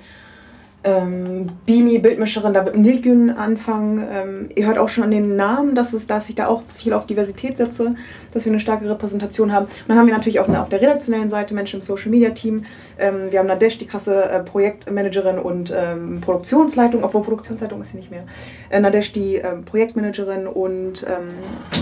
ähm, 0.85 1.47
Bimi, 1.67 1.99
Bildmischerin, 1.99 2.53
da 2.53 2.65
wird 2.65 2.77
Nilgün 2.77 3.31
anfangen. 3.31 4.07
Ähm, 4.11 4.49
ihr 4.55 4.67
hört 4.67 4.79
auch 4.79 4.89
schon 4.89 5.05
an 5.05 5.11
den 5.11 5.37
Namen, 5.37 5.75
dass, 5.75 5.93
es, 5.93 6.07
dass 6.07 6.29
ich 6.29 6.35
da 6.35 6.49
auch 6.49 6.63
viel 6.75 6.93
auf 6.93 7.07
Diversität 7.07 7.57
setze, 7.57 7.95
dass 8.33 8.45
wir 8.45 8.53
eine 8.53 8.61
starke 8.61 8.89
Repräsentation 8.89 9.53
haben. 9.53 9.67
Und 9.67 9.89
dann 9.89 9.99
haben 9.99 10.07
wir 10.07 10.15
natürlich 10.15 10.41
auch 10.41 10.49
eine, 10.49 10.61
auf 10.61 10.69
der 10.69 10.81
redaktionellen 10.81 11.31
Seite 11.31 11.55
Menschen 11.55 11.81
im 11.81 11.83
Social 11.87 12.11
Media 12.11 12.31
Team. 12.31 12.65
Ähm, 12.99 13.31
wir 13.31 13.39
haben 13.39 13.47
Nadesh, 13.47 13.79
die 13.79 13.87
krasse 13.87 14.25
äh, 14.25 14.41
Projektmanagerin 14.41 15.39
und 15.39 15.73
ähm, 15.77 16.21
Produktionsleitung, 16.21 17.05
obwohl 17.05 17.23
Produktionsleitung 17.23 17.81
ist 17.81 17.93
sie 17.93 17.99
nicht 17.99 18.11
mehr. 18.11 18.25
Äh, 18.71 18.81
Nadesh, 18.81 19.13
die 19.13 19.37
ähm, 19.37 19.65
Projektmanagerin 19.65 20.47
und 20.47 21.05
ähm, 21.05 21.29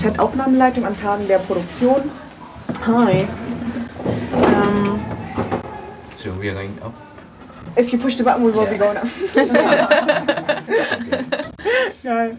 Set-Aufnahmeleitung 0.00 0.84
an 0.84 0.96
Tagen 0.96 1.26
der 1.26 1.38
Produktion. 1.38 2.02
Hi. 2.86 3.26
Ähm, 4.34 5.00
So 6.22 6.30
are 6.32 6.36
going 6.36 6.78
up. 6.82 6.92
If 7.76 7.92
you 7.92 7.98
push 7.98 8.16
the 8.16 8.24
button, 8.24 8.44
we 8.44 8.52
will 8.52 8.66
be 8.66 8.76
going 8.76 8.96
up. 8.96 9.06
Geil. 12.02 12.36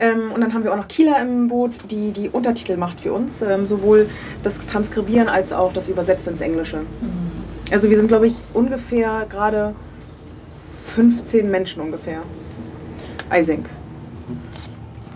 Ähm, 0.00 0.30
und 0.32 0.40
dann 0.40 0.54
haben 0.54 0.64
wir 0.64 0.72
auch 0.72 0.76
noch 0.76 0.88
Kila 0.88 1.20
im 1.20 1.48
Boot, 1.48 1.72
die 1.90 2.12
die 2.12 2.30
Untertitel 2.30 2.76
macht 2.76 3.00
für 3.00 3.12
uns. 3.12 3.42
Ähm, 3.42 3.66
sowohl 3.66 4.08
das 4.42 4.64
Transkribieren 4.66 5.28
als 5.28 5.52
auch 5.52 5.72
das 5.72 5.88
Übersetzen 5.88 6.34
ins 6.34 6.42
Englische. 6.42 6.80
Also 7.72 7.90
wir 7.90 7.98
sind, 7.98 8.06
glaube 8.08 8.28
ich, 8.28 8.34
ungefähr 8.54 9.26
gerade 9.28 9.74
15 10.94 11.50
Menschen 11.50 11.82
ungefähr. 11.82 12.22
I 13.32 13.42
think. 13.42 13.68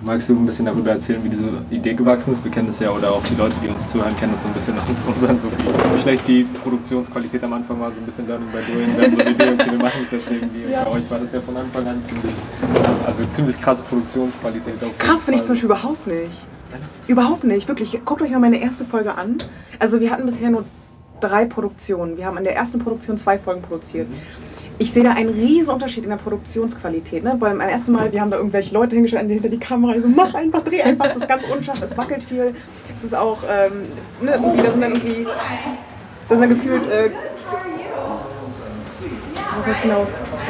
Magst 0.04 0.28
du 0.28 0.34
ein 0.34 0.44
bisschen 0.44 0.66
darüber 0.66 0.90
erzählen, 0.90 1.22
wie 1.22 1.28
diese 1.28 1.48
Idee 1.70 1.94
gewachsen 1.94 2.32
ist? 2.32 2.42
Wir 2.42 2.50
kennen 2.50 2.66
das 2.66 2.80
ja, 2.80 2.90
oder 2.90 3.12
auch 3.12 3.22
die 3.22 3.36
Leute, 3.36 3.54
die 3.62 3.68
uns 3.68 3.86
zuhören, 3.86 4.16
kennen 4.16 4.32
das 4.32 4.42
so 4.42 4.48
ein 4.48 4.54
bisschen 4.54 4.76
aus 4.76 4.86
unseren, 5.06 5.38
so 5.38 5.48
wie 5.48 6.02
schlecht 6.02 6.26
die 6.26 6.42
Produktionsqualität 6.42 7.44
am 7.44 7.52
Anfang 7.52 7.78
war, 7.78 7.92
so 7.92 8.00
ein 8.00 8.04
bisschen 8.04 8.26
Learning 8.26 8.48
by 8.50 8.58
Doing. 8.72 8.96
Wir 8.96 9.04
haben 9.04 9.14
so 9.14 9.20
eine 9.20 9.30
Idee, 9.30 9.52
okay, 9.52 9.70
wir 9.70 9.78
machen 9.78 10.00
es 10.04 10.10
jetzt 10.10 10.28
irgendwie. 10.28 10.64
Und 10.64 10.72
bei 10.72 10.90
euch 10.90 11.10
war 11.10 11.18
das 11.20 11.32
ja 11.32 11.40
von 11.40 11.56
Anfang 11.56 11.86
an 11.86 12.02
ziemlich, 12.02 12.34
also 13.06 13.24
ziemlich 13.26 13.60
krasse 13.60 13.82
Produktionsqualität. 13.84 14.74
Krass 14.98 15.24
finde 15.24 15.38
ich 15.38 15.44
zum 15.46 15.54
Beispiel 15.54 15.66
überhaupt 15.66 16.06
nicht. 16.08 16.46
Überhaupt 17.06 17.44
nicht, 17.44 17.68
wirklich. 17.68 18.00
Guckt 18.04 18.22
euch 18.22 18.30
mal 18.30 18.40
meine 18.40 18.60
erste 18.60 18.84
Folge 18.84 19.16
an. 19.16 19.36
Also 19.78 20.00
wir 20.00 20.10
hatten 20.10 20.26
bisher 20.26 20.50
nur 20.50 20.64
drei 21.20 21.44
Produktionen. 21.44 22.16
Wir 22.16 22.26
haben 22.26 22.38
in 22.38 22.44
der 22.44 22.56
ersten 22.56 22.80
Produktion 22.80 23.18
zwei 23.18 23.38
Folgen 23.38 23.62
produziert. 23.62 24.08
Ich 24.82 24.90
sehe 24.90 25.04
da 25.04 25.12
einen 25.12 25.28
riesen 25.28 25.70
Unterschied 25.70 26.02
in 26.02 26.10
der 26.10 26.16
Produktionsqualität, 26.16 27.22
ne? 27.22 27.36
weil 27.38 27.56
beim 27.56 27.60
ersten 27.60 27.92
Mal, 27.92 28.10
wir 28.10 28.20
haben 28.20 28.32
da 28.32 28.36
irgendwelche 28.36 28.74
Leute 28.74 28.96
hingestellt 28.96 29.30
hinter 29.30 29.48
die 29.48 29.60
Kamera, 29.60 29.94
so 30.00 30.08
mach 30.08 30.34
einfach, 30.34 30.60
dreh 30.62 30.82
einfach, 30.82 31.06
es 31.06 31.18
ist 31.18 31.28
ganz 31.28 31.44
unscharf, 31.44 31.80
es 31.82 31.96
wackelt 31.96 32.24
viel. 32.24 32.52
Es 32.92 33.04
ist 33.04 33.14
auch, 33.14 33.38
ähm, 33.48 33.82
ne, 34.20 34.32
irgendwie, 34.32 34.60
da 34.60 34.72
sind 34.72 34.80
dann 34.80 34.90
irgendwie, 34.90 35.24
da 35.24 36.34
sind 36.34 36.40
dann 36.40 36.48
gefühlt, 36.48 36.82
äh? 36.90 37.10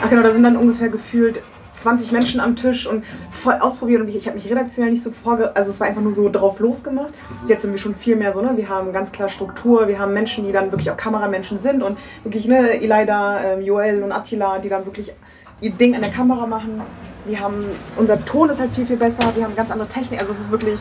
Ach 0.02 0.08
genau, 0.08 0.22
da 0.22 0.32
sind 0.32 0.44
dann 0.44 0.56
ungefähr 0.56 0.88
gefühlt 0.88 1.42
20 1.72 2.12
Menschen 2.12 2.40
am 2.40 2.54
Tisch 2.54 2.86
und 2.86 3.04
voll 3.30 3.54
ausprobiert 3.54 4.00
und 4.02 4.08
ich, 4.08 4.16
ich 4.16 4.26
habe 4.26 4.36
mich 4.36 4.48
redaktionell 4.48 4.90
nicht 4.90 5.02
so 5.02 5.10
vorge... 5.10 5.56
Also 5.56 5.70
es 5.70 5.80
war 5.80 5.86
einfach 5.86 6.02
nur 6.02 6.12
so 6.12 6.28
drauf 6.28 6.60
losgemacht. 6.60 7.12
Jetzt 7.48 7.62
sind 7.62 7.72
wir 7.72 7.78
schon 7.78 7.94
viel 7.94 8.16
mehr 8.16 8.32
so, 8.32 8.42
ne? 8.42 8.52
Wir 8.56 8.68
haben 8.68 8.92
ganz 8.92 9.10
klar 9.10 9.28
Struktur, 9.28 9.88
wir 9.88 9.98
haben 9.98 10.12
Menschen, 10.12 10.44
die 10.44 10.52
dann 10.52 10.70
wirklich 10.70 10.90
auch 10.90 10.96
Kameramenschen 10.96 11.58
sind 11.58 11.82
und 11.82 11.98
wirklich, 12.24 12.46
ne, 12.46 12.80
Elida, 12.80 13.42
ähm, 13.42 13.62
Joel 13.62 14.02
und 14.02 14.12
Attila, 14.12 14.58
die 14.58 14.68
dann 14.68 14.84
wirklich 14.84 15.12
ihr 15.60 15.70
Ding 15.70 15.94
an 15.94 16.02
der 16.02 16.10
Kamera 16.10 16.46
machen. 16.46 16.82
Wir 17.24 17.40
haben, 17.40 17.64
unser 17.96 18.22
Ton 18.24 18.50
ist 18.50 18.60
halt 18.60 18.70
viel, 18.70 18.84
viel 18.84 18.96
besser, 18.96 19.32
wir 19.34 19.44
haben 19.44 19.54
ganz 19.54 19.70
andere 19.70 19.88
Technik, 19.88 20.20
also 20.20 20.32
es 20.32 20.40
ist 20.40 20.50
wirklich... 20.50 20.80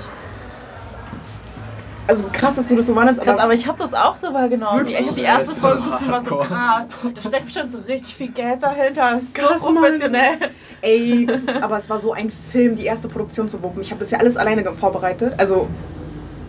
Also 2.07 2.25
krass, 2.33 2.55
dass 2.55 2.67
du 2.67 2.75
das 2.75 2.87
so 2.87 2.95
wahrnimmst, 2.95 3.21
Krass, 3.21 3.39
aber 3.39 3.53
ich 3.53 3.67
habe 3.67 3.77
das 3.77 3.93
auch 3.93 4.17
so 4.17 4.33
wahrgenommen. 4.33 4.79
Wirklich? 4.79 4.99
Ich 4.99 5.07
hab 5.07 5.15
die 5.15 5.21
erste 5.21 5.61
Folge 5.61 5.83
geguckt 5.83 6.01
und 6.01 6.11
war 6.11 6.21
so 6.21 6.35
krass. 6.37 6.85
Da 7.15 7.21
steckt 7.21 7.45
bestimmt 7.45 7.71
so 7.71 7.77
richtig 7.87 8.15
viel 8.15 8.29
Geld 8.29 8.63
dahinter. 8.63 9.11
Das 9.13 9.23
ist 9.23 9.35
Krass, 9.35 9.61
so 9.61 9.71
Mann. 9.71 9.83
professionell. 9.83 10.33
Ey, 10.81 11.25
das 11.25 11.41
ist, 11.43 11.61
aber 11.61 11.77
es 11.77 11.89
war 11.89 11.99
so 11.99 12.13
ein 12.13 12.31
Film, 12.31 12.75
die 12.75 12.85
erste 12.85 13.07
Produktion 13.07 13.47
zu 13.47 13.61
wuppen. 13.63 13.81
Ich 13.81 13.91
habe 13.91 14.01
das 14.01 14.11
ja 14.11 14.17
alles 14.17 14.35
alleine 14.35 14.63
vorbereitet. 14.73 15.35
Also, 15.37 15.67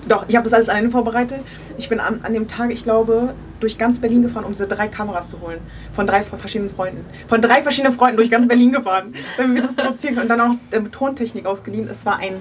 doch, 0.08 0.24
ich 0.26 0.34
habe 0.34 0.44
das 0.44 0.54
alles 0.54 0.68
alleine 0.68 0.90
vorbereitet. 0.90 1.40
Ich 1.76 1.88
bin 1.88 2.00
an, 2.00 2.20
an 2.22 2.32
dem 2.32 2.48
Tag, 2.48 2.72
ich 2.72 2.82
glaube, 2.82 3.34
durch 3.60 3.78
ganz 3.78 4.00
Berlin 4.00 4.22
gefahren, 4.22 4.44
um 4.44 4.52
diese 4.52 4.66
drei 4.66 4.88
Kameras 4.88 5.28
zu 5.28 5.40
holen. 5.40 5.60
Von 5.92 6.06
drei 6.06 6.22
verschiedenen 6.22 6.70
Freunden. 6.74 7.04
Von 7.28 7.40
drei 7.40 7.62
verschiedenen 7.62 7.94
Freunden 7.94 8.16
durch 8.16 8.30
ganz 8.30 8.48
Berlin 8.48 8.72
gefahren, 8.72 9.14
damit 9.36 9.54
wir 9.54 9.62
das 9.62 9.76
produzieren 9.76 10.14
können. 10.16 10.30
Und 10.30 10.38
dann 10.38 10.40
auch 10.40 10.54
äh, 10.72 10.80
Tontechnik 10.90 11.46
ausgeliehen. 11.46 11.88
Es 11.88 12.04
war 12.04 12.16
ein 12.18 12.40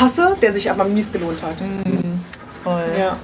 Hasse, 0.00 0.36
der 0.42 0.52
sich 0.52 0.70
aber 0.70 0.84
mies 0.84 1.12
gelohnt 1.12 1.40
hat. 1.42 1.54
Voll. 2.68 2.84
Ja. 2.98 3.16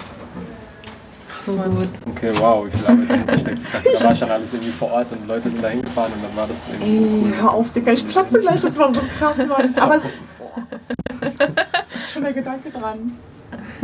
So 1.45 1.53
gut. 1.53 1.89
Okay, 2.09 2.33
wow, 2.39 2.65
wie 2.65 2.71
viel 2.71 2.87
Arbeit 2.87 3.11
dahinter 3.11 3.39
steckt. 3.39 3.59
Ich 3.59 3.71
dachte, 3.71 3.89
da 3.93 4.05
war 4.05 4.17
schon 4.17 4.31
alles 4.31 4.53
irgendwie 4.55 4.73
vor 4.73 4.93
Ort 4.93 5.09
und 5.13 5.29
Leute 5.29 5.51
sind 5.51 5.63
da 5.63 5.69
hingefahren 5.69 6.13
und 6.15 6.23
dann 6.23 6.37
war 6.37 6.47
das 6.47 6.57
irgendwie. 6.73 7.27
Ey, 7.27 7.35
hör 7.41 7.53
auf, 7.53 7.71
Digga, 7.73 7.93
ich 7.93 8.09
platze 8.09 8.41
gleich. 8.41 8.63
Das 8.63 8.79
war 8.79 8.95
so 8.95 9.03
krass, 9.19 9.37
Mann. 9.37 9.75
Aber 9.79 9.97
es, 9.97 10.03
schon 12.13 12.23
der 12.23 12.33
Gedanke 12.33 12.71
dran. 12.71 13.19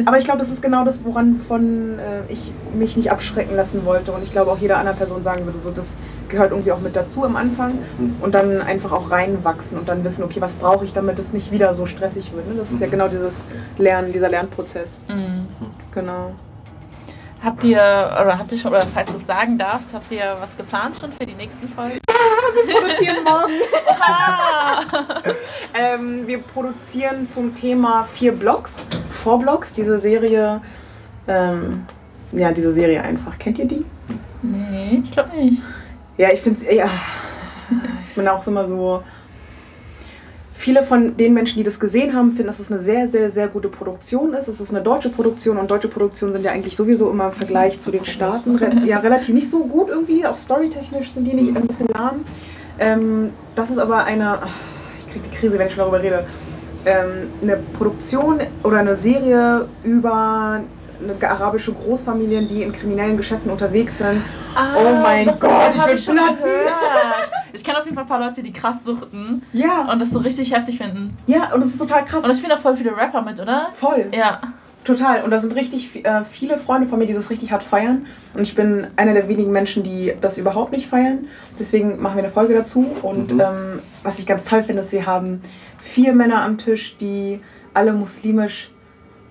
Aber 0.07 0.17
ich 0.17 0.25
glaube, 0.25 0.39
das 0.39 0.49
ist 0.49 0.63
genau 0.63 0.85
das, 0.85 1.05
woran 1.05 1.41
von 1.41 1.99
äh, 1.99 2.23
ich 2.29 2.51
mich 2.73 2.97
nicht 2.97 3.13
abschrecken 3.13 3.55
lassen 3.55 3.85
wollte. 3.85 4.13
Und 4.13 4.23
ich 4.23 4.31
glaube 4.31 4.51
auch 4.51 4.59
jeder 4.59 4.79
andere 4.79 4.97
Person 4.97 5.23
sagen 5.23 5.45
würde, 5.45 5.59
so 5.59 5.71
das 5.71 5.97
gehört 6.31 6.51
irgendwie 6.51 6.73
auch 6.73 6.81
mit 6.81 6.97
dazu 6.97 7.25
am 7.25 7.37
Anfang. 7.37 7.79
Und 8.21 8.35
dann 8.35 8.63
einfach 8.63 8.93
auch 8.93 9.11
reinwachsen 9.11 9.79
und 9.79 9.89
dann 9.89 10.05
wissen, 10.05 10.25
okay, 10.25 10.41
was 10.41 10.55
brauche 10.55 10.85
ich, 10.85 10.93
damit 10.93 11.19
es 11.19 11.33
nicht 11.33 11.53
wieder 11.53 11.75
so 11.75 11.87
stressig 11.87 12.33
wird. 12.33 12.49
Ne? 12.49 12.55
Das 12.57 12.71
ist 12.71 12.81
ja 12.81 12.87
genau 12.87 13.09
dieses 13.09 13.45
Lernen, 13.79 14.13
dieser 14.13 14.29
Lernprozess. 14.29 14.99
Mhm. 15.09 15.47
Genau. 15.93 16.33
Habt 17.43 17.65
ihr, 17.65 17.79
oder 17.79 18.39
habt 18.39 18.53
ihr 18.53 18.59
schon, 18.59 18.71
oder 18.71 18.83
falls 18.83 19.11
du 19.13 19.17
es 19.17 19.27
sagen 19.27 19.57
darfst, 19.57 19.95
habt 19.95 20.13
ihr 20.13 20.37
was 20.41 20.55
geplant 20.59 20.99
schon 21.01 21.11
für 21.13 21.25
die 21.25 21.35
nächsten 21.35 21.69
Folgen? 21.69 21.99
produzieren 22.71 23.25
morgen. 23.25 23.53
ähm, 25.75 26.27
wir 26.27 26.39
produzieren 26.39 27.27
zum 27.27 27.55
Thema 27.55 28.07
vier 28.13 28.33
Blogs, 28.33 28.85
Four 29.11 29.41
Blogs, 29.41 29.73
diese 29.73 29.99
Serie. 29.99 30.61
Ähm, 31.27 31.87
ja, 32.33 32.53
diese 32.53 32.73
Serie 32.73 33.03
einfach. 33.03 33.39
Kennt 33.39 33.59
ihr 33.59 33.67
die? 33.67 33.85
Nee, 34.43 35.01
ich 35.03 35.11
glaube 35.11 35.37
nicht. 35.37 35.63
Ja, 36.17 36.31
ich 36.33 36.41
finde 36.41 36.73
ja, 36.75 36.89
ich 38.09 38.15
bin 38.15 38.29
auch 38.29 38.47
immer 38.47 38.67
so. 38.67 39.03
Viele 40.53 40.83
von 40.83 41.17
den 41.17 41.33
Menschen, 41.33 41.57
die 41.57 41.65
das 41.65 41.81
gesehen 41.81 42.15
haben, 42.15 42.33
finden, 42.33 42.49
dass 42.49 42.59
es 42.59 42.71
eine 42.71 42.81
sehr, 42.81 43.09
sehr, 43.09 43.31
sehr 43.31 43.49
gute 43.49 43.71
Produktion 43.71 44.35
ist. 44.35 44.47
Es 44.47 44.61
ist 44.61 44.75
eine 44.75 44.83
deutsche 44.83 45.09
Produktion 45.09 45.57
und 45.57 45.71
deutsche 45.71 45.89
Produktionen 45.89 46.35
sind 46.35 46.45
ja 46.45 46.51
eigentlich 46.51 46.77
sowieso 46.77 47.11
immer 47.11 47.29
im 47.29 47.33
Vergleich 47.33 47.81
zu 47.81 47.91
den 47.91 48.05
Staaten 48.05 48.57
re 48.57 48.71
ja 48.85 48.99
relativ 48.99 49.35
nicht 49.35 49.49
so 49.51 49.65
gut 49.65 49.89
irgendwie. 49.89 50.27
Auch 50.27 50.37
storytechnisch 50.37 51.13
sind 51.13 51.25
die 51.25 51.33
nicht 51.33 51.57
ein 51.57 51.67
bisschen 51.67 51.89
lahm. 51.95 52.27
Ähm, 52.79 53.31
das 53.55 53.71
ist 53.71 53.79
aber 53.79 54.05
eine, 54.05 54.39
ich 54.99 55.11
kriege 55.11 55.29
die 55.31 55.35
Krise, 55.35 55.59
wenn 55.59 55.67
ich 55.67 55.77
darüber 55.77 56.03
rede, 56.03 56.27
ähm, 56.85 57.29
eine 57.43 57.57
Produktion 57.79 58.41
oder 58.63 58.79
eine 58.79 58.97
Serie 58.97 59.67
über 59.83 60.61
arabische 61.23 61.73
Großfamilien, 61.73 62.49
die 62.49 62.63
in 62.63 62.73
kriminellen 62.73 63.17
Geschäften 63.17 63.51
unterwegs 63.51 63.99
sind. 63.99 64.23
oh 64.57 64.93
mein 65.03 65.29
Ah, 65.29 65.33
doch, 65.33 65.41
Gott, 65.41 65.51
das 65.77 65.93
ich 65.95 66.05
schon 66.05 66.17
platzen. 66.17 66.37
gehört. 66.45 66.71
Ich 67.53 67.65
kenne 67.65 67.79
auf 67.79 67.85
jeden 67.85 67.95
Fall 67.97 68.05
ein 68.05 68.09
paar 68.09 68.21
Leute, 68.21 68.43
die 68.43 68.53
krass 68.53 68.85
suchten 68.85 69.43
Ja, 69.53 69.91
und 69.91 70.01
das 70.01 70.11
so 70.11 70.19
richtig 70.21 70.55
heftig 70.55 70.79
finden. 70.79 71.17
ja, 71.27 71.53
und 71.53 71.61
es 71.63 71.69
ist 71.69 71.79
total 71.79 72.05
krass. 72.05 72.23
Und 72.23 72.29
da 72.29 72.35
spielen 72.35 72.53
auch 72.53 72.59
voll 72.61 72.77
viele 72.77 72.97
Rapper 72.97 73.23
mit, 73.23 73.41
oder? 73.41 73.69
Voll. 73.75 74.07
Ja. 74.15 74.41
Total. 74.83 75.23
Und 75.25 75.31
da 75.31 75.39
sind 75.39 75.55
richtig 75.57 76.05
äh, 76.07 76.25
viele 76.25 76.57
Freunde 76.57 76.87
von 76.89 76.99
mir, 76.99 77.05
die 77.07 77.13
das 77.13 77.29
richtig 77.29 77.53
hart 77.53 77.63
feiern. 77.63 78.07
Und 78.35 78.41
ich 78.43 78.55
bin 78.55 78.87
einer 78.97 79.13
der 79.13 79.29
wenigen 79.29 79.53
Menschen, 79.53 79.83
die 79.83 80.15
das 80.23 80.39
überhaupt 80.39 80.73
nicht 80.73 80.87
feiern. 80.89 81.27
Deswegen 81.59 82.01
machen 82.01 82.17
wir 82.17 82.23
eine 82.23 82.33
Folge 82.33 82.55
dazu. 82.55 82.87
Und 83.03 83.35
Mhm. 83.35 83.41
ähm, 83.41 83.79
was 84.05 84.19
ich 84.19 84.27
ganz 84.27 84.45
toll 84.45 84.63
finde, 84.63 84.81
ist, 84.83 84.93
wir 84.93 85.05
haben 85.05 85.43
vier 85.83 86.15
Männer 86.15 86.43
am 86.43 86.57
Tisch, 86.57 86.97
die 86.99 87.41
alle 87.75 87.93
muslimisch 87.93 88.71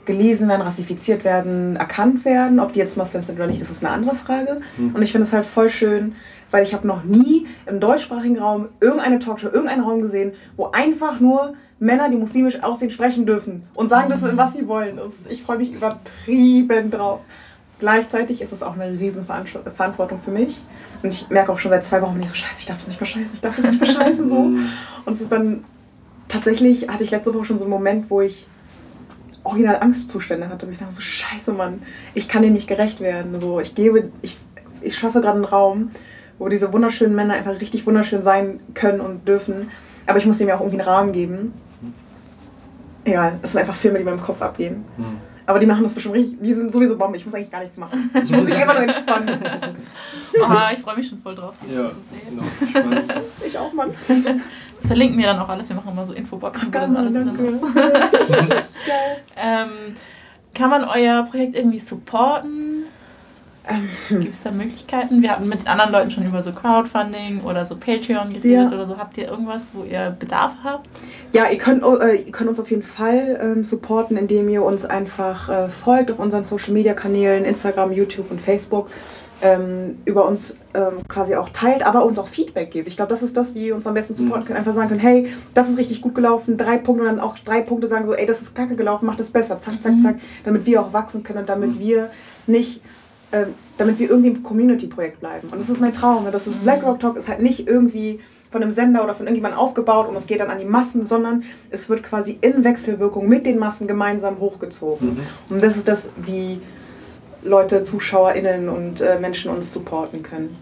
gelesen 0.10 0.50
werden, 0.50 0.64
rassifiziert 0.64 1.24
werden, 1.24 1.76
erkannt 1.76 2.26
werden. 2.26 2.60
Ob 2.60 2.74
die 2.74 2.80
jetzt 2.80 2.98
Moslems 2.98 3.28
sind 3.28 3.36
oder 3.36 3.46
nicht, 3.46 3.62
das 3.62 3.70
ist 3.70 3.86
eine 3.86 3.94
andere 3.94 4.16
Frage. 4.16 4.60
Und 4.96 5.04
ich 5.04 5.12
finde 5.12 5.28
es 5.28 5.34
halt 5.34 5.46
voll 5.46 5.70
schön, 5.70 6.16
weil 6.50 6.64
ich 6.64 6.74
habe 6.74 6.88
noch 6.88 7.04
nie 7.04 7.46
im 7.68 7.80
deutschsprachigen 7.80 8.40
Raum 8.40 8.70
irgendeine 8.82 9.20
Talkshow, 9.20 9.50
irgendeinen 9.50 9.84
Raum 9.84 10.02
gesehen, 10.02 10.34
wo 10.58 10.72
einfach 10.72 11.20
nur 11.20 11.54
Männer, 11.78 12.10
die 12.10 12.18
muslimisch 12.18 12.64
aussehen, 12.64 12.90
sprechen 12.90 13.28
dürfen 13.28 13.68
und 13.76 13.90
sagen 13.90 14.10
dürfen, 14.10 14.36
was 14.36 14.54
sie 14.54 14.68
wollen. 14.68 15.00
Ich 15.30 15.44
freue 15.44 15.60
mich 15.60 15.72
übertrieben 15.72 16.90
drauf. 16.90 17.20
Gleichzeitig 17.80 18.42
ist 18.42 18.52
es 18.52 18.64
auch 18.64 18.74
eine 18.74 19.00
riesen 19.00 19.26
Verantwortung 19.26 20.18
für 20.18 20.32
mich. 20.32 20.60
Und 21.04 21.14
ich 21.14 21.30
merke 21.30 21.52
auch 21.52 21.60
schon 21.60 21.70
seit 21.70 21.86
zwei 21.86 22.02
Wochen, 22.02 22.14
bin 22.14 22.24
ich 22.24 22.30
so 22.30 22.36
scheiße, 22.36 22.56
ich 22.62 22.66
darf 22.66 22.78
das 22.78 22.88
nicht 22.88 22.98
verscheißen, 22.98 23.36
ich 23.36 23.42
darf 23.42 23.56
das 23.56 23.66
nicht 23.66 23.78
verscheißen. 23.78 24.28
so. 24.28 24.36
Und 24.36 25.14
es 25.14 25.22
ist 25.22 25.32
dann, 25.32 25.64
tatsächlich 26.28 26.90
hatte 26.90 27.04
ich 27.04 27.12
letzte 27.12 27.32
Woche 27.32 27.46
schon 27.46 27.60
so 27.60 27.66
einen 27.66 27.72
Moment, 27.72 28.10
wo 28.10 28.22
ich 28.22 28.48
original 29.50 29.80
Angstzustände 29.82 30.50
hatte. 30.50 30.68
wo 30.68 30.72
Ich 30.72 30.78
dachte 30.78 30.94
so, 30.94 31.02
scheiße 31.02 31.54
Mann, 31.54 31.82
ich 32.14 32.28
kann 32.28 32.42
dem 32.42 32.54
nicht 32.54 32.68
gerecht 32.68 33.02
werden. 33.02 33.40
So, 33.40 33.60
ich 33.60 33.76
gebe, 33.76 34.12
ich, 34.22 34.38
ich 34.82 34.98
schaffe 34.98 35.22
gerade 35.22 35.36
einen 35.36 35.46
Raum, 35.46 35.92
wo 36.38 36.48
diese 36.48 36.72
wunderschönen 36.74 37.16
Männer 37.16 37.34
einfach 37.34 37.60
richtig 37.60 37.86
wunderschön 37.86 38.22
sein 38.22 38.60
können 38.74 39.02
und 39.02 39.28
dürfen. 39.28 39.70
Aber 40.08 40.18
ich 40.18 40.26
muss 40.26 40.38
dem 40.38 40.48
ja 40.48 40.56
auch 40.56 40.62
irgendwie 40.62 40.80
einen 40.80 40.90
Rahmen 40.90 41.12
geben. 41.12 41.54
Egal, 43.06 43.40
es 43.42 43.52
sind 43.54 43.62
einfach 43.62 43.76
Filme, 43.76 43.98
die 43.98 44.04
in 44.04 44.10
meinem 44.10 44.22
Kopf 44.22 44.42
abgehen. 44.42 44.84
Aber 45.46 45.58
die 45.58 45.66
machen 45.66 45.84
das 45.84 45.94
bestimmt 45.96 46.14
richtig, 46.16 46.38
die 46.42 46.54
sind 46.54 46.72
sowieso 46.72 46.96
Bombe, 46.96 47.18
ich 47.18 47.26
muss 47.26 47.34
eigentlich 47.34 47.50
gar 47.50 47.62
nichts 47.62 47.76
machen. 47.78 48.12
Ich 48.24 48.30
muss 48.30 48.46
mich 48.46 48.54
einfach 48.56 48.76
nur 48.76 48.84
entspannen. 48.84 49.40
Ah, 50.48 50.70
ich 50.72 50.80
freue 50.80 50.96
mich 50.96 51.08
schon 51.10 51.18
voll 51.18 51.34
drauf, 51.34 51.56
die 51.68 51.74
Ja, 51.76 51.90
zu 51.90 51.96
sehen. 52.12 52.40
genau. 52.72 53.02
Ich 53.46 53.58
auch, 53.58 53.74
Mann. 53.74 53.90
Das 54.80 54.88
verlinken 54.88 55.18
wir 55.18 55.26
dann 55.28 55.40
auch 55.40 55.50
alles. 55.50 55.70
Wir 55.70 55.76
machen 55.76 55.92
immer 55.92 56.04
so 56.04 56.14
Infoboxen, 56.14 56.74
wo 56.74 56.78
alles 56.78 57.14
drin 57.14 57.60
ist. 58.50 58.76
Ähm, 59.42 59.94
kann 60.54 60.70
man 60.70 60.84
euer 60.84 61.24
Projekt 61.24 61.56
irgendwie 61.56 61.80
supporten? 61.80 62.84
Ähm, 63.70 63.88
Gibt 64.22 64.34
es 64.34 64.42
da 64.42 64.52
Möglichkeiten? 64.52 65.22
Wir 65.22 65.32
hatten 65.32 65.48
mit 65.48 65.68
anderen 65.68 65.92
Leuten 65.92 66.12
schon 66.12 66.26
über 66.26 66.42
so 66.42 66.52
Crowdfunding 66.52 67.42
oder 67.42 67.64
so 67.66 67.76
Patreon 67.76 68.30
geredet 68.30 68.46
Ja. 68.46 68.68
oder 68.68 68.86
so. 68.86 68.98
Habt 68.98 69.18
ihr 69.18 69.28
irgendwas, 69.30 69.72
wo 69.74 69.84
ihr 69.84 70.16
Bedarf 70.18 70.54
habt? 70.64 70.90
Ja, 71.32 71.48
ihr 71.50 71.58
könnt, 71.58 71.84
äh, 71.84 72.16
ihr 72.16 72.32
könnt 72.32 72.50
uns 72.50 72.60
auf 72.60 72.70
jeden 72.72 72.84
Fall 72.84 73.40
ähm, 73.42 73.64
supporten, 73.64 74.18
indem 74.18 74.50
ihr 74.50 74.64
uns 74.64 74.86
einfach 74.86 75.50
äh, 75.50 75.70
folgt 75.70 76.12
auf 76.12 76.20
unseren 76.20 76.44
Social 76.44 76.74
Media 76.74 76.94
Kanälen, 76.94 77.46
Instagram, 77.46 77.92
YouTube 77.92 78.32
und 78.32 78.42
Facebook. 78.42 78.90
Ähm, 79.42 80.00
über 80.04 80.26
uns 80.28 80.58
ähm, 80.74 81.08
quasi 81.08 81.36
auch 81.36 81.48
teilt, 81.50 81.86
aber 81.86 82.04
uns 82.04 82.20
auch 82.20 82.28
Feedback 82.28 82.72
gibt. 82.72 82.90
Ich 82.90 82.98
glaube, 82.98 83.10
das 83.10 83.24
ist 83.24 83.38
das, 83.38 83.56
wie 83.56 83.68
ihr 83.68 83.76
uns 83.76 83.88
am 83.88 83.94
besten 83.94 84.14
supporten 84.14 84.46
können. 84.46 84.58
Einfach 84.58 84.74
sagen 84.74 84.90
können, 84.90 85.00
hey, 85.00 85.28
das 85.54 85.70
ist 85.70 85.78
richtig 85.78 86.02
gut 86.02 86.14
gelaufen, 86.14 86.58
drei 86.58 86.78
Punkte 86.78 87.04
und 87.04 87.10
dann 87.10 87.20
auch 87.22 87.40
drei 87.40 87.62
Punkte 87.62 87.88
sagen 87.88 88.06
so, 88.06 88.14
ey, 88.14 88.26
das 88.26 88.42
ist 88.42 88.54
kacke 88.54 88.76
gelaufen, 88.76 89.06
mach 89.06 89.16
das 89.16 89.30
besser, 89.30 89.58
zack, 89.60 89.82
zack, 89.82 90.02
zack, 90.02 90.16
damit 90.44 90.66
wir 90.66 90.82
auch 90.82 90.92
wachsen 90.92 91.24
können 91.24 91.40
und 91.40 91.50
damit 91.50 91.80
wir 91.80 92.10
nicht, 92.48 92.82
ähm, 93.32 93.48
damit 93.78 93.98
wir 94.00 94.10
irgendwie 94.10 94.32
ein 94.32 94.44
Community-Projekt 94.44 95.22
bleiben. 95.22 95.48
Und 95.50 95.58
das 95.58 95.70
ist 95.70 95.80
mein 95.80 95.94
Traum. 95.94 96.26
Ne? 96.26 96.32
Das 96.32 96.46
ist 96.46 96.62
Black 96.62 96.84
Rock 96.84 97.00
Talk 97.00 97.16
ist 97.16 97.30
halt 97.30 97.42
nicht 97.42 97.66
irgendwie 97.66 98.20
von 98.52 98.62
einem 98.62 98.72
Sender 98.72 99.04
oder 99.04 99.14
von 99.14 99.26
irgendjemandem 99.26 99.60
aufgebaut 99.60 100.10
und 100.10 100.16
es 100.16 100.28
geht 100.28 100.40
dann 100.40 100.50
an 100.50 100.58
die 100.58 100.66
Massen, 100.66 101.06
sondern 101.06 101.44
es 101.70 101.90
wird 101.90 102.04
quasi 102.04 102.38
in 102.42 102.64
Wechselwirkung 102.64 103.28
mit 103.28 103.46
den 103.46 103.60
Massen 103.60 103.88
gemeinsam 103.88 104.40
hochgezogen. 104.40 105.20
Und 105.50 105.64
das 105.64 105.78
ist 105.78 105.88
das, 105.88 106.10
wie 106.18 106.60
Leute, 107.42 107.84
ZuschauerInnen 107.84 108.70
und 108.70 109.02
äh, 109.02 109.20
Menschen 109.20 109.52
uns 109.52 109.74
supporten 109.74 110.24
können. 110.24 110.56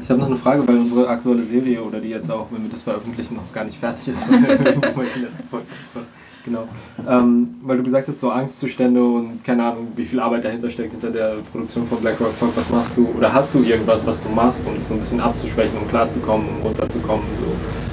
Ich 0.00 0.10
habe 0.10 0.20
noch 0.20 0.28
eine 0.28 0.36
Frage, 0.36 0.66
weil 0.66 0.78
unsere 0.78 1.08
aktuelle 1.08 1.44
Serie 1.44 1.82
oder 1.82 2.00
die 2.00 2.08
jetzt 2.08 2.30
auch, 2.30 2.46
wenn 2.50 2.62
wir 2.62 2.70
das 2.70 2.82
veröffentlichen, 2.82 3.36
noch 3.36 3.52
gar 3.52 3.64
nicht 3.64 3.78
fertig 3.78 4.08
ist. 4.08 4.26
genau. 6.44 6.66
Ähm, 7.08 7.56
weil 7.62 7.76
du 7.76 7.82
gesagt 7.82 8.08
hast, 8.08 8.20
so 8.20 8.30
Angstzustände 8.30 9.02
und 9.02 9.44
keine 9.44 9.64
Ahnung, 9.64 9.88
wie 9.94 10.06
viel 10.06 10.20
Arbeit 10.20 10.44
dahinter 10.44 10.70
steckt 10.70 10.92
hinter 10.92 11.10
der 11.10 11.36
Produktion 11.52 11.86
von 11.86 12.00
Black 12.00 12.18
Rock 12.20 12.38
Talk. 12.38 12.56
Was 12.56 12.70
machst 12.70 12.96
du 12.96 13.08
oder 13.16 13.32
hast 13.32 13.54
du 13.54 13.62
irgendwas, 13.62 14.06
was 14.06 14.22
du 14.22 14.28
machst, 14.30 14.66
um 14.66 14.74
das 14.74 14.88
so 14.88 14.94
ein 14.94 15.00
bisschen 15.00 15.20
abzuschwächen, 15.20 15.78
um 15.78 15.88
klarzukommen, 15.88 16.48
um 16.48 16.62
runterzukommen, 16.62 17.26
so, 17.38 17.44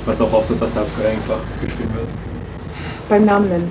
was 0.05 0.21
auch 0.21 0.31
oft 0.31 0.49
unter 0.49 0.67
Subway 0.67 1.07
einfach 1.07 1.41
geschrieben 1.61 1.93
wird? 1.93 2.07
Beim 3.09 3.25
Namen 3.25 3.49
nennen. 3.49 3.69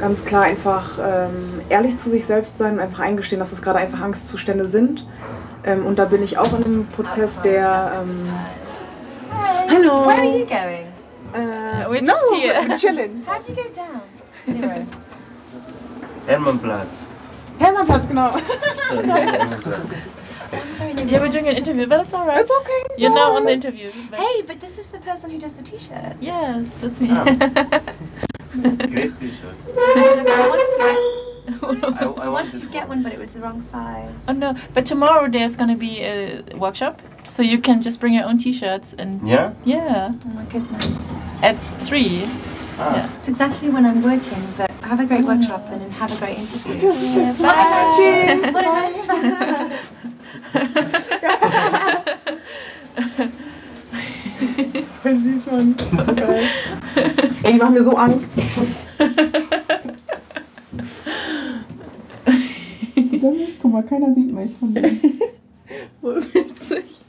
Ganz 0.00 0.24
klar 0.24 0.44
einfach 0.44 0.98
ähm, 0.98 1.57
ehrlich 1.70 1.98
zu 1.98 2.10
sich 2.10 2.26
selbst 2.26 2.58
sein 2.58 2.74
und 2.74 2.80
einfach 2.80 3.00
eingestehen, 3.00 3.38
dass 3.38 3.52
es 3.52 3.62
gerade 3.62 3.78
einfach 3.78 4.00
Angstzustände 4.00 4.64
sind. 4.64 5.06
Ähm, 5.64 5.86
und 5.86 5.98
da 5.98 6.04
bin 6.04 6.22
ich 6.22 6.38
auch 6.38 6.52
in 6.58 6.64
einem 6.64 6.86
Prozess, 6.86 7.40
der. 7.42 8.02
Ähm, 8.02 8.28
Hello. 9.68 10.06
Where 10.06 10.18
are 10.18 10.24
you 10.24 10.46
going? 10.46 10.88
Uh, 11.34 11.90
We're 11.90 12.00
no, 12.00 12.14
just 12.14 12.34
here. 12.34 12.54
we're 12.66 12.78
chilling. 12.78 13.22
How 13.26 13.38
do 13.38 13.52
you 13.52 13.56
go 13.56 13.68
down? 13.74 14.00
Zero. 14.46 14.86
Hermannplatz. 16.26 17.06
Hermannplatz, 17.58 18.08
genau. 18.08 18.30
I'm 20.50 20.72
sorry, 20.72 20.94
no. 20.94 21.02
Yeah, 21.02 21.20
we're 21.20 21.28
doing 21.28 21.48
an 21.48 21.56
interview, 21.56 21.86
but 21.86 22.00
it's 22.00 22.14
alright. 22.14 22.40
It's 22.40 22.50
okay. 22.50 22.82
You're 22.96 23.12
now 23.12 23.36
on 23.36 23.44
the 23.44 23.52
interview. 23.52 23.90
Hey, 24.12 24.42
but 24.46 24.60
this 24.60 24.78
is 24.78 24.90
the 24.90 24.98
person 24.98 25.30
who 25.30 25.38
does 25.38 25.54
the 25.54 25.62
t-shirt. 25.62 26.16
Yes, 26.20 26.66
that's 26.80 27.00
me. 27.00 27.08
Great 28.88 29.20
t-shirt. 29.20 29.56
I 29.76 30.46
wanted 30.48 30.70
to 30.78 31.27
I, 31.48 31.52
I 31.52 32.04
I 32.04 32.06
wanted 32.06 32.30
wanted 32.32 32.60
to 32.60 32.66
get 32.66 32.88
one, 32.88 33.02
but 33.02 33.12
it 33.12 33.18
was 33.18 33.30
the 33.30 33.40
wrong 33.40 33.60
size. 33.62 34.24
Oh 34.28 34.32
no! 34.32 34.54
But 34.74 34.86
tomorrow 34.86 35.28
there's 35.28 35.56
gonna 35.56 35.76
be 35.76 36.00
a 36.02 36.42
workshop, 36.56 37.00
so 37.28 37.42
you 37.42 37.58
can 37.58 37.80
just 37.82 38.00
bring 38.00 38.14
your 38.14 38.24
own 38.24 38.38
T-shirts 38.38 38.94
and 38.98 39.26
Yeah? 39.28 39.52
yeah, 39.64 40.12
Oh 40.24 40.28
my 40.34 40.44
goodness. 40.44 41.18
at 41.42 41.56
three. 41.80 42.26
Ah. 42.80 43.10
It's 43.16 43.28
exactly 43.28 43.70
when 43.70 43.84
I'm 43.86 44.02
working, 44.02 44.42
but 44.56 44.70
have 44.82 45.00
a 45.00 45.04
great 45.06 45.24
workshop 45.24 45.66
and 45.70 45.80
then 45.80 45.90
have 45.92 46.12
a 46.12 46.16
great 46.18 46.38
interview. 46.38 46.74
Yeah, 47.18 47.32
What 47.34 47.54
a 47.56 48.64
nice, 48.64 49.04
what 49.04 49.14
a 49.14 49.22
nice 49.28 49.78
Voll 55.02 55.16
süß, 55.20 55.46
Mann. 55.50 55.74
Voll 55.76 56.14
geil. 56.14 56.44
Ey, 57.42 57.52
die 57.52 57.58
machen 57.58 57.74
mir 57.74 57.84
so 57.84 57.96
Angst. 57.96 58.30
Guck 63.20 63.72
mal, 63.72 63.82
keiner 63.82 64.12
sieht 64.14 64.32
mich 64.32 64.50
von 64.58 64.74
denen. 64.74 65.20
Voll 66.00 66.22
witzig. 66.32 67.00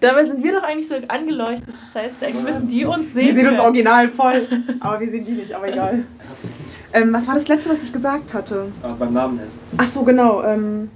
Dabei 0.00 0.24
sind 0.24 0.42
wir 0.42 0.52
doch 0.52 0.62
eigentlich 0.62 0.88
so 0.88 0.94
angeleuchtet. 1.08 1.74
Das 1.92 2.02
heißt, 2.02 2.24
eigentlich 2.24 2.42
müssen 2.42 2.68
die 2.68 2.84
uns 2.84 3.12
sehen. 3.12 3.26
Die 3.26 3.32
sehen 3.32 3.48
uns 3.48 3.60
original 3.60 4.08
voll. 4.08 4.46
Aber 4.80 5.00
wir 5.00 5.10
sehen 5.10 5.24
die 5.24 5.32
nicht, 5.32 5.52
aber 5.52 5.68
egal. 5.68 6.04
Ähm, 6.92 7.12
was 7.12 7.26
war 7.28 7.34
das 7.34 7.46
letzte, 7.46 7.70
was 7.70 7.84
ich 7.84 7.92
gesagt 7.92 8.32
hatte? 8.34 8.72
Ah, 8.82 8.94
beim 8.98 9.12
Namen 9.12 9.36
nennen. 9.36 9.50
Ach 9.76 9.84
so, 9.84 10.02
genau. 10.02 10.42
Ähm 10.42 10.90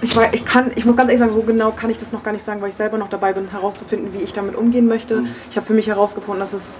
ich, 0.00 0.16
war, 0.16 0.32
ich, 0.32 0.44
kann, 0.46 0.70
ich 0.76 0.86
muss 0.86 0.96
ganz 0.96 1.08
ehrlich 1.10 1.20
sagen, 1.20 1.34
so 1.34 1.42
genau 1.42 1.72
kann 1.72 1.90
ich 1.90 1.98
das 1.98 2.12
noch 2.12 2.22
gar 2.22 2.32
nicht 2.32 2.44
sagen, 2.44 2.62
weil 2.62 2.70
ich 2.70 2.76
selber 2.76 2.96
noch 2.96 3.08
dabei 3.08 3.32
bin, 3.32 3.50
herauszufinden, 3.50 4.14
wie 4.14 4.22
ich 4.22 4.32
damit 4.32 4.54
umgehen 4.54 4.86
möchte. 4.86 5.24
Ich 5.50 5.56
habe 5.56 5.66
für 5.66 5.74
mich 5.74 5.88
herausgefunden, 5.88 6.40
dass 6.40 6.54
es 6.54 6.78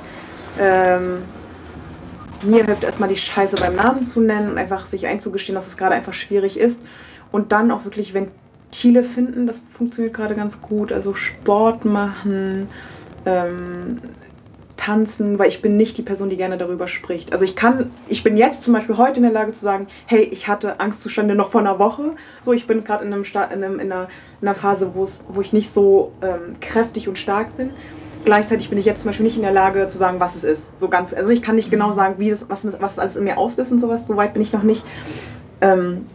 ähm, 0.59 1.23
mir 2.43 2.65
hilft, 2.65 2.85
erstmal 2.85 3.09
die 3.09 3.17
Scheiße 3.17 3.57
beim 3.57 3.77
Namen 3.77 4.05
zu 4.05 4.21
nennen 4.21 4.51
und 4.53 4.59
einfach 4.59 4.87
sich 4.87 5.07
einzugestehen, 5.07 5.55
dass 5.55 5.67
es 5.67 5.77
gerade 5.77 5.95
einfach 5.95 6.15
schwierig 6.15 6.59
ist. 6.59 6.81
Und 7.33 7.53
dann 7.53 7.71
auch 7.71 7.85
wirklich 7.85 8.15
Ventile 8.15 9.05
finden, 9.05 9.47
das 9.47 9.61
funktioniert 9.61 10.15
gerade 10.15 10.35
ganz 10.35 10.63
gut. 10.63 10.93
Also 10.93 11.15
Sport 11.15 11.85
machen, 11.85 12.69
ähm, 13.27 14.01
tanzen, 14.81 15.39
weil 15.39 15.49
ich 15.49 15.61
bin 15.61 15.77
nicht 15.77 15.99
die 15.99 16.03
Person, 16.03 16.31
die 16.31 16.39
gerne 16.39 16.57
darüber 16.57 16.89
spricht. 16.89 17.33
Also 17.33 17.45
ich 17.45 17.55
kann, 17.55 17.91
ich 18.09 18.23
bin 18.23 18.39
jetzt 18.39 18.63
zum 18.63 18.73
Beispiel 18.73 18.97
heute 18.97 19.19
in 19.19 19.25
der 19.25 19.33
Lage 19.33 19.53
zu 19.53 19.61
sagen, 19.61 19.89
hey, 20.07 20.23
ich 20.23 20.49
hatte 20.49 20.81
Angstzustände 20.81 21.35
noch 21.35 21.51
vor 21.51 21.61
einer 21.61 21.79
Woche. 21.79 22.15
So, 22.41 22.55
ich 22.55 22.67
bin 22.67 22.83
gerade 22.83 23.05
in, 23.05 23.13
in, 23.13 23.25
einem, 23.35 23.79
in, 23.79 23.93
einer, 23.93 24.09
in 24.41 24.49
einer 24.49 24.55
Phase, 24.55 24.95
wo 24.95 25.41
ich 25.41 25.53
nicht 25.53 25.71
so 25.71 26.13
ähm, 26.23 26.59
kräftig 26.61 27.09
und 27.09 27.19
stark 27.19 27.57
bin. 27.59 27.71
Gleichzeitig 28.25 28.69
bin 28.69 28.79
ich 28.79 28.85
jetzt 28.85 29.03
zum 29.03 29.09
Beispiel 29.09 29.25
nicht 29.25 29.37
in 29.37 29.43
der 29.43 29.53
Lage 29.53 29.89
zu 29.89 29.97
sagen, 29.99 30.21
was 30.21 30.37
es 30.37 30.45
ist. 30.45 30.71
So 30.79 30.89
ganz, 30.89 31.15
also 31.15 31.31
ich 31.31 31.41
kann 31.43 31.57
nicht 31.57 31.71
genau 31.71 31.91
sagen, 31.91 32.17
wie 32.19 32.29
es, 32.31 32.49
was, 32.49 32.65
was 32.81 32.93
es 32.93 32.99
alles 32.99 33.17
in 33.17 33.25
mir 33.25 33.39
auslöst 33.39 33.73
und 33.73 33.79
sowas. 33.79 34.07
So 34.07 34.17
weit 34.17 34.35
bin 34.35 34.43
ich 34.43 34.53
noch 34.53 34.63
nicht. 34.63 34.85
Ähm, 35.61 36.07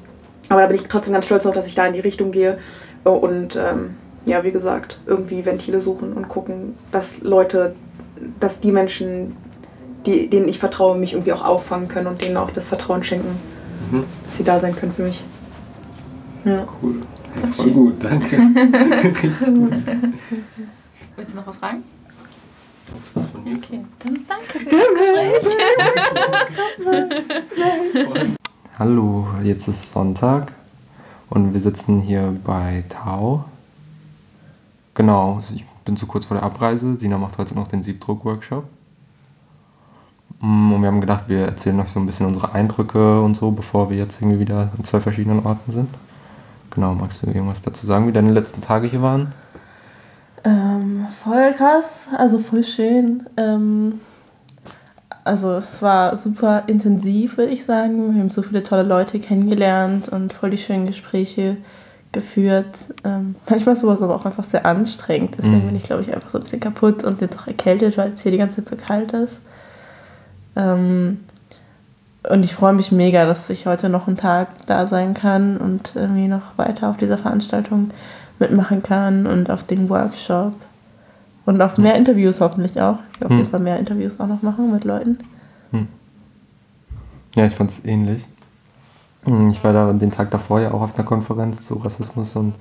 aber 0.50 0.62
da 0.62 0.68
bin 0.68 0.76
ich 0.76 0.84
trotzdem 0.84 1.14
ganz 1.14 1.26
stolz 1.26 1.44
darauf, 1.44 1.56
dass 1.56 1.66
ich 1.68 1.76
da 1.76 1.86
in 1.88 1.94
die 1.94 2.00
Richtung 2.00 2.32
gehe. 2.32 2.60
Und 3.04 3.56
ähm, 3.56 3.96
ja, 4.26 4.44
wie 4.44 4.52
gesagt, 4.52 5.00
irgendwie 5.06 5.46
Ventile 5.46 5.82
suchen 5.82 6.14
und 6.14 6.28
gucken, 6.28 6.76
dass 6.92 7.22
Leute, 7.22 7.76
dass 8.40 8.60
die 8.60 8.72
Menschen, 8.72 9.36
die, 10.06 10.30
denen 10.30 10.48
ich 10.48 10.60
vertraue, 10.60 10.98
mich 10.98 11.14
irgendwie 11.14 11.34
auch 11.34 11.44
auffangen 11.44 11.88
können 11.88 12.08
und 12.08 12.24
denen 12.24 12.38
auch 12.38 12.52
das 12.52 12.68
Vertrauen 12.68 13.04
schenken, 13.04 13.36
Mhm. 13.92 14.04
dass 14.26 14.38
sie 14.38 14.44
da 14.44 14.58
sein 14.58 14.76
können 14.76 14.92
für 14.94 15.04
mich. 15.04 15.24
Ja. 16.44 16.66
Cool. 16.82 16.96
Voll 17.56 17.72
gut, 17.72 17.96
danke. 18.04 18.38
Richtig 18.38 19.48
gut. 19.54 19.74
Willst 21.16 21.34
du 21.34 21.36
noch 21.38 21.46
was 21.48 21.58
fragen? 21.58 21.84
Was 23.14 23.28
von 23.30 23.44
mir? 23.44 23.58
Okay, 23.58 23.82
dann 24.00 24.20
danke 24.28 24.60
für 24.60 24.66
das 24.66 24.88
Gespräch. 24.96 25.46
Hallo, 28.80 29.28
jetzt 29.44 29.68
ist 29.68 29.92
Sonntag 29.92 30.52
und 31.30 31.54
wir 31.54 31.60
sitzen 31.60 32.00
hier 32.00 32.34
bei 32.44 32.84
Tau. 32.90 33.46
Genau, 34.94 35.40
ich 35.54 35.66
bin 35.84 35.98
zu 35.98 36.08
kurz 36.08 36.26
vor 36.26 36.38
der 36.38 36.46
Abreise. 36.46 36.96
Sina 36.96 37.18
macht 37.18 37.38
heute 37.38 37.54
noch 37.56 37.68
den 37.68 37.84
Siebdruck-Workshop. 37.84 38.64
Mm, 40.40 40.74
Und 40.74 40.82
wir 40.82 40.88
haben 40.88 41.02
gedacht, 41.02 41.26
wir 41.28 41.46
erzählen 41.48 41.80
euch 41.82 41.90
so 41.90 42.00
ein 42.00 42.06
bisschen 42.06 42.28
unsere 42.28 42.54
Eindrücke 42.54 43.22
und 43.22 43.36
so, 43.36 43.52
bevor 43.52 43.90
wir 43.90 43.98
jetzt 43.98 44.22
irgendwie 44.22 44.40
wieder 44.40 44.72
an 44.78 44.84
zwei 44.86 45.02
verschiedenen 45.02 45.46
Orten 45.46 45.72
sind. 45.72 45.90
Genau, 46.72 46.94
magst 46.96 47.24
du 47.24 47.28
irgendwas 47.28 47.62
dazu 47.62 47.86
sagen, 47.86 48.08
wie 48.08 48.14
deine 48.14 48.32
letzten 48.32 48.62
Tage 48.62 48.88
hier 48.88 49.02
waren? 49.02 49.34
Ähm, 50.46 51.08
voll 51.12 51.54
krass, 51.54 52.08
also 52.18 52.38
voll 52.40 52.64
schön. 52.64 53.24
Ähm, 53.36 54.00
also 55.24 55.54
es 55.54 55.82
war 55.82 56.16
super 56.16 56.64
intensiv, 56.68 57.38
würde 57.38 57.52
ich 57.52 57.66
sagen. 57.66 58.14
Wir 58.14 58.22
haben 58.22 58.30
so 58.30 58.44
viele 58.44 58.62
tolle 58.62 58.84
Leute 58.84 59.20
kennengelernt 59.20 60.08
und 60.10 60.34
voll 60.34 60.52
die 60.52 60.58
schönen 60.60 60.86
Gespräche 60.86 61.58
geführt. 62.12 62.78
Ähm, 63.04 63.36
manchmal 63.50 63.74
ist 63.74 63.82
sowas 63.82 64.02
aber 64.04 64.16
auch 64.16 64.26
einfach 64.26 64.44
sehr 64.44 64.66
anstrengend. 64.66 65.36
Deswegen 65.38 65.64
Mhm. 65.64 65.68
bin 65.68 65.76
ich, 65.76 65.84
glaube 65.84 66.04
ich, 66.04 66.14
einfach 66.14 66.30
so 66.30 66.38
ein 66.38 66.42
bisschen 66.44 66.60
kaputt 66.60 67.04
und 67.04 67.22
jetzt 67.22 67.40
auch 67.40 67.48
erkältet, 67.48 67.98
weil 67.98 68.14
es 68.14 68.22
hier 68.22 68.32
die 68.32 68.38
ganze 68.38 68.64
Zeit 68.64 68.80
so 68.80 68.86
kalt 68.86 69.14
ist. 69.14 69.42
Ähm, 70.56 71.22
und 72.30 72.44
ich 72.44 72.54
freue 72.54 72.74
mich 72.74 72.92
mega, 72.92 73.26
dass 73.26 73.50
ich 73.50 73.66
heute 73.66 73.90
noch 73.90 74.08
einen 74.08 74.18
Tag 74.18 74.66
da 74.68 74.86
sein 74.86 75.14
kann 75.14 75.58
und 75.58 75.92
irgendwie 75.96 76.28
noch 76.28 76.58
weiter 76.58 76.90
auf 76.90 76.98
dieser 76.98 77.18
Veranstaltung 77.18 77.92
mitmachen 78.40 78.84
kann 78.84 79.28
und 79.28 79.50
auf 79.50 79.64
den 79.64 79.90
Workshop. 79.90 80.54
Und 81.46 81.62
auf 81.62 81.78
mehr 81.78 81.96
Interviews 81.96 82.42
hoffentlich 82.42 82.80
auch. 82.82 82.98
Ich 83.14 83.20
will 83.22 83.26
auf 83.28 83.32
Hm. 83.32 83.38
jeden 83.38 83.50
Fall 83.52 83.60
mehr 83.60 83.78
Interviews 83.80 84.20
auch 84.20 84.28
noch 84.28 84.42
machen 84.42 84.72
mit 84.72 84.84
Leuten. 84.84 85.18
Ja, 87.36 87.46
ich 87.46 87.54
fand 87.54 87.70
es 87.70 87.84
ähnlich. 87.86 88.26
Mm, 89.26 89.48
Ich 89.50 89.64
war 89.64 89.74
da 89.74 89.92
den 89.92 90.12
Tag 90.12 90.32
davor 90.32 90.62
ja 90.62 90.72
auch 90.72 90.82
auf 90.82 90.96
einer 90.96 91.04
Konferenz 91.04 91.62
zu 91.62 91.76
Rassismus 91.76 92.36
und 92.36 92.54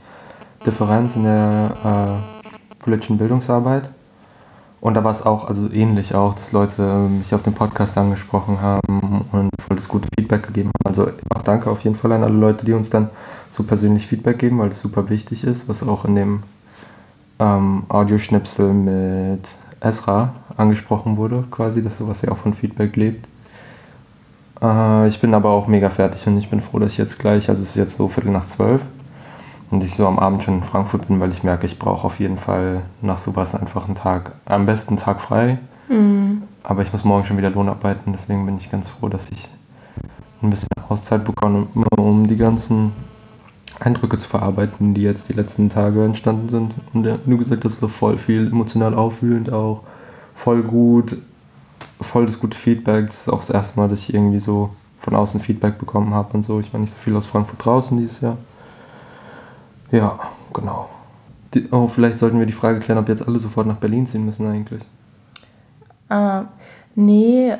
Differenz 0.67 1.15
in 1.17 1.25
der 1.25 1.71
äh, 1.85 2.83
politischen 2.83 3.17
Bildungsarbeit. 3.19 3.89
Und 4.81 4.95
da 4.95 5.05
war 5.05 5.13
es 5.13 5.23
auch, 5.23 5.47
also 5.49 5.71
ähnlich 5.71 6.15
auch, 6.15 6.35
dass 6.35 6.53
Leute 6.53 6.83
mich 6.83 7.33
auf 7.35 7.43
dem 7.43 7.55
Podcast 7.55 7.97
angesprochen 7.97 8.61
haben 8.61 9.25
und 9.33 9.51
voll 9.61 9.77
das 9.77 9.89
gute 9.89 10.09
Feedback 10.19 10.47
gegeben 10.47 10.71
haben. 10.75 10.89
Also 10.91 11.09
auch 11.35 11.43
danke 11.43 11.71
auf 11.71 11.83
jeden 11.85 11.97
Fall 11.97 12.13
an 12.13 12.23
alle 12.23 12.35
Leute, 12.35 12.67
die 12.67 12.73
uns 12.75 12.91
dann 12.91 13.09
so 13.55 13.63
persönlich 13.63 14.09
Feedback 14.09 14.41
geben, 14.41 14.59
weil 14.59 14.71
das 14.71 14.81
super 14.81 15.09
wichtig 15.09 15.45
ist, 15.45 15.69
was 15.69 15.85
auch 15.85 16.05
in 16.05 16.17
dem 16.17 16.43
ähm, 17.39 17.85
Audioschnipsel 17.89 18.75
mit 18.75 19.47
Esra 19.79 20.35
angesprochen 20.57 21.17
wurde, 21.17 21.45
quasi, 21.53 21.81
dass 21.81 21.99
sowas 21.99 22.23
ja 22.23 22.33
auch 22.33 22.37
von 22.37 22.53
Feedback 22.53 22.97
lebt. 22.97 23.29
Äh, 24.61 25.07
ich 25.07 25.21
bin 25.21 25.35
aber 25.35 25.51
auch 25.51 25.69
mega 25.69 25.89
fertig 25.89 26.27
und 26.27 26.37
ich 26.37 26.51
bin 26.51 26.61
froh, 26.61 26.81
dass 26.81 26.93
ich 26.93 26.99
jetzt 26.99 27.21
gleich, 27.21 27.49
also 27.49 27.63
es 27.63 27.71
ist 27.71 27.77
jetzt 27.77 27.97
so 27.97 28.09
Viertel 28.09 28.33
nach 28.33 28.47
zwölf 28.47 28.83
und 29.71 29.85
ich 29.85 29.95
so 29.95 30.09
am 30.09 30.19
Abend 30.19 30.43
schon 30.43 30.55
in 30.55 30.63
Frankfurt 30.65 31.07
bin, 31.07 31.21
weil 31.21 31.31
ich 31.31 31.45
merke, 31.45 31.67
ich 31.67 31.79
brauche 31.79 32.09
auf 32.09 32.19
jeden 32.19 32.39
Fall 32.39 32.83
nach 33.03 33.19
sowas 33.19 33.55
einfach 33.55 33.85
einen 33.85 33.95
Tag, 33.95 34.33
am 34.47 34.67
besten 34.67 34.95
einen 34.95 34.99
Tag 34.99 35.21
frei. 35.21 35.59
Aber 36.65 36.83
ich 36.83 36.93
muss 36.93 37.05
morgen 37.05 37.25
schon 37.25 37.37
wieder 37.37 37.51
Lohn 37.51 37.69
arbeiten, 37.69 38.11
deswegen 38.11 38.47
bin 38.47 38.57
ich 38.57 38.69
ganz 38.69 38.89
froh, 38.89 39.09
dass 39.09 39.31
ich 39.31 39.49
ein 40.43 40.51
bisschen 40.51 40.67
Auszeit 40.89 41.25
bekomme, 41.25 41.69
um 41.97 42.27
die 42.27 42.37
ganzen 42.37 42.93
Eindrücke 43.81 44.19
zu 44.19 44.29
verarbeiten, 44.29 44.95
die 44.95 45.03
jetzt 45.03 45.29
die 45.29 45.33
letzten 45.33 45.69
Tage 45.69 46.05
entstanden 46.05 46.49
sind. 46.49 46.75
Und 46.93 47.05
ja, 47.05 47.19
du 47.25 47.39
gesagt 47.39 47.65
hast, 47.65 47.83
war 47.83 47.89
voll 47.89 48.19
viel 48.19 48.47
emotional 48.47 48.95
aufwühlend 48.95 49.53
auch, 49.53 49.83
voll 50.35 50.63
gut, 50.63 51.17
voll 52.01 52.27
das 52.27 52.39
gute 52.39 52.57
Feedback. 52.57 53.07
Das 53.07 53.23
ist 53.23 53.29
auch 53.29 53.41
das 53.41 53.51
erste 53.51 53.79
Mal, 53.79 53.89
dass 53.89 54.01
ich 54.01 54.15
irgendwie 54.15 54.39
so 54.39 54.71
von 54.99 55.15
außen 55.15 55.41
Feedback 55.41 55.79
bekommen 55.79 56.15
habe 56.15 56.35
und 56.35 56.45
so. 56.45 56.61
Ich 56.61 56.73
war 56.73 56.81
nicht 56.81 56.93
so 56.93 56.99
viel 56.99 57.17
aus 57.17 57.27
Frankfurt 57.27 57.65
draußen 57.65 57.97
dieses 57.97 58.21
Jahr. 58.21 58.39
Ja, 59.91 60.19
genau. 60.53 60.89
Die, 61.53 61.69
oh, 61.71 61.89
vielleicht 61.89 62.19
sollten 62.19 62.39
wir 62.39 62.47
die 62.47 62.53
Frage 62.53 62.81
klären, 62.81 62.99
ob 62.99 63.09
jetzt 63.09 63.27
alle 63.27 63.39
sofort 63.39 63.67
nach 63.67 63.77
Berlin 63.77 64.07
ziehen 64.07 64.25
müssen 64.25 64.47
eigentlich. 64.47 64.83
Ah, 66.09 66.45
nee, 66.95 67.55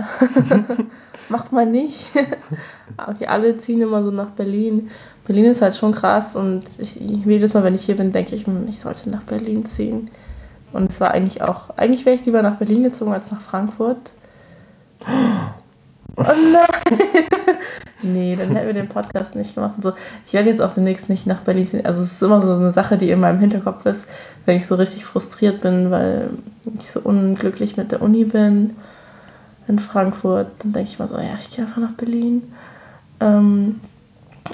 macht 1.29 1.53
man 1.53 1.71
nicht. 1.71 2.11
okay, 3.09 3.27
alle 3.27 3.57
ziehen 3.57 3.81
immer 3.81 4.03
so 4.03 4.11
nach 4.11 4.31
Berlin. 4.31 4.91
Berlin 5.27 5.47
ist 5.47 5.63
halt 5.63 5.75
schon 5.75 5.93
krass 5.93 6.37
und 6.37 6.65
ich, 6.79 6.97
jedes 6.97 7.55
Mal, 7.55 7.65
wenn 7.65 7.75
ich 7.75 7.85
hier 7.85 7.97
bin, 7.97 8.13
denke 8.13 8.35
ich, 8.35 8.47
ich 8.69 8.81
sollte 8.81 9.11
nach 9.11 9.23
Berlin 9.23 9.65
ziehen. 9.65 10.11
Und 10.73 10.91
es 10.91 11.01
war 11.01 11.13
eigentlich 11.13 11.41
auch, 11.43 11.71
eigentlich 11.77 12.05
wäre 12.05 12.17
ich 12.17 12.27
lieber 12.27 12.43
nach 12.43 12.57
Berlin 12.57 12.83
gezogen 12.83 13.13
als 13.13 13.31
nach 13.31 13.41
Frankfurt. 13.41 14.13
Oh 16.17 16.23
nein! 16.23 17.25
Nee, 18.03 18.37
dann 18.37 18.55
hätten 18.55 18.67
wir 18.67 18.75
den 18.75 18.89
Podcast 18.89 19.35
nicht 19.35 19.55
gemacht. 19.55 19.77
Und 19.77 19.83
so. 19.83 19.93
Ich 20.27 20.35
werde 20.35 20.51
jetzt 20.51 20.61
auch 20.61 20.71
demnächst 20.71 21.09
nicht 21.09 21.27
nach 21.27 21.41
Berlin 21.41 21.67
ziehen. 21.67 21.87
Also 21.87 22.03
es 22.03 22.13
ist 22.13 22.23
immer 22.23 22.41
so 22.41 22.53
eine 22.53 22.71
Sache, 22.71 22.99
die 22.99 23.11
in 23.11 23.19
meinem 23.19 23.41
Hinterkopf 23.41 23.87
ist, 23.87 24.07
wenn 24.45 24.57
ich 24.57 24.67
so 24.67 24.75
richtig 24.75 25.07
frustriert 25.07 25.63
bin, 25.63 25.91
weil 25.91 26.29
ich 26.79 26.91
so 26.91 27.01
unglücklich 27.01 27.77
mit 27.77 27.93
der 27.93 28.03
Uni 28.03 28.25
bin 28.25 28.75
in 29.69 29.79
Frankfurt. 29.79 30.49
Dann 30.59 30.73
denke 30.73 30.89
ich 30.89 30.99
mal 30.99 31.09
so, 31.09 31.17
ja, 31.17 31.35
ich 31.39 31.51
gehe 31.51 31.65
einfach 31.65 31.81
nach 31.81 31.93
Berlin. 31.93 32.43
Ähm, 33.21 33.81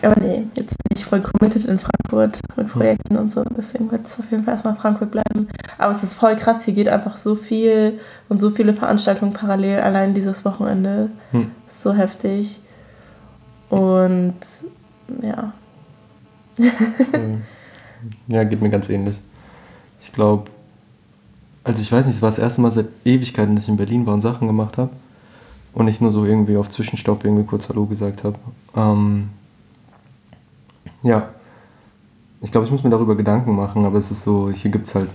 aber 0.02 0.20
nee, 0.20 0.46
jetzt 0.54 0.76
bin 0.82 0.96
ich 0.96 1.04
voll 1.04 1.20
committed 1.20 1.64
in 1.64 1.78
Frankfurt 1.78 2.38
mit 2.56 2.68
Projekten 2.68 3.16
und 3.16 3.30
so. 3.32 3.42
Deswegen 3.56 3.90
wird 3.90 4.06
es 4.06 4.18
auf 4.18 4.30
jeden 4.30 4.44
Fall 4.44 4.54
erstmal 4.54 4.76
Frankfurt 4.76 5.10
bleiben. 5.10 5.48
Aber 5.78 5.90
es 5.90 6.04
ist 6.04 6.14
voll 6.14 6.36
krass, 6.36 6.64
hier 6.64 6.74
geht 6.74 6.88
einfach 6.88 7.16
so 7.16 7.34
viel 7.34 7.98
und 8.28 8.40
so 8.40 8.50
viele 8.50 8.72
Veranstaltungen 8.72 9.32
parallel, 9.32 9.80
allein 9.80 10.14
dieses 10.14 10.44
Wochenende. 10.44 11.10
Hm. 11.32 11.50
So 11.68 11.92
heftig. 11.92 12.60
Und 13.68 14.38
ja. 15.22 15.52
Ja, 18.28 18.44
geht 18.44 18.62
mir 18.62 18.70
ganz 18.70 18.88
ähnlich. 18.88 19.18
Ich 20.02 20.12
glaube, 20.12 20.50
also 21.64 21.82
ich 21.82 21.90
weiß 21.92 22.06
nicht, 22.06 22.16
es 22.16 22.22
war 22.22 22.30
das 22.30 22.38
erste 22.38 22.60
Mal 22.60 22.72
seit 22.72 22.88
Ewigkeiten, 23.04 23.54
dass 23.54 23.64
ich 23.64 23.70
in 23.70 23.76
Berlin 23.76 24.06
war 24.06 24.14
und 24.14 24.22
Sachen 24.22 24.46
gemacht 24.46 24.78
habe. 24.78 24.90
Und 25.72 25.84
nicht 25.84 26.00
nur 26.00 26.10
so 26.10 26.24
irgendwie 26.24 26.56
auf 26.56 26.68
Zwischenstopp 26.70 27.24
irgendwie 27.24 27.44
kurz 27.44 27.68
Hallo 27.68 27.86
gesagt 27.86 28.24
habe. 28.24 28.36
Ähm, 28.74 29.28
ja, 31.02 31.30
ich 32.40 32.50
glaube, 32.50 32.66
ich 32.66 32.72
muss 32.72 32.82
mir 32.82 32.90
darüber 32.90 33.16
Gedanken 33.16 33.54
machen, 33.54 33.84
aber 33.84 33.98
es 33.98 34.10
ist 34.10 34.22
so, 34.22 34.50
hier 34.50 34.70
gibt 34.70 34.86
es 34.86 34.94
halt, 34.94 35.10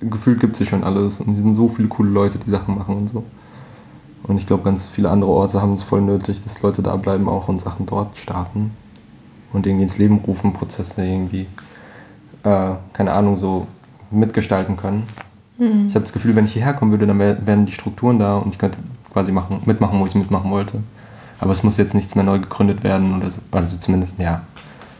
gefühlt 0.00 0.38
gibt 0.40 0.52
es 0.52 0.58
hier 0.58 0.66
schon 0.66 0.84
alles 0.84 1.20
und 1.20 1.32
hier 1.32 1.42
sind 1.42 1.54
so 1.54 1.66
viele 1.68 1.88
coole 1.88 2.10
Leute, 2.10 2.38
die 2.38 2.50
Sachen 2.50 2.76
machen 2.76 2.96
und 2.96 3.08
so. 3.08 3.24
Und 4.24 4.36
ich 4.36 4.46
glaube, 4.46 4.62
ganz 4.62 4.86
viele 4.86 5.10
andere 5.10 5.30
Orte 5.32 5.60
haben 5.60 5.72
es 5.72 5.82
voll 5.82 6.00
nötig, 6.00 6.40
dass 6.40 6.62
Leute 6.62 6.82
da 6.82 6.94
bleiben 6.96 7.28
auch 7.28 7.48
und 7.48 7.60
Sachen 7.60 7.86
dort 7.86 8.16
starten 8.16 8.70
und 9.52 9.66
irgendwie 9.66 9.84
ins 9.84 9.98
Leben 9.98 10.18
rufen, 10.18 10.52
Prozesse 10.52 11.04
irgendwie, 11.04 11.46
äh, 12.44 12.74
keine 12.92 13.12
Ahnung, 13.12 13.36
so 13.36 13.66
mitgestalten 14.10 14.76
können. 14.76 15.08
Mhm. 15.62 15.86
Ich 15.86 15.94
habe 15.94 16.02
das 16.02 16.12
Gefühl, 16.12 16.34
wenn 16.34 16.44
ich 16.44 16.52
hierher 16.52 16.74
kommen 16.74 16.90
würde, 16.90 17.06
dann 17.06 17.18
wär, 17.18 17.46
wären 17.46 17.66
die 17.66 17.72
Strukturen 17.72 18.18
da 18.18 18.36
und 18.36 18.52
ich 18.52 18.58
könnte 18.58 18.78
quasi 19.12 19.30
machen, 19.30 19.60
mitmachen, 19.66 19.98
wo 20.00 20.06
ich 20.06 20.14
mitmachen 20.14 20.50
wollte. 20.50 20.82
Aber 21.40 21.52
es 21.52 21.62
muss 21.62 21.76
jetzt 21.76 21.94
nichts 21.94 22.14
mehr 22.14 22.24
neu 22.24 22.38
gegründet 22.38 22.82
werden 22.82 23.16
oder 23.16 23.30
so. 23.30 23.40
Also 23.50 23.76
zumindest, 23.76 24.18
ja. 24.18 24.42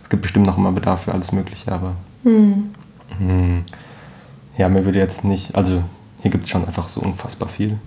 Es 0.03 0.11
gibt 0.11 0.23
bestimmt 0.23 0.47
noch 0.47 0.59
immer 0.59 0.73
Bedarf 0.73 1.03
für 1.03 1.13
alles 1.13 1.33
Mögliche, 1.33 1.73
aber 1.73 1.93
Hm. 2.25 2.71
hm, 3.19 3.65
ja, 4.57 4.69
mir 4.69 4.85
würde 4.85 4.99
jetzt 4.99 5.25
nicht, 5.25 5.57
also 5.57 5.83
hier 6.21 6.31
gibt 6.31 6.45
es 6.45 6.51
schon 6.51 6.65
einfach 6.65 6.89
so 6.89 7.01
unfassbar 7.01 7.49
viel. 7.49 7.79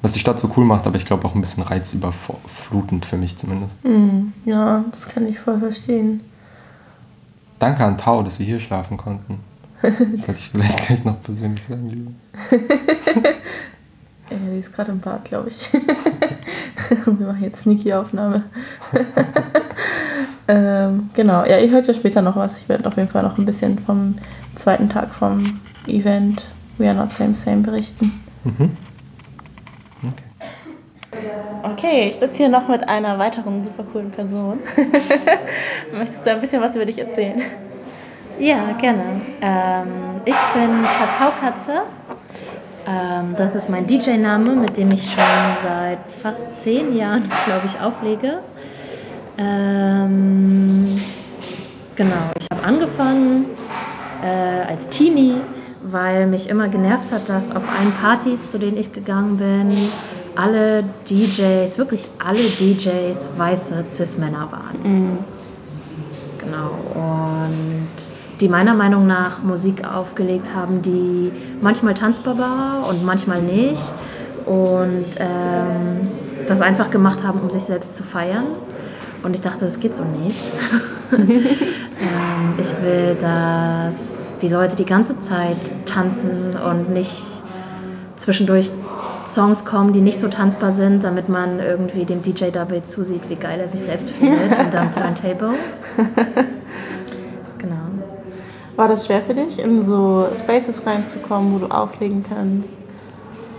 Was 0.00 0.12
die 0.12 0.20
Stadt 0.20 0.40
so 0.40 0.50
cool 0.56 0.64
macht, 0.64 0.86
aber 0.86 0.96
ich 0.96 1.04
glaube 1.04 1.26
auch 1.26 1.34
ein 1.34 1.40
bisschen 1.40 1.62
reizüberflutend 1.62 3.04
für 3.04 3.16
mich 3.16 3.36
zumindest. 3.36 3.72
Hm. 3.82 4.32
Ja, 4.44 4.84
das 4.90 5.08
kann 5.08 5.26
ich 5.28 5.38
voll 5.38 5.58
verstehen. 5.58 6.20
Danke 7.58 7.84
an 7.84 7.98
Tau, 7.98 8.22
dass 8.22 8.38
wir 8.38 8.46
hier 8.46 8.60
schlafen 8.60 8.96
konnten. 8.96 9.38
Das 9.82 9.98
wollte 10.00 10.32
ich 10.38 10.50
vielleicht 10.50 10.86
gleich 10.86 11.04
noch 11.04 11.20
persönlich 11.22 11.62
sagen, 11.64 11.88
Liebe. 11.90 12.12
Ja, 14.30 14.36
die 14.52 14.58
ist 14.58 14.72
gerade 14.72 14.92
im 14.92 15.00
Bad, 15.00 15.24
glaube 15.24 15.48
ich. 15.48 15.70
Wir 17.06 17.26
machen 17.26 17.42
jetzt 17.42 17.62
Sneaky-Aufnahme. 17.62 18.44
ähm, 20.48 21.10
genau, 21.14 21.44
ja, 21.44 21.58
ihr 21.58 21.70
hört 21.70 21.88
ja 21.88 21.94
später 21.94 22.22
noch 22.22 22.36
was. 22.36 22.58
Ich 22.58 22.68
werde 22.68 22.86
auf 22.86 22.96
jeden 22.96 23.08
Fall 23.08 23.24
noch 23.24 23.38
ein 23.38 23.44
bisschen 23.44 23.78
vom 23.78 24.14
zweiten 24.54 24.88
Tag 24.88 25.12
vom 25.12 25.60
Event 25.86 26.44
We 26.78 26.86
Are 26.86 26.94
Not 26.94 27.12
Same 27.12 27.34
Same 27.34 27.62
berichten. 27.62 28.20
Mhm. 28.44 28.70
Okay, 31.64 32.08
ich 32.08 32.20
sitze 32.20 32.36
hier 32.36 32.48
noch 32.48 32.68
mit 32.68 32.88
einer 32.88 33.18
weiteren 33.18 33.64
super 33.64 33.84
coolen 33.84 34.10
Person. 34.10 34.58
Möchtest 35.92 36.26
du 36.26 36.30
ein 36.30 36.40
bisschen 36.40 36.60
was 36.60 36.74
über 36.74 36.84
dich 36.84 36.98
erzählen? 36.98 37.42
Ja, 38.38 38.72
gerne. 38.80 39.20
Ähm, 39.40 39.88
ich 40.24 40.36
bin 40.54 40.82
Kakaokatze. 40.82 41.82
Ähm, 42.86 43.34
das 43.36 43.54
ist 43.54 43.68
mein 43.68 43.86
DJ-Name, 43.86 44.56
mit 44.56 44.76
dem 44.76 44.90
ich 44.90 45.04
schon 45.04 45.22
seit 45.62 45.98
fast 46.22 46.60
zehn 46.60 46.96
Jahren, 46.96 47.22
glaube 47.44 47.66
ich, 47.66 47.80
auflege. 47.80 48.38
Ähm, 49.38 51.00
genau, 51.94 52.32
ich 52.38 52.46
habe 52.52 52.66
angefangen 52.66 53.46
äh, 54.22 54.70
als 54.70 54.88
Teenie, 54.88 55.36
weil 55.82 56.26
mich 56.26 56.48
immer 56.48 56.68
genervt 56.68 57.12
hat, 57.12 57.28
dass 57.28 57.54
auf 57.54 57.68
allen 57.68 57.92
Partys, 57.92 58.50
zu 58.50 58.58
denen 58.58 58.76
ich 58.76 58.92
gegangen 58.92 59.36
bin, 59.36 59.72
alle 60.34 60.84
DJs, 61.08 61.76
wirklich 61.78 62.08
alle 62.18 62.40
DJs 62.40 63.32
weiße 63.36 63.84
Cis-Männer 63.90 64.48
waren. 64.50 65.24
Genau. 66.38 66.70
Und 66.94 68.11
die 68.42 68.48
meiner 68.48 68.74
Meinung 68.74 69.06
nach 69.06 69.42
Musik 69.42 69.84
aufgelegt 69.84 70.52
haben, 70.54 70.82
die 70.82 71.30
manchmal 71.60 71.94
tanzbar 71.94 72.38
war 72.38 72.88
und 72.88 73.04
manchmal 73.04 73.40
nicht. 73.40 73.82
Und 74.44 75.06
ähm, 75.18 76.08
das 76.48 76.60
einfach 76.60 76.90
gemacht 76.90 77.24
haben, 77.24 77.40
um 77.40 77.50
sich 77.50 77.62
selbst 77.62 77.94
zu 77.94 78.02
feiern. 78.02 78.44
Und 79.22 79.34
ich 79.34 79.40
dachte, 79.40 79.64
das 79.64 79.78
geht 79.78 79.94
so 79.94 80.02
nicht. 80.02 80.40
ähm, 81.12 82.54
ich 82.58 82.82
will, 82.82 83.16
dass 83.20 84.34
die 84.42 84.48
Leute 84.48 84.74
die 84.74 84.84
ganze 84.84 85.20
Zeit 85.20 85.56
tanzen 85.86 86.56
und 86.56 86.90
nicht 86.90 87.22
zwischendurch 88.16 88.72
Songs 89.26 89.64
kommen, 89.64 89.92
die 89.92 90.00
nicht 90.00 90.18
so 90.18 90.26
tanzbar 90.26 90.72
sind, 90.72 91.04
damit 91.04 91.28
man 91.28 91.60
irgendwie 91.60 92.04
dem 92.04 92.22
DJ 92.22 92.46
dabei 92.52 92.80
zusieht, 92.80 93.28
wie 93.28 93.36
geil 93.36 93.60
er 93.60 93.68
sich 93.68 93.82
selbst 93.82 94.10
fühlt 94.18 94.56
hinterm 94.56 94.90
Turntable. 94.92 95.54
War 98.76 98.88
das 98.88 99.06
schwer 99.06 99.20
für 99.20 99.34
dich, 99.34 99.58
in 99.58 99.82
so 99.82 100.26
Spaces 100.34 100.84
reinzukommen, 100.86 101.52
wo 101.52 101.58
du 101.58 101.66
auflegen 101.66 102.24
kannst? 102.26 102.78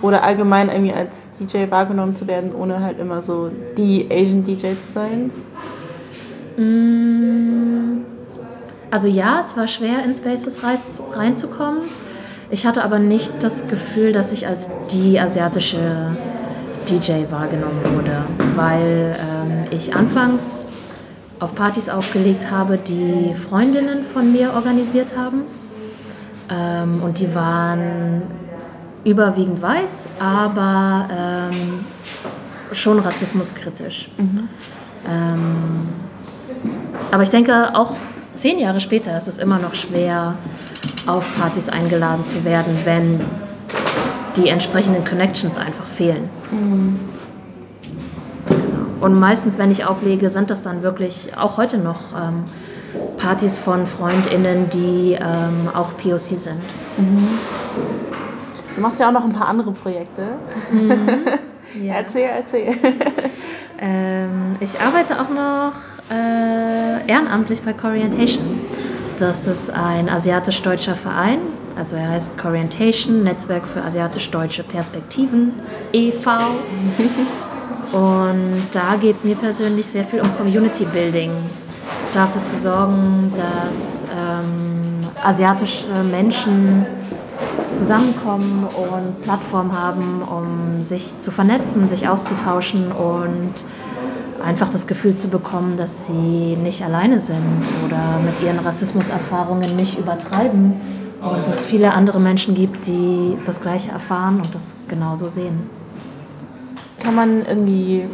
Oder 0.02 0.24
allgemein 0.24 0.70
irgendwie 0.70 0.94
als 0.94 1.30
DJ 1.32 1.70
wahrgenommen 1.70 2.16
zu 2.16 2.28
werden, 2.28 2.52
ohne 2.54 2.82
halt 2.82 3.00
immer 3.00 3.22
so 3.22 3.50
die 3.78 4.08
Asian 4.12 4.44
DJ 4.44 4.76
zu 4.76 4.92
sein? 4.94 5.32
Mm, 6.58 8.04
Also 8.92 9.08
ja, 9.08 9.40
es 9.40 9.56
war 9.58 9.68
schwer, 9.68 10.04
in 10.06 10.14
Spaces 10.14 10.60
reinzukommen. 11.16 11.82
Ich 12.52 12.68
hatte 12.68 12.84
aber 12.84 13.00
nicht 13.00 13.32
das 13.40 13.68
Gefühl, 13.68 14.14
dass 14.14 14.32
ich 14.32 14.46
als 14.46 14.70
die 14.92 15.20
asiatische 15.20 16.12
DJ 16.88 17.32
wahrgenommen 17.32 17.82
wurde, 17.96 18.24
weil 18.56 19.16
ähm, 19.18 19.66
ich 19.72 19.96
anfangs 19.96 20.68
auf 21.44 21.56
Partys 21.56 21.90
aufgelegt 21.90 22.50
habe, 22.50 22.78
die 22.78 23.36
Freundinnen 23.36 24.04
von 24.04 24.32
mir 24.32 24.54
organisiert 24.54 25.16
haben. 25.18 25.42
Ähm, 26.50 27.04
und 27.04 27.20
die 27.20 27.36
waren 27.36 28.22
überwiegend 29.04 29.62
weiß, 29.62 30.08
aber 30.20 31.10
ähm, 31.12 31.86
schon 32.72 33.00
rassismuskritisch. 33.00 34.10
Ähm, 35.10 35.56
aber 37.12 37.24
ich 37.24 37.30
denke, 37.30 37.76
auch 37.76 37.94
zehn 38.36 38.58
Jahre 38.60 38.80
später 38.80 39.16
ist 39.18 39.28
es 39.28 39.40
immer 39.40 39.60
noch 39.60 39.76
schwer, 39.76 40.36
auf 41.06 41.26
Partys 41.36 41.68
eingeladen 41.68 42.26
zu 42.26 42.46
werden, 42.46 42.78
wenn 42.86 43.20
die 44.38 44.48
entsprechenden 44.48 45.04
Connections 45.04 45.58
einfach 45.58 45.86
fehlen. 45.86 46.30
Und 49.04 49.20
meistens, 49.20 49.58
wenn 49.58 49.70
ich 49.70 49.84
auflege, 49.84 50.30
sind 50.30 50.50
das 50.50 50.64
dann 50.64 50.82
wirklich 50.82 51.38
auch 51.38 51.58
heute 51.58 51.78
noch 51.78 52.14
ähm, 52.16 52.46
Partys 53.18 53.60
von 53.60 53.86
FreundInnen, 53.86 54.70
die 54.70 55.18
ähm, 55.20 55.68
auch 55.74 55.98
POC 55.98 56.20
sind. 56.20 56.62
Du 58.76 58.82
machst 58.82 59.02
ja 59.02 59.10
auch 59.10 59.12
noch 59.12 59.26
ein 59.26 59.34
paar 59.34 59.48
andere 59.48 59.72
Projekte. 59.72 60.24
Ja. 61.82 61.96
Erzähl, 61.96 62.28
erzähl. 62.36 62.76
Ähm, 63.86 64.56
ich 64.62 64.80
arbeite 64.80 65.20
auch 65.20 65.30
noch 65.30 65.74
äh, 66.10 67.06
ehrenamtlich 67.06 67.64
bei 67.64 67.74
Corientation. 67.74 68.62
Das 69.18 69.46
ist 69.46 69.72
ein 69.72 70.08
asiatisch-deutscher 70.08 70.96
Verein. 70.96 71.40
Also 71.76 71.98
er 71.98 72.10
heißt 72.12 72.38
Corientation, 72.38 73.24
Netzwerk 73.24 73.66
für 73.66 73.82
asiatisch-deutsche 73.84 74.64
Perspektiven 74.64 75.52
e.V. 75.92 76.32
Und 77.94 78.64
da 78.72 78.96
geht 79.00 79.18
es 79.18 79.24
mir 79.24 79.36
persönlich 79.36 79.86
sehr 79.86 80.04
viel 80.04 80.20
um 80.20 80.36
Community 80.36 80.84
Building. 80.86 81.32
Dafür 82.12 82.44
zu 82.44 82.58
sorgen, 82.58 83.32
dass 83.38 84.06
ähm, 84.06 85.02
asiatische 85.24 85.86
Menschen 86.12 86.88
zusammenkommen 87.68 88.66
und 88.66 89.22
Plattformen 89.22 89.78
haben, 89.80 90.24
um 90.24 90.82
sich 90.82 91.20
zu 91.20 91.30
vernetzen, 91.32 91.88
sich 91.88 92.08
auszutauschen 92.08 92.92
und 92.92 93.54
einfach 94.44 94.70
das 94.70 94.88
Gefühl 94.88 95.16
zu 95.16 95.30
bekommen, 95.30 95.78
dass 95.78 96.08
sie 96.08 96.58
nicht 96.62 96.84
alleine 96.84 97.20
sind 97.20 97.62
oder 97.86 98.20
mit 98.26 98.42
ihren 98.42 98.60
Rassismuserfahrungen 98.60 99.76
nicht 99.76 100.00
übertreiben 100.00 100.74
und 101.22 101.48
dass 101.48 101.60
es 101.60 101.66
viele 101.66 101.94
andere 101.94 102.20
Menschen 102.20 102.56
gibt, 102.56 102.88
die 102.88 103.38
das 103.46 103.62
Gleiche 103.62 103.92
erfahren 103.92 104.38
und 104.38 104.54
das 104.54 104.76
genauso 104.88 105.28
sehen. 105.28 105.83
Kann 107.04 107.16
man 107.16 107.46
irgendwie 107.46 108.06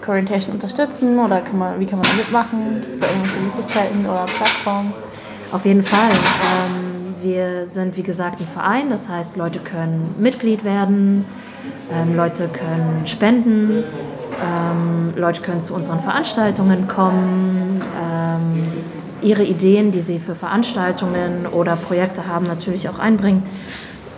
Corientation 0.00 0.54
unterstützen 0.54 1.18
oder 1.18 1.40
kann 1.40 1.58
man, 1.58 1.80
wie 1.80 1.86
kann 1.86 2.00
man 2.00 2.08
da 2.08 2.16
mitmachen? 2.16 2.80
Gibt 2.80 2.92
es 2.92 2.98
da 2.98 3.06
irgendwelche 3.06 3.40
Möglichkeiten 3.40 4.06
oder 4.06 4.26
Plattformen? 4.26 4.92
Auf 5.52 5.64
jeden 5.64 5.82
Fall. 5.82 6.10
Ähm, 6.10 7.14
wir 7.22 7.66
sind, 7.66 7.96
wie 7.96 8.02
gesagt, 8.02 8.40
ein 8.40 8.46
Verein. 8.46 8.90
Das 8.90 9.08
heißt, 9.08 9.36
Leute 9.36 9.60
können 9.60 10.14
Mitglied 10.18 10.64
werden, 10.64 11.24
ähm, 11.92 12.16
Leute 12.16 12.48
können 12.48 13.06
spenden, 13.06 13.84
ähm, 14.44 15.14
Leute 15.16 15.40
können 15.40 15.60
zu 15.60 15.74
unseren 15.74 16.00
Veranstaltungen 16.00 16.86
kommen, 16.88 17.80
ähm, 18.02 18.66
ihre 19.22 19.44
Ideen, 19.44 19.90
die 19.90 20.00
sie 20.00 20.18
für 20.18 20.34
Veranstaltungen 20.34 21.46
oder 21.46 21.76
Projekte 21.76 22.26
haben, 22.26 22.46
natürlich 22.46 22.88
auch 22.88 22.98
einbringen 22.98 23.42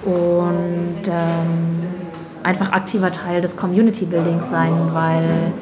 und 0.04 1.06
ähm, 1.06 1.99
einfach 2.42 2.72
aktiver 2.72 3.12
Teil 3.12 3.40
des 3.40 3.56
Community 3.56 4.04
Buildings 4.04 4.50
sein, 4.50 4.90
weil 4.92 5.52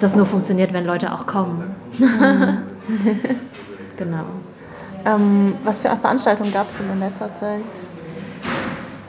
das 0.00 0.16
nur 0.16 0.26
funktioniert, 0.26 0.72
wenn 0.72 0.84
Leute 0.84 1.12
auch 1.12 1.26
kommen. 1.26 1.74
genau. 3.96 4.24
Ähm, 5.04 5.54
was 5.64 5.80
für 5.80 5.88
Veranstaltungen 5.96 6.52
gab 6.52 6.68
es 6.68 6.78
denn 6.78 6.90
in 6.90 7.00
letzter 7.00 7.32
Zeit? 7.32 7.62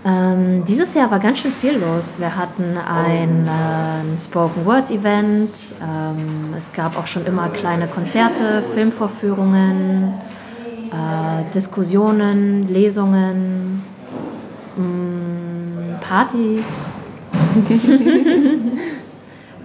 Ähm, 0.06 0.66
dieses 0.66 0.94
Jahr 0.96 1.10
war 1.12 1.20
ganz 1.20 1.40
schön 1.40 1.52
viel 1.52 1.78
los. 1.78 2.20
Wir 2.20 2.36
hatten 2.36 2.78
ein 2.78 3.48
äh, 3.48 4.20
Spoken 4.20 4.66
Word 4.66 4.92
Event. 4.92 5.52
Ähm, 5.82 6.54
es 6.58 6.74
gab 6.74 6.98
auch 6.98 7.08
schon 7.08 7.26
immer 7.26 7.50
kleine 7.50 7.88
Konzerte, 7.88 8.64
Filmvorführungen, 8.74 10.14
äh, 10.92 11.54
Diskussionen, 11.54 12.68
Lesungen, 12.68 13.84
mh, 14.76 14.84
mm, 14.84 15.23
Partys. 16.14 16.78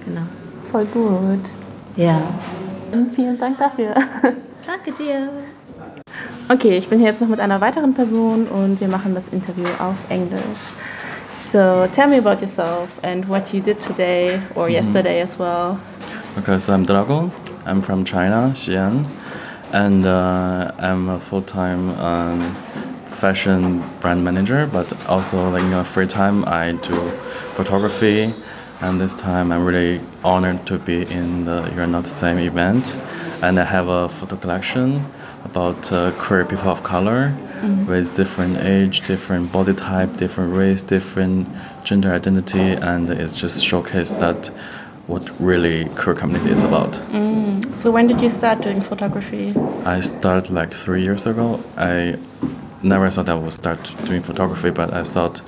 genau. 0.07 0.27
Voll 0.73 0.87
gut. 0.87 1.51
Ja. 1.95 2.23
Vielen 3.15 3.39
Dank 3.39 3.59
dafür. 3.59 3.95
Danke 4.67 4.93
dir. 4.99 5.29
Okay, 6.49 6.79
ich 6.79 6.89
bin 6.89 7.01
hier 7.01 7.09
jetzt 7.09 7.21
noch 7.21 7.29
mit 7.29 7.39
einer 7.41 7.61
weiteren 7.61 7.93
Person 7.93 8.47
und 8.47 8.81
wir 8.81 8.89
machen 8.89 9.15
das 9.15 9.29
Interview 9.29 9.67
auf 9.79 9.97
Englisch. 10.09 10.73
So, 11.53 11.87
tell 11.93 12.09
me 12.09 12.17
about 12.17 12.41
yourself 12.41 12.89
and 13.03 13.29
what 13.29 13.53
you 13.53 13.61
did 13.61 13.79
today 13.79 14.41
or 14.55 14.71
yesterday 14.71 15.21
as 15.21 15.39
well. 15.39 15.77
Okay, 16.39 16.59
so 16.59 16.73
I'm 16.73 16.87
Drago. 16.87 17.31
I'm 17.67 17.83
from 17.83 18.07
China, 18.07 18.53
Xi'an, 18.55 19.05
and 19.75 20.07
uh, 20.07 20.73
I'm 20.79 21.11
a 21.11 21.19
full-time 21.19 21.91
um, 21.99 22.57
fashion 23.19 23.83
brand 24.01 24.23
manager. 24.25 24.67
But 24.67 24.89
also, 25.09 25.51
like 25.51 25.63
in 25.63 25.71
my 25.71 25.83
free 25.83 26.07
time, 26.07 26.45
I 26.47 26.73
do 26.73 26.97
photography. 27.59 28.35
And 28.81 29.01
this 29.01 29.15
time, 29.15 29.51
I'm 29.53 29.65
really 29.65 30.01
honored 30.23 30.65
to 30.67 30.79
be 30.79 31.03
in 31.11 31.45
the 31.45 31.59
You're 31.75 31.89
Not 31.89 32.05
the 32.05 32.17
Same 32.25 32.39
event, 32.39 32.97
and 33.43 33.59
I 33.59 33.65
have 33.65 33.89
a 33.89 34.09
photo 34.09 34.37
collection 34.37 35.05
about 35.45 35.91
uh, 35.93 36.13
queer 36.13 36.45
people 36.45 36.71
of 36.71 36.83
color 36.83 37.33
Mhm. 37.63 37.87
with 37.89 38.15
different 38.15 38.57
age, 38.77 39.01
different 39.13 39.51
body 39.53 39.75
type, 39.75 40.11
different 40.17 40.51
race, 40.55 40.81
different 40.83 41.49
gender 41.83 42.13
identity, 42.13 42.69
and 42.91 43.11
it's 43.11 43.33
just 43.43 43.65
showcase 43.65 44.11
that 44.21 44.51
what 45.09 45.25
really 45.41 45.87
queer 45.97 46.15
community 46.15 46.51
is 46.53 46.63
about. 46.63 46.93
Mm. 47.11 47.75
So 47.75 47.91
when 47.91 48.07
did 48.07 48.21
you 48.21 48.29
start 48.29 48.63
doing 48.63 48.81
photography? 48.81 49.55
I 49.85 50.01
started 50.03 50.51
like 50.51 50.73
three 50.85 51.03
years 51.03 51.27
ago. 51.27 51.59
I 51.77 52.15
never 52.83 53.11
thought 53.11 53.29
I 53.29 53.35
would 53.35 53.53
start 53.53 53.93
doing 54.05 54.23
photography, 54.23 54.71
but 54.71 54.93
I 54.93 55.05
thought 55.05 55.43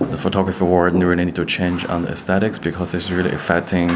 the 0.00 0.18
photography 0.18 0.64
world 0.64 0.94
really 0.94 1.24
need 1.24 1.36
to 1.36 1.44
change 1.44 1.84
on 1.86 2.02
the 2.02 2.10
aesthetics 2.10 2.58
because 2.58 2.94
it's 2.94 3.10
really 3.10 3.32
affecting 3.32 3.88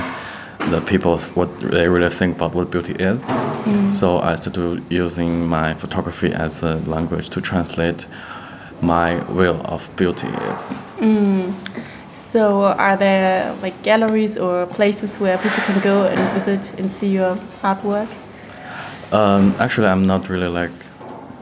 the 0.71 0.81
people 0.81 1.19
what 1.35 1.61
they 1.61 1.89
really 1.89 2.11
think 2.11 2.37
about 2.37 2.55
what 2.55 2.71
beauty 2.71 2.93
is. 2.95 3.27
Mm. 3.31 3.93
So 3.93 4.19
I 4.19 4.35
started 4.37 4.85
using 4.91 5.47
my 5.47 5.75
photography 5.75 6.33
as 6.33 6.63
a 6.63 6.77
language 6.87 7.31
to 7.31 7.41
translate 7.41 8.07
my 8.81 9.23
will 9.33 9.61
of 9.65 9.95
beauty 9.97 10.29
is. 10.29 10.83
Mm. 10.99 11.55
So 12.15 12.65
are 12.65 12.97
there 12.97 13.55
like 13.63 13.83
galleries 13.83 14.37
or 14.37 14.67
places 14.67 15.19
where 15.19 15.39
people 15.39 15.63
can 15.65 15.81
go 15.83 16.05
and 16.05 16.21
visit 16.33 16.79
and 16.79 16.93
see 16.93 17.09
your 17.09 17.37
artwork? 17.63 18.09
Um, 19.11 19.55
actually, 19.59 19.87
I'm 19.87 20.05
not 20.05 20.29
really 20.29 20.49
like 20.49 20.73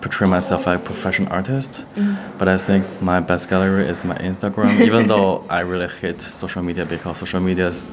portray 0.06 0.28
myself 0.28 0.66
like 0.66 0.78
a 0.78 0.84
professional 0.92 1.28
artist, 1.32 1.72
Mhm. 1.96 2.14
but 2.38 2.46
I 2.48 2.58
think 2.66 2.82
my 3.00 3.18
best 3.30 3.44
gallery 3.50 3.84
is 3.92 4.04
my 4.04 4.16
Instagram. 4.30 4.72
even 4.88 5.02
though 5.08 5.30
I 5.58 5.60
really 5.72 5.88
hate 6.00 6.20
social 6.22 6.62
media 6.62 6.84
because 6.94 7.18
social 7.18 7.40
media 7.40 7.66
is 7.74 7.90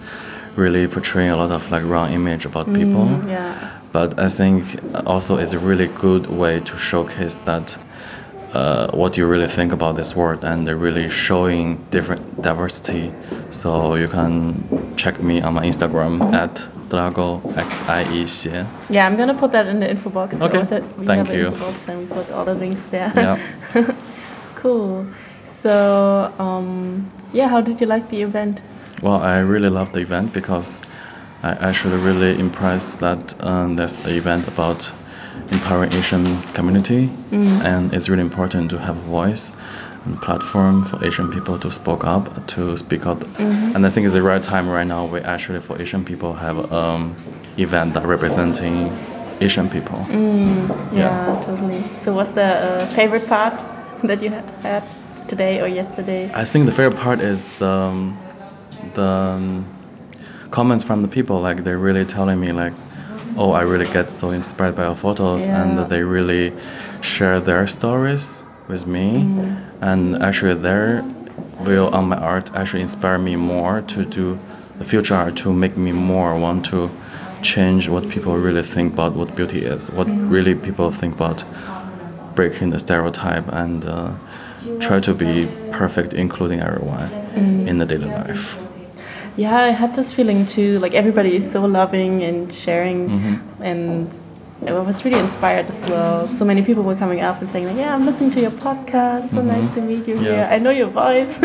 really 0.55 0.83
portraying 0.87 1.31
a 1.31 1.37
lot 1.43 1.51
of 1.51 1.63
like 1.71 1.83
wrong 1.91 2.09
image 2.19 2.43
about 2.45 2.65
people. 2.79 3.05
Mm, 3.07 3.29
yeah. 3.29 3.53
But 3.91 4.09
I 4.27 4.29
think 4.39 4.59
also 5.13 5.31
it's 5.41 5.53
a 5.53 5.59
really 5.69 5.87
good 6.05 6.25
way 6.41 6.59
to 6.69 6.73
showcase 6.77 7.35
that 7.49 7.77
uh, 8.53 8.87
what 9.01 9.17
you 9.17 9.25
really 9.33 9.47
think 9.57 9.71
about 9.73 9.93
this 9.95 10.15
world 10.15 10.43
and 10.51 10.59
really 10.85 11.09
showing 11.09 11.65
different 11.89 12.21
diversity. 12.49 13.11
So 13.49 13.95
you 14.01 14.07
can 14.07 14.63
check 14.95 15.15
me 15.29 15.35
on 15.41 15.51
my 15.55 15.65
Instagram 15.71 16.13
at 16.43 16.53
Drago 16.93 17.41
X 17.57 17.81
I 17.89 18.03
E 18.13 18.23
xie. 18.25 18.65
Yeah, 18.89 19.07
I'm 19.07 19.15
gonna 19.17 19.33
put 19.33 19.51
that 19.51 19.65
in 19.67 19.79
the 19.79 19.89
info 19.89 20.09
box. 20.11 20.39
Okay, 20.41 20.59
we 20.97 21.05
thank 21.07 21.27
have 21.27 21.35
you. 21.35 21.47
info 21.47 21.65
box 21.71 21.89
and 21.89 21.99
we 22.01 22.05
put 22.05 22.29
all 22.31 22.45
the 22.45 22.53
links 22.53 22.83
there. 22.91 23.11
Yeah. 23.15 23.37
cool. 24.55 25.07
So, 25.63 26.31
um, 26.37 27.09
yeah, 27.33 27.47
how 27.47 27.61
did 27.61 27.81
you 27.81 27.87
like 27.87 28.09
the 28.09 28.21
event? 28.21 28.61
Well, 29.01 29.21
I 29.21 29.39
really 29.39 29.69
love 29.69 29.91
the 29.93 30.01
event 30.01 30.33
because 30.33 30.83
I 31.41 31.51
actually 31.69 31.97
really 31.97 32.39
impressed 32.39 32.99
that 32.99 33.35
um, 33.43 33.75
there's 33.77 33.99
an 34.05 34.11
event 34.11 34.47
about 34.47 34.93
empowering 35.51 35.91
Asian 35.93 36.41
community, 36.53 37.09
Mm. 37.31 37.63
and 37.65 37.93
it's 37.93 38.07
really 38.07 38.21
important 38.21 38.69
to 38.69 38.77
have 38.77 38.97
a 38.97 39.01
voice 39.09 39.51
platform 40.21 40.83
for 40.83 41.03
Asian 41.05 41.27
people 41.29 41.57
to 41.59 41.69
speak 41.71 42.03
up, 42.03 42.23
to 42.47 42.75
speak 42.77 43.05
out. 43.05 43.19
Mhm. 43.19 43.75
And 43.75 43.85
I 43.85 43.89
think 43.89 44.05
it's 44.05 44.13
the 44.13 44.21
right 44.21 44.43
time 44.43 44.69
right 44.69 44.87
now. 44.87 45.05
We 45.05 45.19
actually 45.21 45.59
for 45.59 45.75
Asian 45.81 46.03
people 46.03 46.33
have 46.45 46.57
um 46.73 47.15
event 47.57 47.93
that 47.93 48.05
representing 48.05 48.91
Asian 49.41 49.67
people. 49.69 49.99
Mm, 50.09 50.69
yeah, 50.91 50.99
Yeah. 50.99 51.43
totally. 51.45 51.83
So, 52.03 52.13
what's 52.13 52.31
the 52.31 52.49
uh, 52.67 52.85
favorite 52.97 53.27
part 53.27 53.53
that 54.09 54.21
you 54.23 54.29
ha- 54.29 54.43
had 54.63 54.83
today 55.27 55.61
or 55.61 55.67
yesterday? 55.67 56.31
I 56.33 56.45
think 56.45 56.65
the 56.65 56.71
favorite 56.71 56.99
part 56.99 57.19
is 57.19 57.45
the 57.59 57.65
um, 57.89 58.17
the 58.93 59.03
um, 59.35 59.65
comments 60.51 60.83
from 60.83 61.01
the 61.01 61.07
people. 61.07 61.35
Like 61.47 61.63
they're 61.63 61.83
really 61.89 62.05
telling 62.05 62.39
me 62.39 62.51
like, 62.63 62.73
"Oh, 63.37 63.51
I 63.51 63.63
really 63.73 63.87
get 63.97 64.09
so 64.11 64.29
inspired 64.29 64.75
by 64.75 64.83
your 64.85 64.95
photos," 64.95 65.47
and 65.47 65.69
Yeah. 65.71 65.75
that 65.77 65.89
they 65.89 66.03
really 66.03 66.53
share 67.01 67.39
their 67.39 67.67
stories 67.67 68.45
with 68.67 68.85
me. 68.87 69.23
Mm. 69.23 69.57
And 69.81 70.23
actually, 70.23 70.53
their 70.55 71.03
will 71.59 71.89
on 71.93 72.09
my 72.09 72.17
art 72.17 72.51
actually 72.55 72.81
inspire 72.81 73.17
me 73.17 73.35
more 73.35 73.81
to 73.81 74.05
do 74.05 74.37
the 74.77 74.85
future 74.85 75.15
art 75.15 75.35
to 75.37 75.53
make 75.53 75.77
me 75.77 75.91
more 75.91 76.35
want 76.37 76.65
to 76.65 76.89
change 77.41 77.89
what 77.89 78.09
people 78.09 78.37
really 78.37 78.63
think 78.63 78.93
about 78.93 79.13
what 79.13 79.35
beauty 79.35 79.65
is, 79.65 79.91
what 79.91 80.07
Mm. 80.07 80.29
really 80.31 80.55
people 80.55 80.91
think 80.91 81.15
about 81.15 81.43
breaking 82.35 82.69
the 82.71 82.79
stereotype 82.79 83.45
and 83.51 83.85
uh, 83.85 84.09
try 84.79 84.99
to 84.99 85.13
be 85.13 85.47
perfect, 85.71 86.13
including 86.13 86.59
everyone 86.61 87.09
Mm. 87.35 87.67
in 87.67 87.77
the 87.79 87.85
daily 87.85 88.09
life. 88.09 88.59
Yeah, 89.35 89.55
I 89.57 89.71
had 89.71 89.95
this 89.95 90.11
feeling 90.13 90.45
too. 90.45 90.79
Like 90.79 90.93
everybody 90.93 91.35
is 91.35 91.49
so 91.51 91.65
loving 91.65 92.23
and 92.23 92.51
sharing, 92.53 93.09
Mhm. 93.09 93.39
and 93.61 94.07
I 94.67 94.71
was 94.79 95.03
really 95.05 95.19
inspired 95.19 95.65
as 95.67 95.89
well. 95.89 96.27
So 96.27 96.45
many 96.45 96.61
people 96.63 96.83
were 96.83 96.95
coming 96.95 97.21
up 97.21 97.41
and 97.41 97.49
saying, 97.51 97.67
like, 97.67 97.77
"Yeah, 97.77 97.93
I'm 97.95 98.05
listening 98.05 98.31
to 98.31 98.41
your 98.41 98.51
podcast. 98.51 99.29
So 99.31 99.37
Mhm. 99.41 99.45
nice 99.55 99.73
to 99.75 99.81
meet 99.81 100.07
you 100.07 100.17
here. 100.17 100.45
I 100.55 100.57
know 100.63 100.71
your 100.81 100.87
voice." 101.03 101.33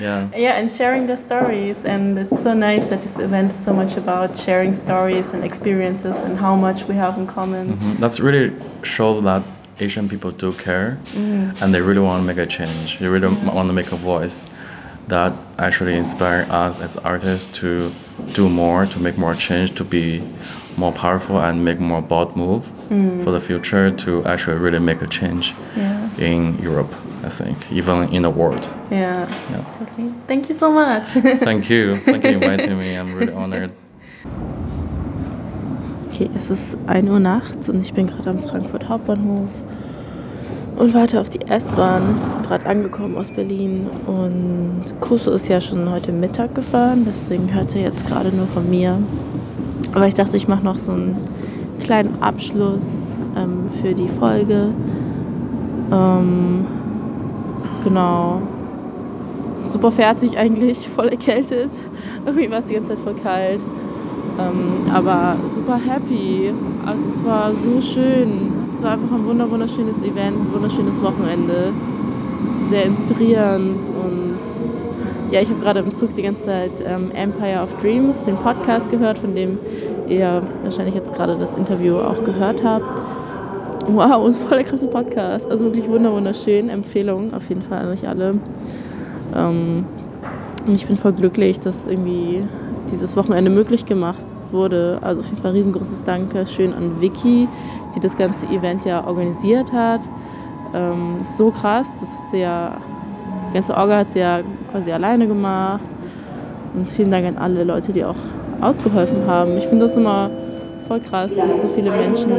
Yeah. 0.00 0.28
Yeah, 0.44 0.58
and 0.60 0.72
sharing 0.72 1.06
their 1.06 1.16
stories, 1.16 1.84
and 1.84 2.18
it's 2.18 2.42
so 2.42 2.52
nice 2.54 2.86
that 2.90 3.02
this 3.02 3.16
event 3.18 3.50
is 3.52 3.58
so 3.64 3.72
much 3.72 3.96
about 3.96 4.36
sharing 4.38 4.72
stories 4.74 5.32
and 5.34 5.42
experiences 5.44 6.16
and 6.18 6.38
how 6.38 6.54
much 6.54 6.78
we 6.88 6.94
have 6.94 7.18
in 7.18 7.26
common. 7.26 7.64
Mhm. 7.76 7.98
That's 8.02 8.20
really 8.20 8.52
show 8.82 9.20
that 9.28 9.42
Asian 9.80 10.08
people 10.08 10.30
do 10.44 10.52
care 10.52 10.96
Mm. 11.16 11.60
and 11.60 11.74
they 11.74 11.80
really 11.80 12.00
want 12.08 12.18
to 12.22 12.26
make 12.26 12.38
a 12.38 12.46
change. 12.46 12.98
They 13.00 13.08
really 13.08 13.28
want 13.56 13.66
to 13.70 13.74
make 13.80 13.90
a 13.92 13.96
voice 14.12 14.44
that 15.08 15.32
actually 15.58 15.94
inspire 15.96 16.46
us 16.50 16.74
as 16.86 16.96
artists 17.04 17.48
to 17.60 17.90
do 18.38 18.48
more, 18.48 18.86
to 18.86 18.98
make 19.00 19.16
more 19.18 19.34
change, 19.34 19.68
to 19.80 19.84
be 19.84 20.22
more 20.78 20.92
powerful 20.92 21.38
and 21.40 21.64
make 21.64 21.80
more 21.80 22.00
bold 22.02 22.36
move 22.36 22.62
Mm. 22.90 23.20
for 23.22 23.32
the 23.32 23.40
future 23.40 23.90
to 24.04 24.22
actually 24.24 24.58
really 24.58 24.78
make 24.80 25.02
a 25.04 25.08
change 25.08 25.54
Yeah. 25.76 26.30
in 26.30 26.54
Europe, 26.62 26.94
I 27.26 27.30
think, 27.30 27.56
even 27.72 28.08
in 28.12 28.22
the 28.22 28.30
world. 28.30 28.68
Yeah. 28.90 29.26
Yeah. 29.50 29.64
Totally. 29.78 30.12
Thank 30.26 30.48
you 30.48 30.54
so 30.54 30.70
much. 30.70 31.08
Thank 31.44 31.68
you. 31.68 31.96
Thank 32.04 32.24
you 32.24 32.38
for 32.40 32.44
inviting 32.50 32.78
me. 32.78 32.96
I'm 32.98 33.14
really 33.18 33.32
honored. 33.34 33.72
Okay, 36.12 36.30
es 36.36 36.50
ist 36.50 36.76
1 36.86 37.08
Uhr 37.08 37.20
nachts 37.20 37.68
und 37.68 37.80
ich 37.80 37.92
bin 37.94 38.06
gerade 38.06 38.30
am 38.30 38.38
Frankfurt 38.40 38.88
Hauptbahnhof 38.88 39.48
und 40.76 40.94
warte 40.94 41.20
auf 41.20 41.30
die 41.30 41.40
S-Bahn. 41.46 42.02
Gerade 42.46 42.66
angekommen 42.66 43.16
aus 43.16 43.30
Berlin 43.30 43.86
und 44.06 44.82
Kuso 45.00 45.30
ist 45.32 45.48
ja 45.48 45.60
schon 45.60 45.88
heute 45.90 46.10
Mittag 46.12 46.54
gefahren, 46.54 47.04
deswegen 47.06 47.52
hört 47.54 47.74
er 47.76 47.82
jetzt 47.82 48.06
gerade 48.08 48.34
nur 48.34 48.46
von 48.46 48.68
mir. 48.68 48.96
Aber 49.94 50.06
ich 50.06 50.14
dachte, 50.14 50.36
ich 50.36 50.48
mache 50.48 50.64
noch 50.64 50.78
so 50.78 50.92
einen 50.92 51.16
kleinen 51.82 52.22
Abschluss 52.22 53.16
ähm, 53.36 53.64
für 53.80 53.94
die 53.94 54.08
Folge. 54.08 54.68
Ähm, 55.92 56.66
genau. 57.84 58.42
Super 59.66 59.90
fertig 59.90 60.36
eigentlich, 60.38 60.88
voll 60.96 61.08
erkältet. 61.08 61.70
Irgendwie 62.24 62.50
war 62.50 62.58
es 62.58 62.66
die 62.66 62.74
ganze 62.74 62.90
Zeit 62.90 63.00
voll 63.00 63.14
kalt. 63.14 63.64
Ähm, 64.38 64.92
aber 64.92 65.36
super 65.48 65.78
happy. 65.78 66.52
Also 66.86 67.06
es 67.06 67.24
war 67.24 67.52
so 67.54 67.80
schön. 67.80 68.52
Es 68.68 68.82
war 68.82 68.92
einfach 68.92 69.16
ein 69.16 69.50
wunderschönes 69.50 70.02
Event, 70.02 70.36
ein 70.38 70.52
wunderschönes 70.52 71.02
Wochenende. 71.02 71.72
Sehr 72.70 72.84
inspirierend 72.84 73.86
und 73.86 74.38
ja, 75.30 75.40
ich 75.40 75.50
habe 75.50 75.60
gerade 75.60 75.80
im 75.80 75.94
Zug 75.94 76.14
die 76.14 76.22
ganze 76.22 76.44
Zeit 76.44 76.72
ähm, 76.86 77.10
Empire 77.12 77.62
of 77.62 77.74
Dreams, 77.74 78.24
den 78.24 78.36
Podcast 78.36 78.90
gehört, 78.90 79.18
von 79.18 79.34
dem 79.34 79.58
ihr 80.08 80.42
wahrscheinlich 80.62 80.94
jetzt 80.94 81.14
gerade 81.14 81.36
das 81.36 81.54
Interview 81.54 81.96
auch 81.96 82.24
gehört 82.24 82.64
habt. 82.64 83.00
Wow, 83.88 84.26
ist 84.28 84.42
voll 84.42 84.58
der 84.58 84.66
krasse 84.66 84.86
Podcast. 84.86 85.50
Also 85.50 85.66
wirklich 85.66 85.88
wunderschön. 85.88 86.68
Empfehlung 86.68 87.34
auf 87.34 87.48
jeden 87.48 87.62
Fall 87.62 87.78
an 87.78 87.88
euch 87.88 88.08
alle. 88.08 88.34
Ähm, 89.34 89.84
und 90.66 90.74
ich 90.74 90.86
bin 90.86 90.96
voll 90.96 91.12
glücklich, 91.12 91.60
dass 91.60 91.86
irgendwie 91.86 92.42
dieses 92.90 93.16
Wochenende 93.16 93.50
möglich 93.50 93.86
gemacht 93.86 94.24
wurde. 94.50 94.98
Also 95.02 95.20
auf 95.20 95.26
jeden 95.26 95.42
Fall 95.42 95.52
riesengroßes 95.52 96.04
Danke 96.04 96.46
schön 96.46 96.72
an 96.72 97.00
Vicky, 97.00 97.48
die 97.94 98.00
das 98.00 98.16
ganze 98.16 98.46
Event 98.46 98.84
ja 98.84 99.06
organisiert 99.06 99.72
hat. 99.72 100.00
Ähm, 100.74 101.16
so 101.36 101.50
krass, 101.50 101.86
das 102.00 102.10
hat 102.10 102.30
sie 102.30 102.38
ja, 102.38 102.78
die 103.50 103.54
ganze 103.54 103.74
Orga 103.76 103.98
hat 103.98 104.10
sie 104.10 104.20
ja 104.20 104.40
quasi 104.70 104.92
alleine 104.92 105.26
gemacht. 105.26 105.84
Und 106.74 106.90
vielen 106.90 107.10
Dank 107.10 107.26
an 107.26 107.38
alle 107.38 107.64
Leute, 107.64 107.92
die 107.92 108.04
auch 108.04 108.14
ausgeholfen 108.60 109.26
haben. 109.26 109.56
Ich 109.56 109.66
finde 109.66 109.86
das 109.86 109.96
immer 109.96 110.30
voll 110.86 111.00
krass, 111.00 111.34
dass 111.34 111.62
so 111.62 111.68
viele 111.68 111.90
Menschen 111.90 112.30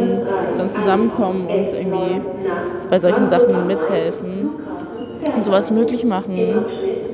dann 0.57 0.70
zusammenkommen 0.70 1.47
und 1.47 1.74
irgendwie 1.74 2.22
bei 2.89 2.99
solchen 2.99 3.30
Sachen 3.30 3.68
mithelfen 3.68 4.49
und 5.36 5.45
sowas 5.45 5.72
möglich 5.72 6.03
machen 6.05 6.66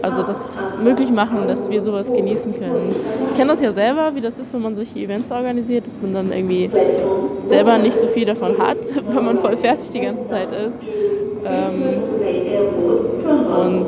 also 0.06 0.22
das 0.22 0.54
möglich 0.82 1.10
machen, 1.10 1.48
dass 1.48 1.70
wir 1.70 1.82
sowas 1.82 2.12
genießen 2.12 2.54
können. 2.54 2.96
Ich 3.26 3.36
kenne 3.36 3.52
das 3.52 3.62
ja 3.62 3.72
selber, 3.72 4.14
wie 4.14 4.22
das 4.22 4.38
ist, 4.38 4.54
wenn 4.54 4.62
man 4.62 4.76
solche 4.76 5.00
Events 5.00 5.32
organisiert, 5.32 5.88
dass 5.88 6.00
man 6.00 6.14
dann 6.14 6.32
irgendwie 6.32 6.70
selber 7.48 7.78
nicht 7.80 7.96
so 7.96 8.08
viel 8.08 8.26
davon 8.26 8.58
hat, 8.60 8.78
weil 9.12 9.24
man 9.24 9.40
voll 9.40 9.58
fertig 9.58 9.90
die 9.90 10.02
ganze 10.02 10.28
Zeit 10.28 10.52
ist. 10.52 10.78
Ähm, 11.44 12.02
und 13.46 13.88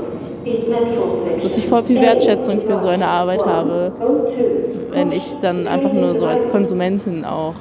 dass 1.44 1.58
ich 1.58 1.68
voll 1.68 1.84
viel 1.84 2.02
Wertschätzung 2.02 2.60
für 2.60 2.78
so 2.78 2.88
eine 2.88 3.08
Arbeit 3.08 3.46
habe, 3.46 3.92
wenn 4.92 5.12
ich 5.12 5.36
dann 5.38 5.68
einfach 5.68 5.94
nur 5.94 6.14
so 6.16 6.26
als 6.26 6.50
Konsumentin 6.50 7.26
auch 7.26 7.56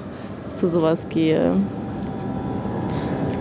zu 0.55 0.69
sowas 0.69 1.09
gehe. 1.09 1.53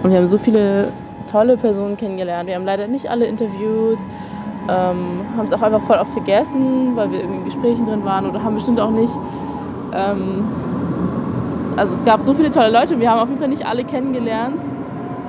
Und 0.03 0.11
wir 0.11 0.17
haben 0.17 0.27
so 0.27 0.37
viele 0.37 0.89
tolle 1.31 1.57
Personen 1.57 1.97
kennengelernt. 1.97 2.47
Wir 2.47 2.55
haben 2.55 2.65
leider 2.65 2.87
nicht 2.87 3.09
alle 3.09 3.25
interviewt. 3.25 3.99
Ähm, 4.67 5.21
haben 5.37 5.45
es 5.45 5.53
auch 5.53 5.61
einfach 5.61 5.81
voll 5.83 5.97
oft 5.97 6.11
vergessen, 6.11 6.95
weil 6.95 7.11
wir 7.11 7.19
irgendwie 7.19 7.39
in 7.39 7.45
Gesprächen 7.45 7.85
drin 7.85 8.03
waren 8.03 8.27
oder 8.27 8.43
haben 8.43 8.55
bestimmt 8.55 8.79
auch 8.79 8.89
nicht. 8.89 9.13
Ähm, 9.93 10.47
also 11.77 11.93
es 11.93 12.03
gab 12.03 12.21
so 12.21 12.33
viele 12.33 12.51
tolle 12.51 12.71
Leute, 12.71 12.99
wir 12.99 13.11
haben 13.11 13.19
auf 13.19 13.27
jeden 13.27 13.39
Fall 13.39 13.49
nicht 13.49 13.65
alle 13.65 13.83
kennengelernt. 13.83 14.61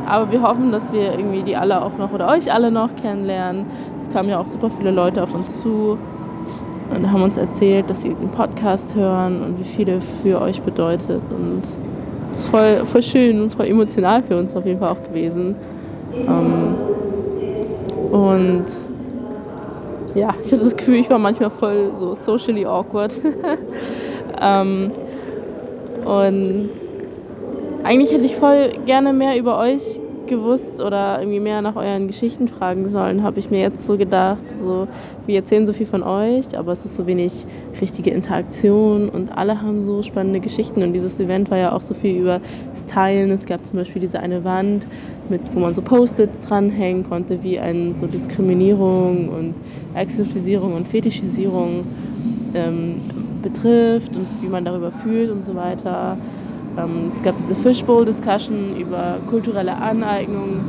Aber 0.07 0.31
wir 0.31 0.43
hoffen, 0.43 0.71
dass 0.73 0.93
wir 0.93 1.13
irgendwie 1.13 1.43
die 1.43 1.57
alle 1.57 1.83
auch 1.83 1.99
noch 1.99 2.13
oder 2.13 2.29
euch 2.29 2.53
alle 2.53 2.71
noch 2.71 2.95
kennenlernen. 2.97 3.67
Es 4.01 4.09
kamen 4.09 4.29
ja 4.29 4.39
auch 4.39 4.47
super 4.47 4.71
viele 4.71 4.91
Leute 4.91 5.23
auf 5.23 5.35
uns 5.35 5.61
zu 5.61 5.99
und 6.95 7.11
haben 7.11 7.23
uns 7.23 7.37
erzählt, 7.37 7.91
dass 7.91 8.03
sie 8.03 8.15
den 8.15 8.31
Podcast 8.31 8.95
hören 8.95 9.43
und 9.43 9.59
wie 9.59 9.65
viel 9.65 9.89
er 9.89 10.01
für 10.01 10.41
euch 10.41 10.63
bedeutet. 10.63 11.23
Und 11.31 11.63
es 12.31 12.39
ist 12.39 12.49
voll, 12.49 12.85
voll 12.85 13.03
schön 13.03 13.43
und 13.43 13.53
voll 13.53 13.67
emotional 13.67 14.23
für 14.23 14.39
uns 14.39 14.55
auf 14.55 14.65
jeden 14.65 14.79
Fall 14.79 14.91
auch 14.91 15.03
gewesen. 15.03 15.57
Ähm, 16.15 16.77
und 18.13 18.67
ja, 20.15 20.35
ich 20.43 20.53
hatte 20.53 20.63
das 20.63 20.77
Gefühl, 20.77 20.97
ich 20.97 21.11
war 21.11 21.19
manchmal 21.19 21.51
voll 21.51 21.91
so 21.95 22.15
socially 22.15 22.65
awkward. 22.65 23.21
ähm, 24.41 24.93
und 26.05 26.71
eigentlich 27.87 28.13
hätte 28.13 28.25
ich 28.25 28.37
voll 28.37 28.73
gerne 28.85 29.13
mehr 29.13 29.39
über 29.39 29.59
euch 29.59 30.01
gewusst 30.27 30.81
oder 30.81 31.21
irgendwie 31.21 31.39
mehr 31.39 31.63
nach 31.63 31.77
euren 31.77 32.09
Geschichten 32.09 32.49
fragen 32.49 32.91
sollen, 32.91 33.23
habe 33.23 33.39
ich 33.39 33.51
mir 33.53 33.61
jetzt 33.61 33.87
so 33.87 33.97
gedacht. 33.97 34.43
So, 34.61 34.89
wir 35.25 35.37
erzählen 35.37 35.69
so 35.69 35.73
viel 35.73 35.87
von 35.87 36.03
euch, 36.03 36.59
aber 36.59 36.73
es 36.73 36.85
ist 36.85 36.97
so 36.97 37.07
wenig 37.07 37.47
richtige 37.81 38.11
Interaktion 38.11 39.09
und 39.09 39.39
alle 39.39 39.63
haben 39.63 39.81
so 39.81 40.03
spannende 40.03 40.41
Geschichten. 40.41 40.83
Und 40.83 40.95
dieses 40.95 41.21
Event 41.21 41.49
war 41.49 41.59
ja 41.59 41.73
auch 41.73 41.81
so 41.81 41.95
viel 41.95 42.19
über 42.21 42.41
das 42.75 42.87
Teilen. 42.87 43.31
Es 43.31 43.47
gab 43.47 43.65
zum 43.65 43.77
Beispiel 43.77 44.03
diese 44.03 44.19
eine 44.19 44.43
Wand, 44.43 44.89
mit, 45.29 45.43
wo 45.55 45.61
man 45.61 45.73
so 45.73 45.81
Post-its 45.81 46.43
dranhängen 46.43 47.09
konnte, 47.09 47.45
wie 47.45 47.61
ein 47.61 47.95
so 47.95 48.09
Diskriminierung 48.09 49.29
und 49.29 49.55
Exotisierung 49.95 50.75
und 50.75 50.89
Fetischisierung 50.89 51.85
ähm, 52.53 53.01
betrifft 53.43 54.17
und 54.17 54.27
wie 54.41 54.49
man 54.49 54.65
darüber 54.65 54.91
fühlt 54.91 55.31
und 55.31 55.45
so 55.45 55.55
weiter. 55.55 56.19
Ähm, 56.79 57.11
es 57.13 57.23
gab 57.23 57.37
diese 57.37 57.55
Fishbowl-Discussion 57.55 58.77
über 58.77 59.19
kulturelle 59.29 59.77
Aneignung, 59.77 60.61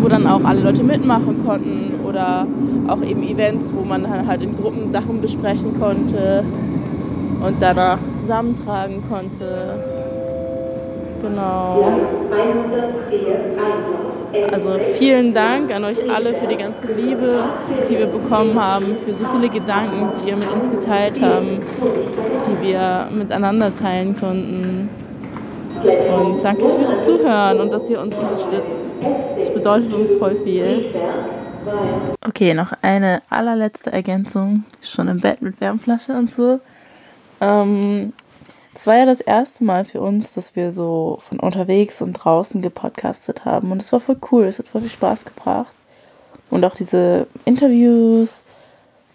wo 0.00 0.08
dann 0.08 0.26
auch 0.26 0.44
alle 0.44 0.60
Leute 0.60 0.82
mitmachen 0.82 1.44
konnten 1.44 2.00
oder 2.06 2.46
auch 2.88 3.02
eben 3.02 3.22
Events, 3.22 3.74
wo 3.74 3.84
man 3.84 4.06
halt 4.26 4.42
in 4.42 4.54
Gruppen 4.56 4.88
Sachen 4.88 5.20
besprechen 5.20 5.78
konnte 5.80 6.44
und 7.44 7.56
danach 7.60 7.98
zusammentragen 8.12 9.02
konnte. 9.08 9.78
Genau. 11.22 11.88
Also 14.52 14.78
vielen 14.94 15.34
Dank 15.34 15.72
an 15.72 15.84
euch 15.84 15.98
alle 16.10 16.34
für 16.34 16.46
die 16.46 16.56
ganze 16.56 16.92
Liebe, 16.92 17.44
die 17.88 17.98
wir 17.98 18.06
bekommen 18.06 18.60
haben, 18.60 18.96
für 18.96 19.14
so 19.14 19.24
viele 19.26 19.48
Gedanken, 19.48 20.08
die 20.18 20.30
ihr 20.30 20.36
mit 20.36 20.50
uns 20.50 20.70
geteilt 20.70 21.20
haben, 21.20 21.60
die 22.46 22.68
wir 22.68 23.08
miteinander 23.10 23.74
teilen 23.74 24.18
konnten. 24.18 24.88
Und 25.82 26.42
danke 26.42 26.68
fürs 26.68 27.04
Zuhören 27.04 27.60
und 27.60 27.72
dass 27.72 27.88
ihr 27.90 28.00
uns 28.00 28.16
unterstützt. 28.16 28.76
Das 29.38 29.52
bedeutet 29.52 29.92
uns 29.92 30.14
voll 30.14 30.36
viel. 30.42 30.86
Okay, 32.26 32.54
noch 32.54 32.72
eine 32.82 33.22
allerletzte 33.28 33.92
Ergänzung. 33.92 34.64
Schon 34.82 35.08
im 35.08 35.20
Bett 35.20 35.42
mit 35.42 35.60
Wärmflasche 35.60 36.12
und 36.12 36.30
so. 36.30 36.60
Ähm, 37.40 38.12
das 38.76 38.86
war 38.86 38.96
ja 38.96 39.06
das 39.06 39.22
erste 39.22 39.64
Mal 39.64 39.86
für 39.86 40.02
uns, 40.02 40.34
dass 40.34 40.54
wir 40.54 40.70
so 40.70 41.16
von 41.20 41.40
unterwegs 41.40 42.02
und 42.02 42.12
draußen 42.12 42.60
gepodcastet 42.60 43.46
haben. 43.46 43.72
Und 43.72 43.80
es 43.80 43.90
war 43.90 44.00
voll 44.00 44.18
cool, 44.30 44.44
es 44.44 44.58
hat 44.58 44.68
voll 44.68 44.82
viel 44.82 44.90
Spaß 44.90 45.24
gebracht. 45.24 45.74
Und 46.50 46.62
auch 46.62 46.74
diese 46.74 47.26
Interviews 47.46 48.44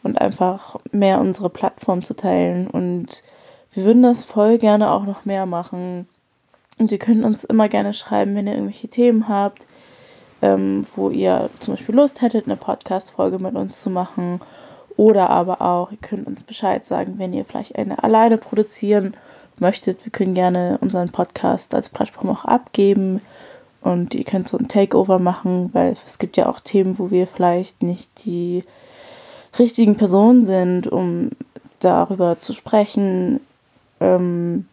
und 0.02 0.20
einfach 0.20 0.78
mehr 0.92 1.22
unsere 1.22 1.52
Plattform 1.52 2.04
zu 2.04 2.16
teilen. 2.16 2.66
Und 2.66 3.22
wir 3.72 3.84
würden 3.84 4.02
das 4.02 4.26
voll 4.26 4.58
gerne 4.58 4.90
auch 4.92 5.06
noch 5.06 5.26
mehr 5.26 5.46
machen. 5.46 6.10
Und 6.80 6.92
ihr 6.92 6.98
könnt 6.98 7.24
uns 7.24 7.44
immer 7.44 7.70
gerne 7.70 7.94
schreiben, 7.94 8.34
wenn 8.34 8.48
ihr 8.48 8.54
irgendwelche 8.54 8.88
Themen 8.88 9.28
habt, 9.28 9.68
ähm, 10.42 10.84
wo 10.96 11.12
ihr 11.12 11.52
zum 11.60 11.76
Beispiel 11.76 11.94
Lust 11.94 12.24
hättet, 12.24 12.48
eine 12.48 12.58
Podcast-Folge 12.58 13.38
mit 13.38 13.54
uns 13.54 13.80
zu 13.80 13.92
machen. 13.92 14.40
Oder 14.98 15.30
aber 15.30 15.62
auch, 15.62 15.92
ihr 15.92 16.00
könnt 16.00 16.26
uns 16.26 16.42
Bescheid 16.44 16.84
sagen, 16.84 17.20
wenn 17.20 17.32
ihr 17.32 17.46
vielleicht 17.46 17.76
eine 17.76 18.04
alleine 18.04 18.40
produzieren 18.40 19.16
möchtet, 19.62 20.06
wir 20.06 20.12
können 20.12 20.34
gerne 20.34 20.78
unseren 20.82 21.10
Podcast 21.10 21.74
als 21.74 21.90
Plattform 21.90 22.30
auch 22.30 22.46
abgeben 22.46 23.22
und 23.82 24.14
ihr 24.14 24.24
könnt 24.24 24.48
so 24.48 24.58
ein 24.58 24.68
Takeover 24.68 25.20
machen, 25.20 25.74
weil 25.74 25.96
es 26.06 26.20
gibt 26.20 26.38
ja 26.38 26.48
auch 26.48 26.60
Themen, 26.60 27.00
wo 27.00 27.12
wir 27.12 27.28
vielleicht 27.28 27.82
nicht 27.84 28.26
die 28.26 28.64
richtigen 29.58 29.98
Personen 29.98 30.46
sind, 30.46 30.88
um 30.88 31.32
darüber 31.80 32.40
zu 32.40 32.54
sprechen, 32.54 33.40
ähm, 34.00 34.68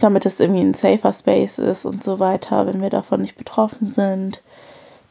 damit 0.00 0.26
es 0.26 0.40
irgendwie 0.40 0.62
ein 0.62 0.74
safer 0.74 1.12
Space 1.12 1.58
ist 1.58 1.84
und 1.84 2.02
so 2.02 2.18
weiter, 2.18 2.66
wenn 2.66 2.82
wir 2.82 2.90
davon 2.90 3.20
nicht 3.20 3.36
betroffen 3.36 3.88
sind. 3.88 4.42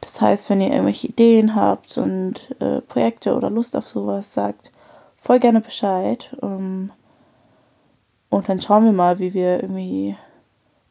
Das 0.00 0.20
heißt, 0.20 0.50
wenn 0.50 0.60
ihr 0.60 0.70
irgendwelche 0.70 1.08
Ideen 1.08 1.54
habt 1.54 1.96
und 1.96 2.54
äh, 2.60 2.82
Projekte 2.82 3.34
oder 3.34 3.48
Lust 3.48 3.74
auf 3.74 3.88
sowas, 3.88 4.34
sagt 4.34 4.70
voll 5.16 5.38
gerne 5.38 5.62
Bescheid. 5.62 6.36
Ähm, 6.42 6.90
und 8.34 8.48
dann 8.48 8.60
schauen 8.60 8.84
wir 8.84 8.92
mal, 8.92 9.20
wie 9.20 9.32
wir 9.32 9.62
irgendwie 9.62 10.16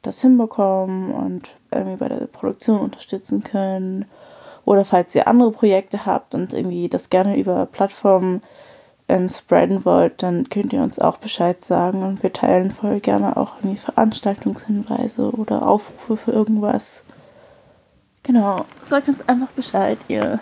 das 0.01 0.21
hinbekommen 0.21 1.11
und 1.11 1.49
irgendwie 1.71 1.97
bei 1.97 2.07
der 2.07 2.27
Produktion 2.27 2.79
unterstützen 2.79 3.43
können. 3.43 4.05
Oder 4.65 4.85
falls 4.85 5.13
ihr 5.13 5.27
andere 5.27 5.51
Projekte 5.51 6.05
habt 6.05 6.35
und 6.35 6.53
irgendwie 6.53 6.87
das 6.87 7.09
gerne 7.09 7.37
über 7.37 7.65
Plattformen 7.65 8.41
ähm, 9.09 9.27
spreaden 9.27 9.83
wollt, 9.83 10.23
dann 10.23 10.49
könnt 10.49 10.71
ihr 10.71 10.81
uns 10.81 10.99
auch 10.99 11.17
Bescheid 11.17 11.61
sagen 11.61 12.03
und 12.03 12.23
wir 12.23 12.31
teilen 12.31 12.71
voll 12.71 13.01
gerne 13.01 13.35
auch 13.35 13.57
irgendwie 13.57 13.77
Veranstaltungshinweise 13.77 15.31
oder 15.31 15.67
Aufrufe 15.67 16.15
für 16.15 16.31
irgendwas. 16.31 17.03
Genau, 18.23 18.63
sagt 18.83 19.09
uns 19.09 19.27
einfach 19.27 19.49
Bescheid. 19.49 19.97
Ihr 20.07 20.39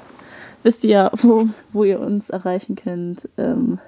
wisst 0.62 0.84
ja, 0.84 1.10
wo, 1.14 1.46
wo 1.74 1.84
ihr 1.84 2.00
uns 2.00 2.30
erreichen 2.30 2.76
könnt. 2.76 3.28
Ähm, 3.40 3.80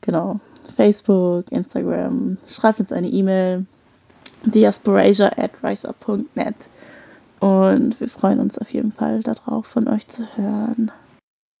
genau, 0.00 0.40
Facebook, 0.72 1.50
Instagram. 1.50 2.38
Schreibt 2.48 2.80
uns 2.80 2.92
eine 2.92 3.08
E-Mail. 3.08 3.66
diasporasia 4.44 5.30
at 5.36 5.50
riseup.net. 5.62 6.68
Und 7.40 8.00
wir 8.00 8.08
freuen 8.08 8.40
uns 8.40 8.58
auf 8.58 8.72
jeden 8.72 8.92
Fall 8.92 9.22
darauf, 9.22 9.66
von 9.66 9.88
euch 9.88 10.06
zu 10.08 10.24
hören. 10.36 10.90